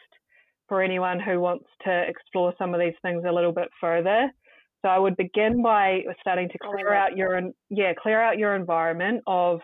for 0.68 0.82
anyone 0.82 1.20
who 1.20 1.40
wants 1.40 1.66
to 1.84 2.04
explore 2.08 2.54
some 2.58 2.74
of 2.74 2.80
these 2.80 2.94
things 3.02 3.24
a 3.28 3.32
little 3.32 3.52
bit 3.52 3.68
further. 3.80 4.30
So 4.84 4.90
I 4.90 4.98
would 4.98 5.16
begin 5.16 5.62
by 5.62 6.00
starting 6.20 6.50
to 6.50 6.58
clear 6.58 6.92
oh, 6.92 6.98
out 6.98 7.16
your 7.16 7.40
yeah 7.70 7.94
clear 7.94 8.20
out 8.20 8.36
your 8.36 8.54
environment 8.54 9.22
of 9.26 9.60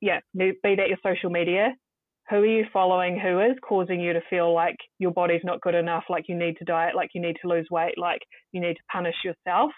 yeah 0.00 0.18
be 0.36 0.52
that 0.62 0.88
your 0.88 0.98
social 1.04 1.30
media. 1.30 1.68
Who 2.28 2.36
are 2.36 2.46
you 2.46 2.64
following? 2.72 3.16
Who 3.20 3.38
is 3.40 3.56
causing 3.62 4.00
you 4.00 4.12
to 4.12 4.20
feel 4.28 4.52
like 4.52 4.74
your 4.98 5.12
body's 5.12 5.42
not 5.44 5.60
good 5.60 5.76
enough, 5.76 6.02
like 6.10 6.24
you 6.26 6.36
need 6.36 6.56
to 6.56 6.64
diet, 6.64 6.96
like 6.96 7.10
you 7.14 7.20
need 7.20 7.36
to 7.42 7.48
lose 7.48 7.68
weight, 7.70 7.96
like 7.96 8.18
you 8.50 8.60
need 8.60 8.74
to 8.74 8.82
punish 8.90 9.14
yourself? 9.24 9.70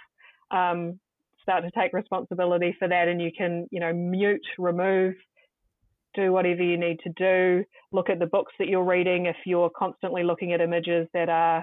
Um, 0.51 0.99
start 1.43 1.65
to 1.65 1.71
take 1.79 1.93
responsibility 1.93 2.75
for 2.79 2.89
that, 2.89 3.09
and 3.09 3.21
you 3.21 3.31
can 3.37 3.67
you 3.71 3.81
know 3.81 3.93
mute, 3.93 4.47
remove, 4.57 5.17
do 6.15 6.33
whatever 6.33 6.63
you 6.63 6.79
need 6.79 6.99
to 7.01 7.13
do. 7.19 7.63
Look 7.93 8.09
at 8.09 8.21
the 8.21 8.27
books 8.27 8.55
that 8.59 8.69
you're 8.69 8.85
reading. 8.85 9.27
If 9.27 9.37
you're 9.45 9.71
constantly 9.79 10.23
looking 10.25 10.55
at 10.55 10.63
images 10.63 11.07
that 11.13 11.29
are 11.29 11.63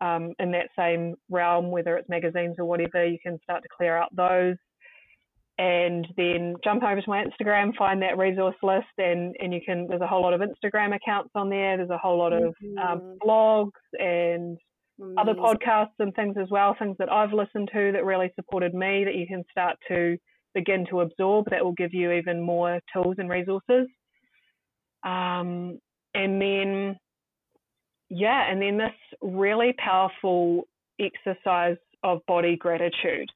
um, 0.00 0.32
in 0.38 0.50
that 0.52 0.68
same 0.76 1.14
realm, 1.30 1.70
whether 1.70 1.96
it's 1.96 2.08
magazines 2.08 2.56
or 2.58 2.64
whatever, 2.64 3.04
you 3.04 3.18
can 3.22 3.38
start 3.42 3.62
to 3.62 3.68
clear 3.76 3.96
out 3.96 4.14
those. 4.14 4.56
And 5.56 6.06
then 6.16 6.56
jump 6.64 6.82
over 6.82 7.00
to 7.00 7.08
my 7.10 7.24
Instagram, 7.24 7.76
find 7.76 8.02
that 8.02 8.18
resource 8.18 8.56
list, 8.60 8.88
and, 8.98 9.36
and 9.38 9.54
you 9.54 9.60
can. 9.64 9.86
There's 9.86 10.00
a 10.00 10.06
whole 10.06 10.22
lot 10.22 10.34
of 10.34 10.40
Instagram 10.40 10.96
accounts 10.96 11.30
on 11.36 11.48
there. 11.48 11.76
There's 11.76 11.90
a 11.90 11.98
whole 11.98 12.18
lot 12.18 12.32
of 12.32 12.42
um, 12.42 12.54
mm-hmm. 12.60 12.78
um, 12.78 13.18
blogs 13.24 13.70
and 14.00 14.58
Amazing. 15.00 15.14
other 15.16 15.34
podcasts 15.34 15.94
and 16.00 16.12
things 16.16 16.34
as 16.40 16.48
well. 16.50 16.74
Things 16.76 16.96
that 16.98 17.12
I've 17.12 17.32
listened 17.32 17.70
to 17.72 17.92
that 17.92 18.04
really 18.04 18.32
supported 18.34 18.74
me 18.74 19.04
that 19.04 19.14
you 19.14 19.28
can 19.28 19.44
start 19.48 19.76
to 19.86 20.16
begin 20.54 20.86
to 20.90 21.02
absorb. 21.02 21.46
That 21.50 21.64
will 21.64 21.72
give 21.72 21.94
you 21.94 22.10
even 22.10 22.42
more 22.42 22.80
tools 22.92 23.14
and 23.18 23.30
resources. 23.30 23.86
Um, 25.04 25.78
and 26.14 26.40
then 26.40 26.96
yeah, 28.10 28.50
and 28.50 28.60
then 28.60 28.78
this 28.78 28.92
really 29.22 29.74
powerful 29.78 30.66
exercise 31.00 31.76
of 32.02 32.20
body 32.26 32.56
gratitude. 32.56 33.28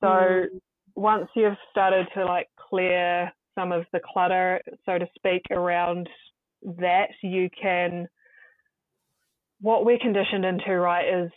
So 0.00 0.06
mm. 0.06 0.46
once 0.94 1.28
you've 1.34 1.56
started 1.70 2.06
to 2.14 2.24
like 2.24 2.48
clear 2.68 3.32
some 3.54 3.72
of 3.72 3.84
the 3.92 4.00
clutter, 4.12 4.60
so 4.86 4.98
to 4.98 5.06
speak, 5.16 5.42
around 5.50 6.08
that, 6.62 7.08
you 7.22 7.48
can. 7.60 8.08
What 9.60 9.84
we're 9.84 9.98
conditioned 9.98 10.44
into, 10.44 10.78
right, 10.78 11.24
is 11.24 11.30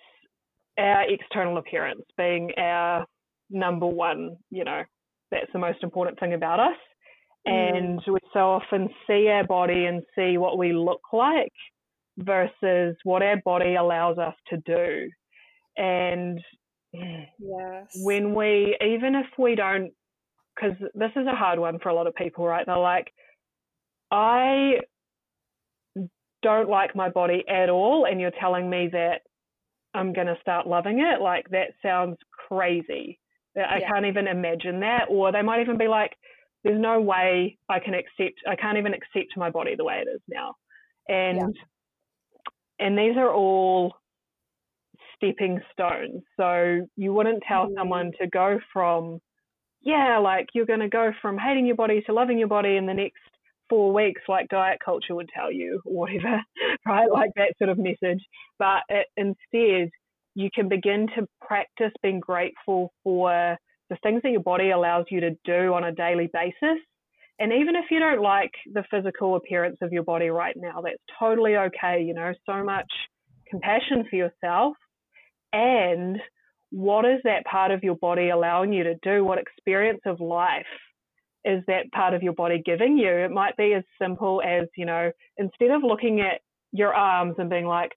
our 0.77 1.09
external 1.09 1.57
appearance 1.57 2.03
being 2.17 2.51
our 2.57 3.05
number 3.49 3.87
one, 3.87 4.37
you 4.49 4.63
know, 4.63 4.83
that's 5.31 5.51
the 5.53 5.59
most 5.59 5.83
important 5.83 6.19
thing 6.19 6.33
about 6.33 6.59
us. 6.59 6.77
Mm. 7.47 7.77
And 7.77 8.01
we 8.07 8.19
so 8.33 8.39
often 8.39 8.89
see 9.07 9.27
our 9.27 9.45
body 9.45 9.85
and 9.85 10.03
see 10.15 10.37
what 10.37 10.57
we 10.57 10.73
look 10.73 11.01
like 11.11 11.51
versus 12.17 12.95
what 13.03 13.23
our 13.23 13.37
body 13.43 13.75
allows 13.75 14.17
us 14.17 14.35
to 14.49 14.57
do. 14.65 15.09
And 15.77 16.39
yes. 16.93 17.87
when 18.03 18.35
we, 18.35 18.77
even 18.81 19.15
if 19.15 19.27
we 19.37 19.55
don't, 19.55 19.91
because 20.55 20.77
this 20.93 21.11
is 21.15 21.27
a 21.27 21.35
hard 21.35 21.59
one 21.59 21.79
for 21.79 21.89
a 21.89 21.93
lot 21.93 22.07
of 22.07 22.15
people, 22.15 22.45
right? 22.45 22.65
They're 22.65 22.77
like, 22.77 23.11
I 24.11 24.73
don't 26.43 26.69
like 26.69 26.95
my 26.95 27.09
body 27.09 27.43
at 27.47 27.69
all, 27.69 28.05
and 28.05 28.19
you're 28.19 28.31
telling 28.39 28.69
me 28.69 28.89
that 28.91 29.21
I'm 29.93 30.11
going 30.11 30.27
to 30.27 30.37
start 30.41 30.67
loving 30.67 30.99
it. 30.99 31.21
Like, 31.21 31.47
that 31.51 31.69
sounds 31.81 32.17
crazy. 32.47 33.19
I 33.55 33.79
yeah. 33.79 33.89
can't 33.89 34.05
even 34.05 34.27
imagine 34.27 34.81
that. 34.81 35.05
Or 35.09 35.31
they 35.31 35.41
might 35.41 35.61
even 35.61 35.77
be 35.77 35.87
like, 35.87 36.11
there's 36.63 36.79
no 36.79 36.99
way 36.99 37.57
I 37.69 37.79
can 37.79 37.93
accept, 37.93 38.39
I 38.47 38.55
can't 38.55 38.77
even 38.77 38.93
accept 38.93 39.37
my 39.37 39.49
body 39.49 39.75
the 39.75 39.85
way 39.85 40.03
it 40.05 40.09
is 40.09 40.21
now. 40.27 40.55
And 41.07 41.37
yeah 41.37 41.61
and 42.81 42.97
these 42.97 43.15
are 43.15 43.31
all 43.31 43.93
stepping 45.15 45.59
stones. 45.71 46.23
So 46.37 46.87
you 46.95 47.13
wouldn't 47.13 47.43
tell 47.47 47.67
mm. 47.67 47.75
someone 47.77 48.11
to 48.19 48.27
go 48.27 48.59
from, 48.73 49.19
yeah, 49.81 50.17
like 50.17 50.47
you're 50.53 50.65
going 50.65 50.79
to 50.79 50.89
go 50.89 51.11
from 51.21 51.37
hating 51.37 51.65
your 51.65 51.75
body 51.75 52.01
to 52.07 52.13
loving 52.13 52.39
your 52.39 52.47
body 52.47 52.75
in 52.77 52.85
the 52.85 52.93
next 52.93 53.19
four 53.69 53.93
weeks, 53.93 54.21
like 54.27 54.49
diet 54.49 54.79
culture 54.83 55.15
would 55.15 55.29
tell 55.33 55.51
you, 55.51 55.79
or 55.85 56.01
whatever, 56.01 56.41
right? 56.85 57.09
Like 57.09 57.31
that 57.35 57.53
sort 57.57 57.69
of 57.69 57.77
message. 57.77 58.21
But 58.59 58.81
it, 58.89 59.07
instead, 59.15 59.89
you 60.35 60.49
can 60.53 60.67
begin 60.67 61.07
to 61.15 61.27
practice 61.45 61.93
being 62.01 62.19
grateful 62.19 62.91
for 63.03 63.57
the 63.89 63.97
things 64.01 64.21
that 64.23 64.31
your 64.31 64.41
body 64.41 64.71
allows 64.71 65.05
you 65.11 65.19
to 65.19 65.31
do 65.45 65.73
on 65.73 65.83
a 65.83 65.91
daily 65.91 66.29
basis 66.33 66.79
and 67.41 67.51
even 67.51 67.75
if 67.75 67.85
you 67.89 67.99
don't 67.99 68.21
like 68.21 68.51
the 68.71 68.83
physical 68.91 69.35
appearance 69.35 69.77
of 69.81 69.91
your 69.91 70.03
body 70.03 70.29
right 70.29 70.55
now, 70.55 70.81
that's 70.81 71.01
totally 71.19 71.55
okay. 71.55 72.03
You 72.03 72.13
know, 72.13 72.31
so 72.45 72.63
much 72.63 72.85
compassion 73.49 74.05
for 74.09 74.15
yourself. 74.15 74.75
And 75.51 76.17
what 76.69 77.03
is 77.03 77.19
that 77.23 77.43
part 77.45 77.71
of 77.71 77.83
your 77.83 77.95
body 77.95 78.29
allowing 78.29 78.71
you 78.71 78.83
to 78.83 78.93
do? 79.01 79.25
What 79.25 79.39
experience 79.39 80.01
of 80.05 80.21
life 80.21 80.65
is 81.43 81.63
that 81.65 81.91
part 81.93 82.13
of 82.13 82.21
your 82.21 82.33
body 82.33 82.61
giving 82.63 82.95
you? 82.95 83.09
It 83.09 83.31
might 83.31 83.57
be 83.57 83.73
as 83.73 83.83
simple 83.99 84.43
as, 84.45 84.67
you 84.77 84.85
know, 84.85 85.11
instead 85.37 85.71
of 85.71 85.81
looking 85.83 86.21
at 86.21 86.41
your 86.71 86.93
arms 86.93 87.35
and 87.39 87.49
being 87.49 87.65
like, 87.65 87.91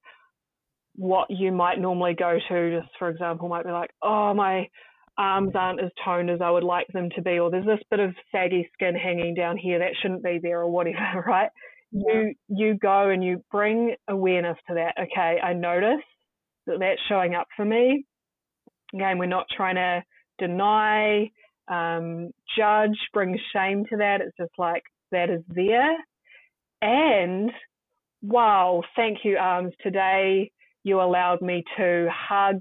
what 0.96 1.28
you 1.28 1.52
might 1.52 1.78
normally 1.78 2.14
go 2.14 2.38
to, 2.48 2.80
just 2.80 2.92
for 2.98 3.10
example, 3.10 3.48
might 3.48 3.66
be 3.66 3.72
like, 3.72 3.90
oh, 4.02 4.32
my 4.32 4.68
arms 5.16 5.52
aren't 5.54 5.82
as 5.82 5.90
toned 6.04 6.30
as 6.30 6.40
I 6.40 6.50
would 6.50 6.64
like 6.64 6.86
them 6.92 7.08
to 7.14 7.22
be, 7.22 7.38
or 7.38 7.50
there's 7.50 7.66
this 7.66 7.80
bit 7.90 8.00
of 8.00 8.14
saggy 8.32 8.68
skin 8.72 8.94
hanging 8.94 9.34
down 9.34 9.56
here 9.56 9.78
that 9.78 9.92
shouldn't 10.00 10.24
be 10.24 10.38
there, 10.42 10.60
or 10.60 10.70
whatever, 10.70 11.24
right? 11.26 11.50
Yeah. 11.92 12.12
You 12.12 12.34
you 12.48 12.74
go 12.74 13.10
and 13.10 13.22
you 13.22 13.42
bring 13.50 13.94
awareness 14.08 14.58
to 14.68 14.74
that. 14.74 14.94
Okay, 15.00 15.40
I 15.40 15.52
notice 15.52 16.04
that 16.66 16.78
that's 16.80 17.00
showing 17.08 17.34
up 17.34 17.46
for 17.56 17.64
me. 17.64 18.04
Again, 18.94 19.18
we're 19.18 19.26
not 19.26 19.46
trying 19.56 19.76
to 19.76 20.02
deny, 20.38 21.30
um, 21.68 22.30
judge, 22.56 22.96
bring 23.12 23.38
shame 23.52 23.84
to 23.90 23.96
that. 23.98 24.20
It's 24.20 24.36
just 24.36 24.52
like 24.58 24.82
that 25.12 25.30
is 25.30 25.42
there. 25.48 25.96
And 26.82 27.50
wow, 28.22 28.82
thank 28.96 29.18
you, 29.24 29.36
arms. 29.36 29.72
Today 29.82 30.50
you 30.82 31.00
allowed 31.00 31.40
me 31.40 31.64
to 31.76 32.08
hug 32.12 32.60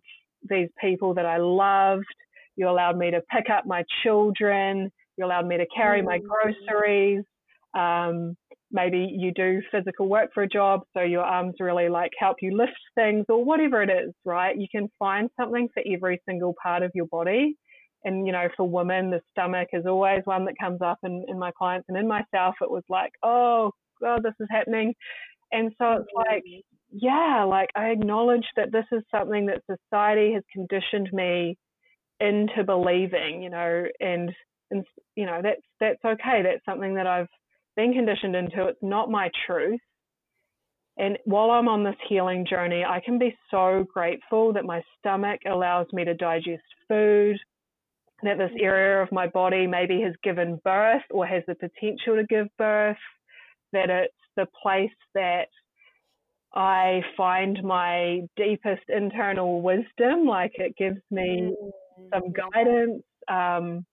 these 0.49 0.69
people 0.79 1.13
that 1.15 1.25
I 1.25 1.37
loved 1.37 2.05
you 2.55 2.69
allowed 2.69 2.97
me 2.97 3.11
to 3.11 3.21
pick 3.31 3.49
up 3.49 3.65
my 3.65 3.83
children. 4.03 4.91
You 5.17 5.25
allowed 5.25 5.47
me 5.47 5.57
to 5.57 5.65
carry 5.75 6.01
my 6.01 6.19
mm. 6.19 6.23
groceries. 6.27 7.23
Um, 7.73 8.35
maybe 8.71 9.07
you 9.17 9.31
do 9.31 9.61
physical 9.71 10.07
work 10.07 10.31
for 10.33 10.43
a 10.43 10.47
job, 10.47 10.81
so 10.93 11.01
your 11.01 11.23
arms 11.23 11.55
really 11.59 11.89
like 11.89 12.11
help 12.19 12.37
you 12.41 12.57
lift 12.57 12.73
things 12.95 13.25
or 13.29 13.43
whatever 13.43 13.81
it 13.83 13.89
is, 13.89 14.13
right? 14.25 14.57
You 14.57 14.67
can 14.71 14.89
find 14.99 15.29
something 15.39 15.69
for 15.73 15.83
every 15.91 16.21
single 16.27 16.55
part 16.61 16.83
of 16.83 16.91
your 16.93 17.05
body. 17.05 17.55
And, 18.03 18.27
you 18.27 18.33
know, 18.33 18.47
for 18.57 18.67
women, 18.67 19.11
the 19.11 19.21
stomach 19.31 19.69
is 19.71 19.85
always 19.85 20.21
one 20.25 20.43
that 20.45 20.55
comes 20.59 20.81
up 20.81 20.97
in, 21.03 21.23
in 21.29 21.39
my 21.39 21.51
clients 21.57 21.85
and 21.87 21.97
in 21.97 22.07
myself. 22.07 22.55
It 22.61 22.69
was 22.69 22.83
like, 22.89 23.11
oh, 23.23 23.71
God, 24.01 24.23
this 24.23 24.33
is 24.41 24.47
happening. 24.51 24.93
And 25.53 25.71
so 25.77 25.93
it's 25.93 26.11
like, 26.13 26.43
mm. 26.43 26.61
yeah, 26.91 27.45
like 27.47 27.69
I 27.75 27.89
acknowledge 27.89 28.45
that 28.57 28.71
this 28.71 28.85
is 28.91 29.03
something 29.09 29.45
that 29.45 29.61
society 29.69 30.33
has 30.33 30.43
conditioned 30.51 31.09
me 31.13 31.57
into 32.23 32.63
believing, 32.63 33.43
you 33.43 33.49
know, 33.49 33.83
and 33.99 34.31
and 34.71 34.85
you 35.15 35.25
know 35.25 35.41
that's 35.43 35.61
that's 35.79 36.03
okay. 36.05 36.41
That's 36.43 36.65
something 36.65 36.95
that 36.95 37.05
I've 37.05 37.27
been 37.75 37.93
conditioned 37.93 38.35
into. 38.35 38.67
It's 38.67 38.79
not 38.81 39.11
my 39.11 39.29
truth. 39.45 39.79
And 40.97 41.17
while 41.25 41.51
I'm 41.51 41.67
on 41.67 41.83
this 41.83 41.95
healing 42.07 42.45
journey, 42.47 42.83
I 42.85 43.01
can 43.03 43.17
be 43.17 43.35
so 43.49 43.85
grateful 43.91 44.53
that 44.53 44.63
my 44.63 44.81
stomach 44.99 45.41
allows 45.47 45.87
me 45.91 46.05
to 46.05 46.13
digest 46.13 46.63
food, 46.87 47.37
that 48.21 48.37
this 48.37 48.51
area 48.59 49.01
of 49.01 49.11
my 49.11 49.27
body 49.27 49.65
maybe 49.65 50.01
has 50.01 50.13
given 50.23 50.61
birth 50.63 51.01
or 51.09 51.25
has 51.25 51.43
the 51.47 51.55
potential 51.55 52.15
to 52.15 52.25
give 52.29 52.47
birth, 52.59 52.97
that 53.73 53.89
it's 53.89 54.13
the 54.37 54.45
place 54.61 54.91
that 55.15 55.47
I 56.53 57.01
find 57.17 57.63
my 57.63 58.21
deepest 58.37 58.83
internal 58.87 59.63
wisdom. 59.63 60.27
Like 60.27 60.51
it 60.55 60.77
gives 60.77 61.01
me 61.09 61.53
mm. 61.59 61.71
Some 62.11 62.31
guidance. 62.31 63.03
Um, 63.29 63.85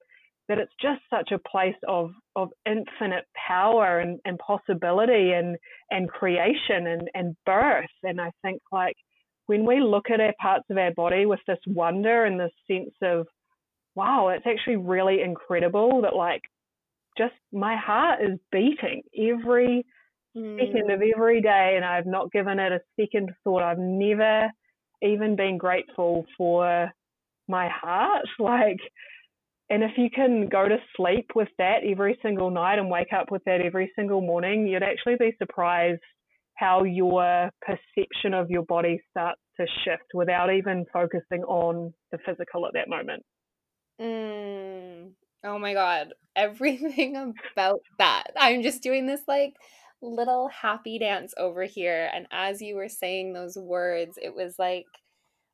that 0.51 0.59
it's 0.59 0.73
just 0.83 1.01
such 1.09 1.31
a 1.31 1.49
place 1.49 1.77
of 1.87 2.11
of 2.35 2.49
infinite 2.67 3.25
power 3.49 4.01
and, 4.01 4.19
and 4.25 4.37
possibility 4.39 5.31
and 5.31 5.57
and 5.93 6.09
creation 6.09 6.89
and, 6.89 7.09
and 7.15 7.37
birth. 7.47 7.87
And 8.03 8.21
I 8.21 8.33
think 8.43 8.61
like 8.73 8.97
when 9.47 9.65
we 9.65 9.81
look 9.81 10.11
at 10.13 10.21
our 10.21 10.35
parts 10.43 10.65
of 10.69 10.77
our 10.77 10.93
body 10.93 11.25
with 11.25 11.39
this 11.47 11.61
wonder 11.69 12.25
and 12.25 12.39
this 12.39 12.51
sense 12.69 12.95
of 13.01 13.29
wow, 13.95 14.29
it's 14.29 14.47
actually 14.47 14.77
really 14.77 15.23
incredible 15.23 16.03
that 16.03 16.17
like 16.17 16.43
just 17.17 17.35
my 17.53 17.77
heart 17.77 18.21
is 18.21 18.37
beating 18.51 19.03
every 19.17 19.87
mm. 20.37 20.59
second 20.59 20.91
of 20.91 21.01
every 21.01 21.41
day 21.41 21.75
and 21.77 21.85
I've 21.85 22.07
not 22.07 22.33
given 22.33 22.59
it 22.59 22.73
a 22.73 22.81
second 23.01 23.31
thought. 23.45 23.63
I've 23.63 23.79
never 23.79 24.51
even 25.01 25.37
been 25.37 25.59
grateful 25.59 26.27
for 26.37 26.91
my 27.51 27.69
heart. 27.69 28.27
Like 28.39 28.81
and 29.71 29.85
if 29.85 29.93
you 29.97 30.11
can 30.11 30.49
go 30.49 30.69
to 30.69 30.79
sleep 30.97 31.31
with 31.37 31.49
that 31.59 31.79
every 31.89 32.19
single 32.23 32.51
night 32.51 32.81
and 32.81 32.91
wake 32.91 33.13
up 33.17 33.31
with 33.31 33.43
that 33.47 33.61
every 33.61 33.91
single 33.95 34.21
morning, 34.21 34.67
you'd 34.67 34.83
actually 34.83 35.15
be 35.17 35.33
surprised 35.39 36.01
how 36.57 36.83
your 36.83 37.49
perception 37.63 38.35
of 38.35 38.51
your 38.51 38.65
body 38.65 39.01
starts 39.11 39.41
to 39.59 39.67
shift 39.85 40.03
without 40.13 40.53
even 40.53 40.85
focusing 40.93 41.45
on 41.45 41.95
the 42.11 42.19
physical 42.27 42.67
at 42.67 42.73
that 42.75 42.89
moment. 42.89 43.23
Mm. 44.01 45.13
Oh 45.45 45.59
my 45.59 45.73
God. 45.73 46.15
Everything 46.37 47.35
about 47.53 47.81
that. 47.99 48.25
I'm 48.37 48.63
just 48.63 48.83
doing 48.83 49.07
this 49.07 49.21
like 49.29 49.55
little 50.03 50.49
happy 50.49 50.99
dance 50.99 51.33
over 51.39 51.63
here. 51.65 52.11
And 52.13 52.27
as 52.33 52.61
you 52.61 52.75
were 52.75 52.89
saying 52.89 53.33
those 53.33 53.57
words, 53.57 54.19
it 54.21 54.35
was 54.35 54.57
like 54.59 54.87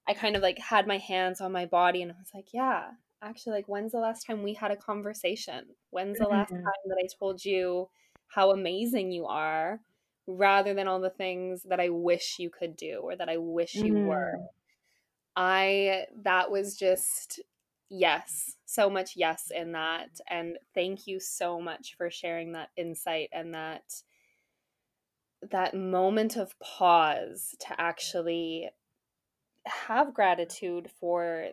I 0.08 0.14
kind 0.14 0.36
of 0.36 0.42
like 0.42 0.58
had 0.58 0.86
my 0.86 0.98
hands 0.98 1.40
on 1.40 1.52
my 1.52 1.66
body 1.66 2.02
and 2.02 2.12
I 2.12 2.14
was 2.14 2.30
like, 2.34 2.48
yeah, 2.52 2.90
actually 3.22 3.52
like 3.52 3.68
when's 3.68 3.92
the 3.92 3.98
last 3.98 4.26
time 4.26 4.42
we 4.42 4.54
had 4.54 4.70
a 4.70 4.76
conversation 4.76 5.64
when's 5.90 6.18
the 6.18 6.28
last 6.28 6.52
mm-hmm. 6.52 6.62
time 6.62 6.72
that 6.86 6.98
i 7.02 7.06
told 7.18 7.44
you 7.44 7.88
how 8.28 8.50
amazing 8.50 9.10
you 9.10 9.26
are 9.26 9.80
rather 10.26 10.74
than 10.74 10.88
all 10.88 11.00
the 11.00 11.10
things 11.10 11.62
that 11.64 11.80
i 11.80 11.88
wish 11.88 12.36
you 12.38 12.50
could 12.50 12.76
do 12.76 13.00
or 13.02 13.16
that 13.16 13.28
i 13.28 13.36
wish 13.36 13.74
you 13.74 13.92
mm. 13.92 14.06
were 14.06 14.34
i 15.34 16.04
that 16.22 16.50
was 16.50 16.76
just 16.76 17.40
yes 17.88 18.56
so 18.64 18.90
much 18.90 19.12
yes 19.16 19.52
in 19.54 19.72
that 19.72 20.10
and 20.28 20.58
thank 20.74 21.06
you 21.06 21.20
so 21.20 21.60
much 21.60 21.94
for 21.96 22.10
sharing 22.10 22.52
that 22.52 22.70
insight 22.76 23.28
and 23.32 23.54
that 23.54 24.02
that 25.50 25.74
moment 25.74 26.36
of 26.36 26.58
pause 26.58 27.54
to 27.60 27.80
actually 27.80 28.68
have 29.66 30.14
gratitude 30.14 30.90
for 31.00 31.48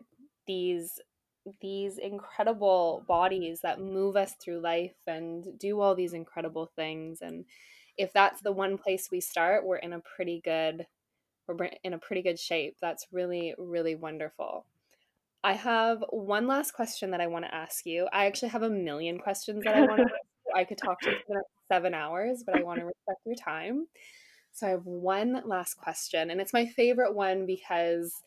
these 0.47 0.99
these 1.61 1.97
incredible 1.97 3.03
bodies 3.05 3.59
that 3.61 3.81
move 3.81 4.15
us 4.15 4.33
through 4.41 4.61
life 4.61 4.95
and 5.07 5.45
do 5.59 5.81
all 5.81 5.93
these 5.93 6.13
incredible 6.13 6.71
things 6.75 7.19
and 7.21 7.43
if 7.97 8.13
that's 8.13 8.41
the 8.41 8.51
one 8.51 8.77
place 8.77 9.09
we 9.11 9.19
start 9.19 9.65
we're 9.65 9.75
in 9.75 9.91
a 9.91 10.01
pretty 10.15 10.41
good 10.43 10.85
we're 11.47 11.69
in 11.83 11.93
a 11.93 11.99
pretty 11.99 12.21
good 12.21 12.39
shape. 12.39 12.77
That's 12.81 13.07
really 13.11 13.53
really 13.57 13.95
wonderful. 13.95 14.65
I 15.43 15.53
have 15.53 16.03
one 16.09 16.47
last 16.47 16.71
question 16.71 17.11
that 17.11 17.21
i 17.21 17.27
want 17.27 17.45
to 17.45 17.53
ask 17.53 17.85
you. 17.85 18.07
I 18.13 18.25
actually 18.25 18.49
have 18.49 18.63
a 18.63 18.69
million 18.69 19.19
questions 19.19 19.63
that 19.65 19.75
i 19.75 19.81
want 19.81 19.97
to 19.97 20.05
i 20.55 20.63
could 20.63 20.77
talk 20.77 20.99
to 21.01 21.09
you 21.09 21.17
for 21.25 21.41
seven 21.67 21.93
hours 21.93 22.43
but 22.45 22.55
i 22.55 22.61
want 22.61 22.79
to 22.79 22.85
respect 22.85 23.19
your 23.25 23.35
time 23.35 23.87
so 24.53 24.67
i 24.67 24.69
have 24.69 24.85
one 24.85 25.41
last 25.45 25.75
question 25.75 26.29
and 26.31 26.39
it's 26.39 26.53
my 26.53 26.65
favorite 26.65 27.13
one 27.13 27.45
because 27.45 28.21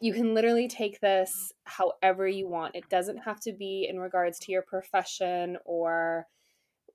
you 0.00 0.12
can 0.12 0.34
literally 0.34 0.68
take 0.68 1.00
this 1.00 1.52
however 1.64 2.28
you 2.28 2.48
want. 2.48 2.76
It 2.76 2.88
doesn't 2.90 3.18
have 3.18 3.40
to 3.40 3.52
be 3.52 3.86
in 3.88 3.98
regards 3.98 4.38
to 4.40 4.52
your 4.52 4.62
profession 4.62 5.56
or 5.64 6.26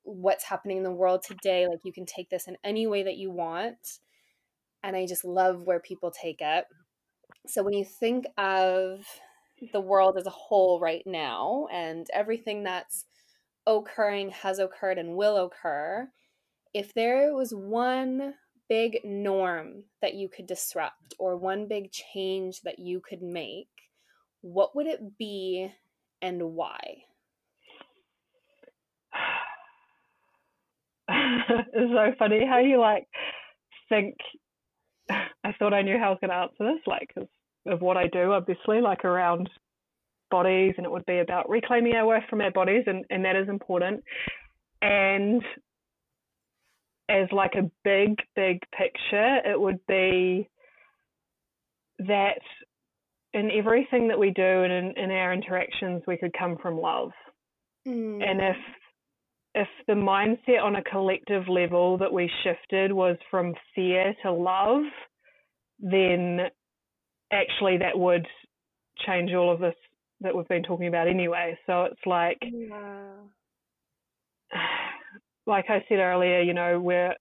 what's 0.04 0.44
happening 0.44 0.78
in 0.78 0.82
the 0.84 0.92
world 0.92 1.22
today. 1.22 1.66
Like 1.66 1.80
you 1.84 1.92
can 1.92 2.06
take 2.06 2.30
this 2.30 2.46
in 2.46 2.56
any 2.62 2.86
way 2.86 3.02
that 3.02 3.16
you 3.16 3.30
want. 3.30 3.98
And 4.84 4.96
I 4.96 5.06
just 5.06 5.24
love 5.24 5.64
where 5.64 5.80
people 5.80 6.10
take 6.10 6.40
it. 6.40 6.64
So 7.46 7.62
when 7.62 7.74
you 7.74 7.84
think 7.84 8.26
of 8.38 9.04
the 9.72 9.80
world 9.80 10.16
as 10.16 10.26
a 10.26 10.30
whole 10.30 10.80
right 10.80 11.04
now 11.06 11.66
and 11.72 12.06
everything 12.12 12.64
that's 12.64 13.04
occurring 13.66 14.30
has 14.30 14.58
occurred 14.58 14.98
and 14.98 15.16
will 15.16 15.36
occur, 15.36 16.08
if 16.72 16.94
there 16.94 17.34
was 17.34 17.52
one 17.52 18.34
big 18.72 19.00
norm 19.04 19.84
that 20.00 20.14
you 20.14 20.30
could 20.30 20.46
disrupt 20.46 21.12
or 21.18 21.36
one 21.36 21.68
big 21.68 21.92
change 21.92 22.62
that 22.62 22.78
you 22.78 23.02
could 23.06 23.20
make, 23.20 23.68
what 24.40 24.74
would 24.74 24.86
it 24.86 25.18
be 25.18 25.70
and 26.22 26.42
why? 26.54 26.78
it's 31.10 31.92
so 31.92 32.14
funny 32.18 32.46
how 32.48 32.60
you 32.60 32.80
like 32.80 33.06
think. 33.90 34.14
I 35.10 35.52
thought 35.58 35.74
I 35.74 35.82
knew 35.82 35.98
how 35.98 36.06
I 36.06 36.10
was 36.10 36.18
going 36.22 36.30
to 36.30 36.36
answer 36.36 36.64
this, 36.72 36.80
like, 36.86 37.10
of 37.66 37.82
what 37.82 37.98
I 37.98 38.06
do, 38.06 38.32
obviously, 38.32 38.80
like 38.80 39.04
around 39.04 39.50
bodies, 40.30 40.72
and 40.78 40.86
it 40.86 40.90
would 40.90 41.04
be 41.04 41.18
about 41.18 41.50
reclaiming 41.50 41.92
our 41.94 42.06
worth 42.06 42.24
from 42.30 42.40
our 42.40 42.52
bodies, 42.52 42.84
and, 42.86 43.04
and 43.10 43.22
that 43.26 43.36
is 43.36 43.50
important. 43.50 44.02
And 44.80 45.42
as 47.08 47.28
like 47.32 47.54
a 47.54 47.70
big, 47.84 48.16
big 48.36 48.60
picture, 48.76 49.38
it 49.44 49.60
would 49.60 49.80
be 49.86 50.48
that 51.98 52.40
in 53.34 53.50
everything 53.50 54.08
that 54.08 54.18
we 54.18 54.30
do 54.30 54.42
and 54.42 54.72
in, 54.72 54.92
in 54.96 55.10
our 55.10 55.32
interactions, 55.32 56.02
we 56.06 56.16
could 56.16 56.32
come 56.38 56.56
from 56.60 56.78
love. 56.78 57.10
Mm. 57.86 58.22
And 58.22 58.40
if 58.40 58.56
if 59.54 59.68
the 59.86 59.92
mindset 59.92 60.62
on 60.62 60.76
a 60.76 60.84
collective 60.84 61.46
level 61.46 61.98
that 61.98 62.10
we 62.12 62.30
shifted 62.42 62.90
was 62.90 63.16
from 63.30 63.54
fear 63.74 64.14
to 64.22 64.32
love, 64.32 64.82
then 65.78 66.40
actually 67.30 67.76
that 67.78 67.98
would 67.98 68.26
change 69.06 69.32
all 69.34 69.52
of 69.52 69.60
this 69.60 69.74
that 70.22 70.34
we've 70.34 70.48
been 70.48 70.62
talking 70.62 70.86
about 70.86 71.08
anyway. 71.08 71.58
So 71.66 71.84
it's 71.84 72.06
like 72.06 72.38
yeah 72.42 73.12
like 75.46 75.66
I 75.68 75.84
said 75.88 75.98
earlier, 75.98 76.40
you 76.40 76.54
know, 76.54 76.80
where 76.80 77.16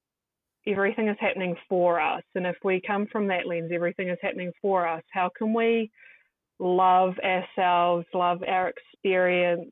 everything 0.67 1.07
is 1.07 1.17
happening 1.19 1.55
for 1.67 1.99
us. 1.99 2.24
And 2.36 2.45
if 2.45 2.55
we 2.63 2.82
come 2.86 3.07
from 3.11 3.28
that 3.28 3.47
lens, 3.47 3.72
everything 3.74 4.09
is 4.09 4.17
happening 4.22 4.51
for 4.61 4.88
us, 4.88 5.03
how 5.11 5.30
can 5.38 5.53
we 5.53 5.89
love 6.59 7.15
ourselves, 7.24 8.05
love 8.13 8.43
our 8.47 8.69
experience, 8.69 9.72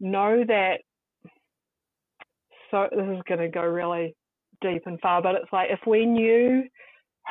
know 0.00 0.44
that? 0.46 0.78
So, 2.70 2.88
this 2.90 3.06
is 3.16 3.22
going 3.28 3.40
to 3.40 3.48
go 3.48 3.62
really 3.62 4.14
deep 4.60 4.82
and 4.86 4.98
far, 5.00 5.22
but 5.22 5.36
it's 5.36 5.52
like 5.52 5.68
if 5.70 5.80
we 5.86 6.04
knew 6.06 6.64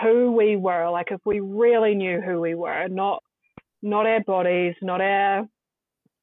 who 0.01 0.31
we 0.31 0.55
were, 0.55 0.89
like 0.89 1.07
if 1.11 1.19
we 1.25 1.39
really 1.39 1.95
knew 1.95 2.21
who 2.21 2.39
we 2.39 2.55
were, 2.55 2.87
not 2.87 3.21
not 3.81 4.05
our 4.05 4.21
bodies, 4.21 4.75
not 4.81 5.01
our 5.01 5.47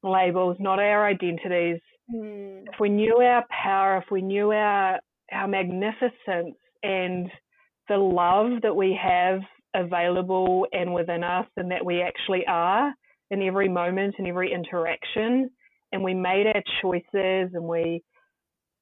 labels, 0.03 0.57
not 0.59 0.79
our 0.79 1.05
identities, 1.07 1.79
Mm. 2.11 2.63
If 2.71 2.79
we 2.79 2.89
knew 2.89 3.17
our 3.17 3.45
power, 3.49 3.97
if 3.97 4.11
we 4.11 4.21
knew 4.21 4.51
our 4.51 4.99
our 5.31 5.47
magnificence 5.47 6.57
and 6.83 7.29
the 7.89 7.97
love 7.97 8.61
that 8.61 8.75
we 8.75 8.97
have 9.01 9.39
available 9.75 10.67
and 10.71 10.93
within 10.93 11.23
us 11.23 11.47
and 11.57 11.71
that 11.71 11.83
we 11.83 12.01
actually 12.01 12.45
are 12.47 12.93
in 13.31 13.41
every 13.41 13.67
moment 13.67 14.15
and 14.17 14.27
every 14.27 14.53
interaction 14.53 15.49
and 15.91 16.03
we 16.03 16.13
made 16.13 16.45
our 16.47 16.61
choices 16.81 17.51
and 17.53 17.63
we 17.63 18.03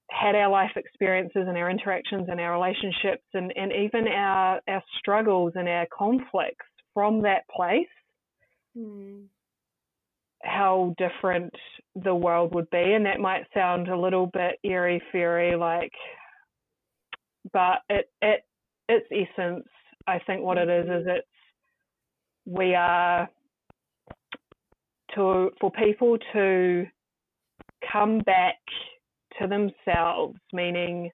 had 0.10 0.36
our 0.36 0.50
life 0.50 0.72
experiences 0.76 1.46
and 1.48 1.58
our 1.58 1.70
interactions 1.70 2.28
and 2.30 2.40
our 2.42 2.52
relationships 2.52 3.24
and, 3.34 3.54
and 3.56 3.72
even 3.72 4.08
our, 4.10 4.60
our 4.68 4.84
struggles 5.00 5.54
and 5.56 5.70
our 5.70 5.88
conflicts 5.98 6.66
from 6.94 7.22
that 7.22 7.44
place, 7.56 7.88
mm 8.78 9.24
how 10.44 10.94
different 10.98 11.54
the 12.04 12.14
world 12.14 12.54
would 12.56 12.70
be. 12.70 12.94
And 12.94 13.06
that 13.06 13.20
might 13.20 13.46
sound 13.54 13.88
a 13.88 14.00
little 14.00 14.28
bit 14.28 14.60
airy 14.64 15.02
fairy, 15.12 15.56
like, 15.56 15.92
but 17.54 17.80
it, 17.90 18.10
it, 18.22 18.44
its 18.88 19.08
essence, 19.12 19.68
I 20.08 20.20
think 20.20 20.42
what 20.42 20.58
it 20.58 20.70
is, 20.70 20.86
is 20.86 21.08
it's, 21.08 21.28
we 22.46 22.76
are 22.76 23.30
to, 25.16 25.50
for 25.60 25.72
people 25.72 26.18
to 26.34 26.86
come 27.92 28.20
back 28.20 28.58
to 29.40 29.48
themselves, 29.48 30.38
meaning 30.54 31.10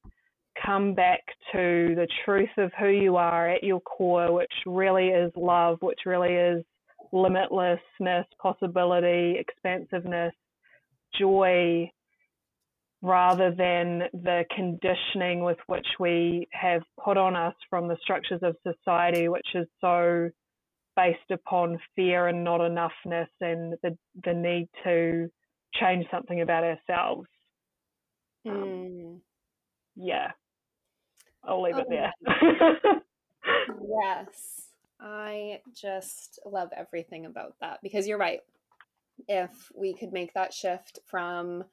come 0.66 0.94
back 0.94 1.22
to 1.52 1.94
the 1.96 2.08
truth 2.26 2.50
of 2.58 2.72
who 2.80 2.88
you 2.88 3.16
are 3.16 3.50
at 3.50 3.64
your 3.64 3.82
core, 3.82 4.34
which 4.34 4.52
really 4.66 5.10
is 5.10 5.32
love, 5.36 5.78
which 5.82 6.00
really 6.06 6.34
is 6.34 6.64
limitlessness, 7.14 8.26
possibility, 8.42 9.36
expansiveness, 9.40 10.34
joy, 11.18 11.90
rather 13.02 13.52
than 13.52 14.04
the 14.14 14.44
conditioning 14.56 15.44
with 15.44 15.58
which 15.68 15.88
we 16.00 16.48
have 16.52 16.82
put 17.04 17.18
on 17.18 17.36
us 17.36 17.54
from 17.70 17.88
the 17.88 17.98
structures 18.02 18.42
of 18.42 18.56
society, 18.64 19.28
which 19.28 19.48
is 19.54 19.68
so 19.80 20.30
based 20.96 21.32
upon 21.32 21.78
fear 21.96 22.28
and 22.28 22.44
not 22.44 22.60
enoughness 22.60 23.28
and 23.40 23.76
the, 23.84 23.96
the 24.26 24.34
need 24.34 24.68
to 24.84 25.30
change 25.76 26.06
something 26.10 26.42
about 26.42 26.64
ourselves. 26.64 27.28
Mm. 28.46 28.52
Um, 28.52 29.22
yeah, 29.96 30.32
I'll 31.44 31.62
leave 31.62 31.76
oh, 31.76 31.82
it 31.82 31.88
there. 31.90 32.14
yes, 34.04 34.67
I 35.00 35.62
just 35.74 36.40
love 36.46 36.70
everything 36.76 37.26
about 37.26 37.56
that 37.62 37.80
because 37.84 38.08
you're 38.08 38.18
right. 38.18 38.42
If 39.28 39.72
we 39.76 39.94
could 39.94 40.12
make 40.12 40.34
that 40.34 40.54
shift 40.54 41.00
from 41.06 41.64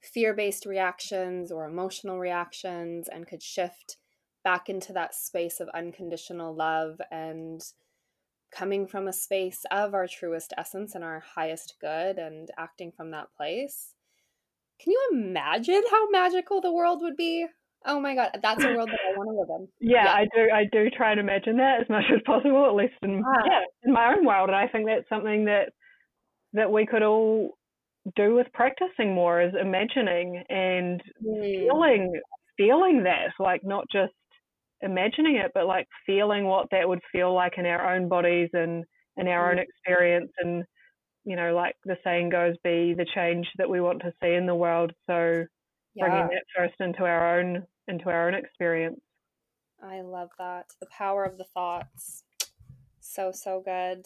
fear 0.00 0.34
based 0.34 0.66
reactions 0.66 1.50
or 1.50 1.66
emotional 1.66 2.18
reactions 2.18 3.08
and 3.08 3.26
could 3.26 3.42
shift 3.42 3.96
back 4.42 4.68
into 4.68 4.92
that 4.92 5.14
space 5.14 5.60
of 5.60 5.68
unconditional 5.70 6.54
love 6.54 7.00
and 7.10 7.62
coming 8.50 8.86
from 8.86 9.08
a 9.08 9.12
space 9.12 9.64
of 9.70 9.94
our 9.94 10.06
truest 10.06 10.52
essence 10.56 10.94
and 10.94 11.02
our 11.02 11.20
highest 11.34 11.74
good 11.80 12.18
and 12.18 12.50
acting 12.56 12.92
from 12.92 13.10
that 13.10 13.28
place. 13.36 13.94
Can 14.78 14.92
you 14.92 15.08
imagine 15.12 15.82
how 15.90 16.10
magical 16.10 16.60
the 16.60 16.72
world 16.72 17.00
would 17.02 17.16
be? 17.16 17.46
Oh 17.86 18.00
my 18.00 18.14
god, 18.14 18.38
that's 18.42 18.64
a 18.64 18.68
world 18.68 18.88
that 18.88 19.00
I 19.06 19.18
want 19.18 19.28
to 19.28 19.40
live 19.40 19.60
in. 19.60 19.68
Yeah, 19.80 20.04
yeah, 20.04 20.12
I 20.12 20.24
do. 20.34 20.50
I 20.52 20.64
do 20.72 20.90
try 20.90 21.10
and 21.10 21.20
imagine 21.20 21.58
that 21.58 21.82
as 21.82 21.88
much 21.88 22.04
as 22.12 22.20
possible, 22.24 22.66
at 22.66 22.74
least 22.74 22.94
in 23.02 23.22
ah. 23.26 23.42
yeah, 23.44 23.60
in 23.84 23.92
my 23.92 24.14
own 24.14 24.24
world. 24.24 24.48
And 24.48 24.56
I 24.56 24.68
think 24.68 24.86
that's 24.86 25.08
something 25.08 25.44
that 25.46 25.70
that 26.54 26.70
we 26.70 26.86
could 26.86 27.02
all 27.02 27.50
do 28.16 28.34
with 28.34 28.46
practicing 28.52 29.14
more 29.14 29.40
is 29.40 29.52
imagining 29.60 30.42
and 30.48 31.02
mm. 31.24 31.40
feeling 31.40 32.12
feeling 32.56 33.02
that 33.04 33.30
like 33.38 33.62
not 33.64 33.84
just 33.90 34.12
imagining 34.82 35.36
it 35.36 35.50
but 35.54 35.66
like 35.66 35.86
feeling 36.06 36.44
what 36.44 36.66
that 36.70 36.88
would 36.88 37.00
feel 37.10 37.34
like 37.34 37.54
in 37.56 37.66
our 37.66 37.94
own 37.94 38.08
bodies 38.08 38.50
and 38.52 38.84
in 39.16 39.26
our 39.26 39.48
mm. 39.48 39.52
own 39.52 39.58
experience 39.58 40.30
and 40.38 40.64
you 41.24 41.34
know 41.34 41.54
like 41.54 41.74
the 41.84 41.96
saying 42.04 42.28
goes 42.28 42.54
be 42.62 42.94
the 42.94 43.06
change 43.14 43.46
that 43.56 43.70
we 43.70 43.80
want 43.80 44.00
to 44.00 44.12
see 44.22 44.34
in 44.34 44.46
the 44.46 44.54
world 44.54 44.92
so 45.08 45.42
yeah. 45.94 46.06
bringing 46.06 46.28
that 46.28 46.44
first 46.54 46.74
into 46.80 47.04
our 47.04 47.38
own 47.38 47.64
into 47.88 48.08
our 48.08 48.28
own 48.28 48.34
experience 48.34 49.00
i 49.82 50.00
love 50.00 50.30
that 50.38 50.66
the 50.80 50.86
power 50.86 51.24
of 51.24 51.38
the 51.38 51.44
thoughts 51.44 52.24
so 53.00 53.30
so 53.32 53.62
good 53.64 54.04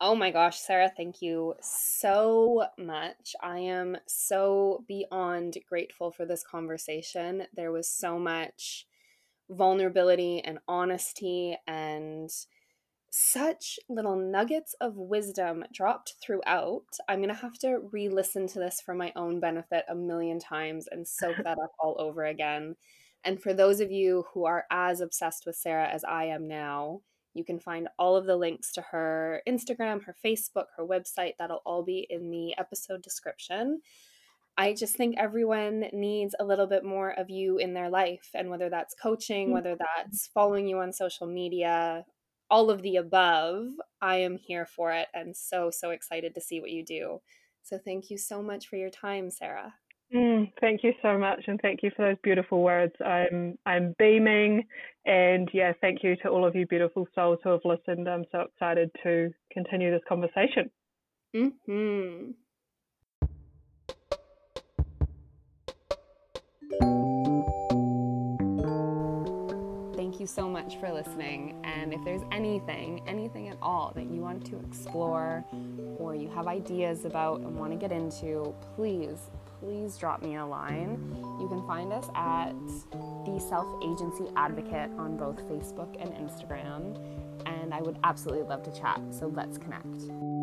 Oh 0.00 0.16
my 0.16 0.32
gosh, 0.32 0.58
Sarah, 0.58 0.90
thank 0.94 1.22
you 1.22 1.54
so 1.60 2.66
much. 2.76 3.34
I 3.40 3.60
am 3.60 3.96
so 4.06 4.84
beyond 4.88 5.56
grateful 5.68 6.10
for 6.10 6.26
this 6.26 6.42
conversation. 6.42 7.44
There 7.54 7.70
was 7.70 7.88
so 7.88 8.18
much 8.18 8.86
vulnerability 9.48 10.40
and 10.44 10.58
honesty 10.66 11.56
and 11.66 12.28
such 13.16 13.78
little 13.88 14.16
nuggets 14.16 14.74
of 14.80 14.96
wisdom 14.96 15.64
dropped 15.72 16.14
throughout. 16.20 16.98
I'm 17.08 17.20
going 17.20 17.28
to 17.28 17.34
have 17.34 17.56
to 17.60 17.78
re 17.92 18.08
listen 18.08 18.48
to 18.48 18.58
this 18.58 18.80
for 18.80 18.92
my 18.92 19.12
own 19.14 19.38
benefit 19.38 19.84
a 19.88 19.94
million 19.94 20.40
times 20.40 20.88
and 20.90 21.06
soak 21.06 21.36
that 21.44 21.58
up 21.62 21.70
all 21.78 21.94
over 22.00 22.24
again. 22.24 22.74
And 23.22 23.40
for 23.40 23.54
those 23.54 23.78
of 23.78 23.92
you 23.92 24.24
who 24.34 24.46
are 24.46 24.64
as 24.68 25.00
obsessed 25.00 25.46
with 25.46 25.54
Sarah 25.54 25.88
as 25.88 26.02
I 26.02 26.24
am 26.24 26.48
now, 26.48 27.02
you 27.34 27.44
can 27.44 27.60
find 27.60 27.86
all 28.00 28.16
of 28.16 28.26
the 28.26 28.36
links 28.36 28.72
to 28.72 28.82
her 28.82 29.42
Instagram, 29.48 30.02
her 30.06 30.16
Facebook, 30.24 30.66
her 30.76 30.84
website. 30.84 31.34
That'll 31.38 31.62
all 31.64 31.84
be 31.84 32.08
in 32.10 32.32
the 32.32 32.58
episode 32.58 33.02
description. 33.02 33.80
I 34.58 34.74
just 34.74 34.96
think 34.96 35.14
everyone 35.18 35.84
needs 35.92 36.34
a 36.40 36.44
little 36.44 36.66
bit 36.66 36.84
more 36.84 37.10
of 37.10 37.30
you 37.30 37.58
in 37.58 37.74
their 37.74 37.90
life. 37.90 38.30
And 38.34 38.50
whether 38.50 38.70
that's 38.70 38.96
coaching, 39.00 39.46
mm-hmm. 39.46 39.54
whether 39.54 39.76
that's 39.78 40.26
following 40.34 40.66
you 40.66 40.78
on 40.78 40.92
social 40.92 41.28
media, 41.28 42.04
all 42.54 42.70
of 42.70 42.82
the 42.82 42.94
above, 42.94 43.66
I 44.00 44.18
am 44.18 44.36
here 44.36 44.64
for 44.64 44.92
it 44.92 45.08
and 45.12 45.36
so, 45.36 45.72
so 45.72 45.90
excited 45.90 46.36
to 46.36 46.40
see 46.40 46.60
what 46.60 46.70
you 46.70 46.84
do. 46.84 47.20
So 47.64 47.78
thank 47.78 48.10
you 48.10 48.16
so 48.16 48.44
much 48.44 48.68
for 48.68 48.76
your 48.76 48.90
time, 48.90 49.32
Sarah. 49.32 49.74
Mm, 50.14 50.52
thank 50.60 50.84
you 50.84 50.92
so 51.02 51.18
much, 51.18 51.40
and 51.48 51.58
thank 51.60 51.82
you 51.82 51.90
for 51.96 52.06
those 52.06 52.18
beautiful 52.22 52.62
words. 52.62 52.92
I'm 53.04 53.58
I'm 53.66 53.96
beaming, 53.98 54.62
and 55.04 55.48
yeah, 55.52 55.72
thank 55.80 56.04
you 56.04 56.14
to 56.22 56.28
all 56.28 56.46
of 56.46 56.54
you 56.54 56.66
beautiful 56.66 57.08
souls 57.16 57.40
who 57.42 57.50
have 57.50 57.64
listened. 57.64 58.08
I'm 58.08 58.24
so 58.30 58.42
excited 58.42 58.90
to 59.02 59.32
continue 59.50 59.90
this 59.90 60.02
conversation. 60.08 60.70
Hmm. 61.34 62.30
You 70.24 70.28
so 70.28 70.48
much 70.48 70.76
for 70.80 70.90
listening. 70.90 71.54
And 71.64 71.92
if 71.92 72.02
there's 72.02 72.22
anything, 72.32 73.02
anything 73.06 73.48
at 73.50 73.58
all 73.60 73.92
that 73.94 74.04
you 74.04 74.22
want 74.22 74.46
to 74.46 74.58
explore 74.60 75.44
or 75.98 76.14
you 76.14 76.30
have 76.30 76.46
ideas 76.46 77.04
about 77.04 77.40
and 77.40 77.54
want 77.54 77.72
to 77.72 77.76
get 77.76 77.92
into, 77.92 78.54
please 78.74 79.18
please 79.60 79.96
drop 79.98 80.22
me 80.22 80.36
a 80.36 80.44
line. 80.44 80.98
You 81.40 81.48
can 81.48 81.66
find 81.66 81.92
us 81.92 82.08
at 82.14 82.52
the 83.26 83.38
Self 83.38 83.66
Agency 83.82 84.24
Advocate 84.36 84.90
on 84.98 85.16
both 85.16 85.36
Facebook 85.48 85.94
and 86.00 86.10
Instagram. 86.14 86.98
And 87.46 87.74
I 87.74 87.82
would 87.82 87.98
absolutely 88.04 88.44
love 88.44 88.62
to 88.62 88.72
chat, 88.72 89.00
so 89.10 89.26
let's 89.26 89.58
connect. 89.58 90.33